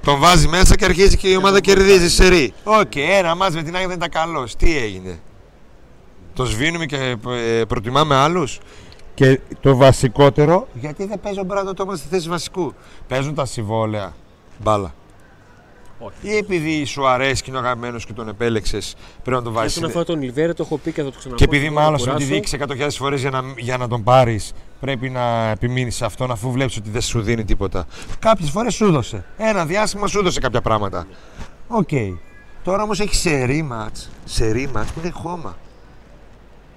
Τον 0.05 0.19
βάζει 0.19 0.49
μέσα 0.49 0.75
και 0.75 0.85
αρχίζει 0.85 1.17
και 1.17 1.29
η 1.29 1.37
ομάδα 1.37 1.61
κερδίζει 1.61 2.11
σερί. 2.11 2.53
Οκ, 2.65 2.97
ένα 2.97 3.35
ματς 3.35 3.55
με 3.55 3.63
την 3.63 3.75
Άγια 3.75 3.89
δεν 3.89 3.97
ήταν 3.97 4.09
καλός. 4.11 4.57
Τι 4.57 4.77
έγινε; 4.79 5.19
Το 6.35 6.45
σβήνουμε 6.45 6.87
και 6.87 7.17
ε, 7.59 7.65
προτιμάμε 7.65 8.15
άλλους; 8.15 8.59
Και 9.21 9.41
το 9.61 9.77
βασικότερο, 9.77 10.69
γιατί 10.75 11.05
δεν 11.05 11.21
παίζει 11.21 11.41
ο 11.41 11.45
Μπράντον 11.45 11.75
Τόμας 11.75 11.97
στη 11.97 12.09
θέση 12.09 12.29
βασικού. 12.29 12.75
Παίζουν 13.09 13.35
τα 13.35 13.45
συμβόλαια. 13.45 14.15
Μπάλα. 14.59 14.95
Όχι. 15.99 16.15
Ή 16.23 16.37
επειδή 16.37 16.85
σου 16.85 17.07
αρέσει 17.07 17.43
και 17.43 17.51
είναι 17.51 17.59
ο 17.59 17.63
αγαπημένος 17.63 18.07
και 18.07 18.13
τον 18.13 18.29
επέλεξες, 18.29 18.97
πρέπει 19.23 19.37
να 19.37 19.43
τον 19.43 19.53
βάζεις. 19.53 19.77
Όσον 19.77 19.89
αφορά 19.89 20.05
τον 20.05 20.23
Ολιβέιρα, 20.23 20.53
το 20.53 20.63
έχω 20.63 20.79
πει 20.79 20.93
και 20.93 21.03
θα 21.03 21.11
το 21.11 21.19
ξαναπώ. 21.19 21.37
Και 21.37 21.45
επειδή 21.45 21.65
δεν 21.65 21.75
θα 21.75 21.81
μάλλον 21.81 21.99
κουράσω. 21.99 22.17
ότι 22.17 22.25
δείξει 22.25 22.59
100.000 22.69 22.87
φορές 22.91 23.21
για 23.21 23.31
να, 23.31 23.43
για 23.57 23.77
να 23.77 23.89
τον 23.89 24.03
πάρεις, 24.03 24.53
πρέπει 24.81 25.11
να 25.11 25.49
επιμείνεις 25.49 25.97
σε 25.97 26.05
αυτόν 26.05 26.31
αφού 26.31 26.51
βλέπεις 26.51 26.77
ότι 26.77 26.91
δεν 26.91 27.01
σου 27.01 27.21
δίνει 27.21 27.45
τίποτα. 27.45 27.87
Κάποιες 28.19 28.51
φορές 28.51 28.75
σου 28.75 28.85
έδωσε. 28.85 29.25
Ένα 29.37 29.67
διάστημα 29.67 30.07
σου 30.07 30.19
έδωσε 30.19 30.41
κάποια 30.41 30.61
πράγματα. 30.61 31.07
Οκ. 31.69 31.89
Τώρα 32.65 32.83
όμως 32.83 33.01
έχει 33.01 33.15
σερί 33.15 33.63
ματς. 33.63 33.97
Σερί 34.25 34.71
ματς 34.73 34.87
που 34.87 35.01
είναι 35.01 35.11
χώμα. 35.11 35.37
Ναι, 35.37 35.47
δεν, 35.47 35.57
δεν, 35.57 35.57
δεν, 35.57 36.67
είναι. 36.67 36.70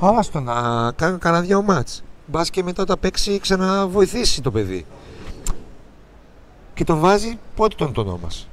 Άστο 0.00 0.40
να 0.40 0.92
κάνει 0.92 1.18
κανένα 1.18 1.42
δυο 1.42 1.62
ματς. 1.62 1.88
Μπας 2.26 2.50
και 2.50 2.62
μετά 2.62 2.84
τα 2.84 2.96
παίξει 2.96 3.38
ξαναβοηθήσει 3.38 4.42
το 4.42 4.50
παιδί. 4.50 4.86
Και 6.74 6.84
τον 6.84 6.98
βάζει 6.98 7.38
πότε 7.54 7.74
τον 7.78 7.92
τον 7.92 8.18
μας. 8.22 8.48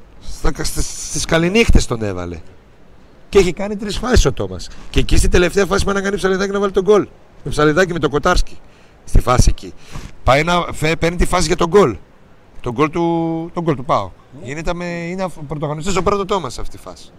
Στι 1.10 1.26
καληνύχτες 1.28 1.86
τον 1.86 2.04
έβαλε. 2.04 2.39
Και 3.30 3.39
έχει 3.39 3.54
κάνει 3.54 3.76
τρεις 3.76 3.97
φάσεις 3.97 4.26
ο 4.26 4.32
Τόμας. 4.34 4.67
Και 4.89 4.99
εκεί 4.99 5.17
στη 5.17 5.28
τελευταία 5.28 5.65
φάση 5.65 5.86
πάει 5.86 5.95
να 5.95 6.02
κάνει 6.02 6.15
ψαλιδάκι 6.15 6.52
να 6.52 6.60
βάλει 6.60 6.71
τον 6.71 6.84
γκολ. 6.84 7.08
Με 7.43 7.52
ψαλιδάκι 7.52 7.93
με 7.93 7.99
τον 7.99 8.10
Κοτάρσκι. 8.10 8.58
Στη 9.06 9.19
φάση 9.21 9.45
εκεί. 9.49 9.73
Πάει 10.23 10.43
να 10.43 10.65
φε- 10.73 10.95
παίρνει 10.97 11.17
τη 11.17 11.26
φάση 11.26 11.47
για 11.47 11.56
τον 11.56 11.67
γκολ. 11.67 11.97
Τον 12.62 12.73
γκολ 12.73 12.89
του, 12.89 13.02
τον 13.54 13.63
γκολ 13.63 13.76
του 13.76 13.86
Πάου. 13.86 14.12
Γίνεται 14.43 14.73
με, 14.73 14.86
είναι 14.86 15.23
ο 15.23 15.30
πρωταγωνιστής 15.47 15.95
ο 15.95 16.04
πρώτος 16.04 16.26
Τόμας 16.26 16.54
σε 16.54 16.62
αυτή 16.62 16.78
τη 16.78 16.84
φάση. 16.84 17.10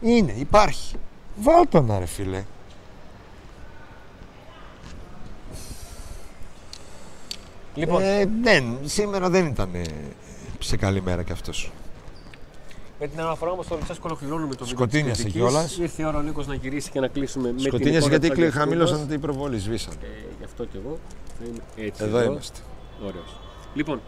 Είναι, 0.00 0.34
υπάρχει. 0.38 0.94
Βάλ 1.42 1.68
τον 1.68 1.84
να 1.86 1.98
ρε 1.98 2.06
φίλε. 2.06 2.44
Λοιπόν, 7.74 8.02
Ε, 8.02 8.24
ναι, 8.24 8.62
σήμερα 8.84 9.30
δεν 9.30 9.46
ήταν 9.46 9.74
ε, 9.74 9.82
σε 10.58 10.76
καλή 10.76 11.02
μέρα 11.02 11.22
κι 11.22 11.32
αυτός. 11.32 11.72
με 13.00 13.06
την 13.08 13.20
αναφορά 13.20 13.56
μα 13.56 13.62
στο 13.62 13.74
Λουτσέσκο 13.76 14.02
ολοκληρώνουμε 14.06 14.54
το 14.54 14.64
βίντεο. 14.64 14.66
της 14.66 14.70
Σκοτίνιασε 14.76 15.22
κριτικής. 15.22 15.42
κιόλας. 15.50 15.76
Ήρθε 15.78 16.02
η 16.02 16.04
ώρα 16.04 16.18
ο 16.18 16.20
Νίκος 16.22 16.46
να 16.46 16.54
γυρίσει 16.54 16.90
και 16.90 17.00
να 17.00 17.08
κλείσουμε 17.08 17.46
με 17.48 17.54
την 17.56 17.60
Σκοτίνιασε 17.66 17.98
εικόνα 17.98 18.10
γιατί 18.10 18.26
της 18.28 18.34
κλει- 18.36 18.44
Αγγλικής 18.46 18.60
χαμήλωσαν 18.60 18.94
Τούμπας. 18.96 19.10
την 19.10 19.20
προβολή, 19.20 19.58
σβήσαν. 19.58 19.92
Ε, 20.02 20.06
γι' 20.38 20.44
αυτό 20.44 20.64
και 20.64 20.78
εγώ. 20.84 20.98
θα 21.38 21.44
είμαι 21.44 21.86
Έτσι 21.86 22.04
Εδώ 22.04 22.22
είμαστε. 22.22 22.58
Ωραίος. 23.06 23.36
Λοιπόν, 23.74 24.00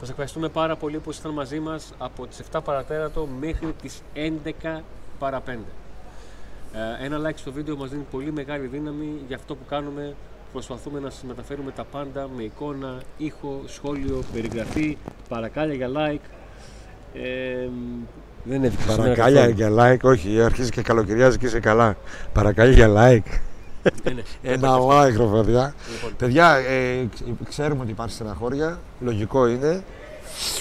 σας 0.00 0.08
ευχαριστούμε 0.10 0.48
πάρα 0.48 0.76
πολύ 0.76 0.98
που 0.98 1.10
ήσασταν 1.10 1.32
μαζί 1.32 1.60
μας 1.60 1.92
από 1.98 2.26
τις 2.26 2.38
7 2.38 2.60
παρατέρατο 2.62 3.28
μέχρι 3.40 3.72
τις 3.82 4.02
11 4.14 4.82
παρα 5.18 5.40
5. 5.40 5.58
Ε, 6.74 7.04
ένα 7.04 7.18
like 7.30 7.36
στο 7.36 7.52
βίντεο 7.52 7.76
μας 7.76 7.90
δίνει 7.90 8.06
πολύ 8.10 8.32
μεγάλη 8.32 8.66
δύναμη 8.66 9.08
για 9.26 9.36
αυτό 9.36 9.54
που 9.54 9.64
κάνουμε. 9.68 10.14
Προσπαθούμε 10.52 11.00
να 11.00 11.10
σας 11.10 11.22
μεταφέρουμε 11.22 11.70
τα 11.70 11.84
πάντα 11.92 12.28
με 12.36 12.42
εικόνα, 12.42 13.00
ήχο, 13.16 13.62
σχόλιο, 13.66 14.22
περιγραφή, 14.32 14.96
παρακάλια 15.28 15.74
για 15.74 15.88
like. 15.88 16.28
Ε, 17.14 17.68
δεν 18.44 18.64
έβγαινε 18.64 18.74
σήμερα 18.80 19.02
Παρακάλια 19.02 19.40
καθόλου. 19.52 19.56
για 19.56 19.70
like, 19.92 20.00
όχι, 20.10 20.42
αρχίζει 20.42 20.70
και 20.70 20.82
καλοκαιριάζει 20.82 21.38
και 21.38 21.46
είσαι 21.46 21.60
καλά. 21.60 21.96
Παρακάλια 22.32 22.72
για 22.74 22.88
like. 22.88 23.38
Ναι, 24.04 24.12
ναι. 24.12 24.22
Ένα 24.52 24.70
like, 24.78 25.16
ρε 25.16 25.24
παιδιά. 25.24 25.74
Λοιπόν, 25.94 26.16
Παιδιά, 26.16 26.54
ε, 26.56 27.06
ξ- 27.14 27.48
ξέρουμε 27.48 27.82
ότι 27.82 27.90
υπάρχει 27.90 28.14
στεναχώρια. 28.14 28.78
Λογικό 29.00 29.46
είναι. 29.46 29.82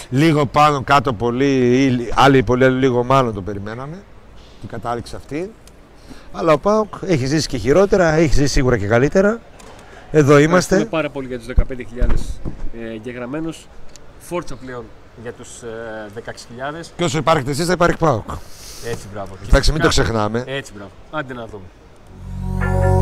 Λίγο 0.10 0.45
πάνω 0.45 0.82
κάτω 0.84 1.14
πολύ, 1.14 1.84
ή 1.86 2.10
άλλοι 2.16 2.43
πολύ, 2.43 2.64
άλλοι 2.66 2.80
λίγο 2.80 3.03
μάλλον 3.03 3.34
το 3.34 3.41
περιμέναμε. 3.41 3.97
Την 4.60 4.70
κατάληξη 4.70 5.16
αυτή. 5.16 5.51
Αλλά 6.32 6.53
ο 6.53 6.57
Πάοκ 6.57 6.93
έχει 7.05 7.26
ζήσει 7.26 7.47
και 7.47 7.57
χειρότερα, 7.57 8.14
έχει 8.14 8.34
ζήσει 8.34 8.47
σίγουρα 8.47 8.78
και 8.78 8.88
καλύτερα. 8.88 9.39
Εδώ 10.12 10.38
ευχαριστούμε 10.38 10.41
είμαστε. 10.41 10.86
πάρα 10.86 11.10
πολύ 11.10 11.28
για 11.28 11.38
τους 11.39 11.47
15.000 11.47 12.16
ε, 12.82 12.91
εγγεγραμμένους. 12.93 13.68
Φόρτσα 14.20 14.55
πλέον 14.55 14.86
για 15.22 15.34
τους 15.34 15.62
ε, 15.62 16.22
16.000. 16.26 16.86
Και 16.95 17.03
όσο 17.03 17.18
υπάρχετε 17.18 17.51
εσείς, 17.51 17.66
θα 17.66 17.74
υπάρχει 17.74 17.97
Πάοκ. 17.97 18.30
Έτσι, 18.91 19.07
μπράβο. 19.14 19.38
Εντάξει, 19.47 19.72
μην 19.72 19.82
το 19.82 19.88
ξεχνάμε. 19.88 20.43
Έτσι, 20.47 20.74
μπράβο. 20.76 20.91
Άντε 21.12 21.34
να 21.34 21.47
δούμε. 21.47 22.99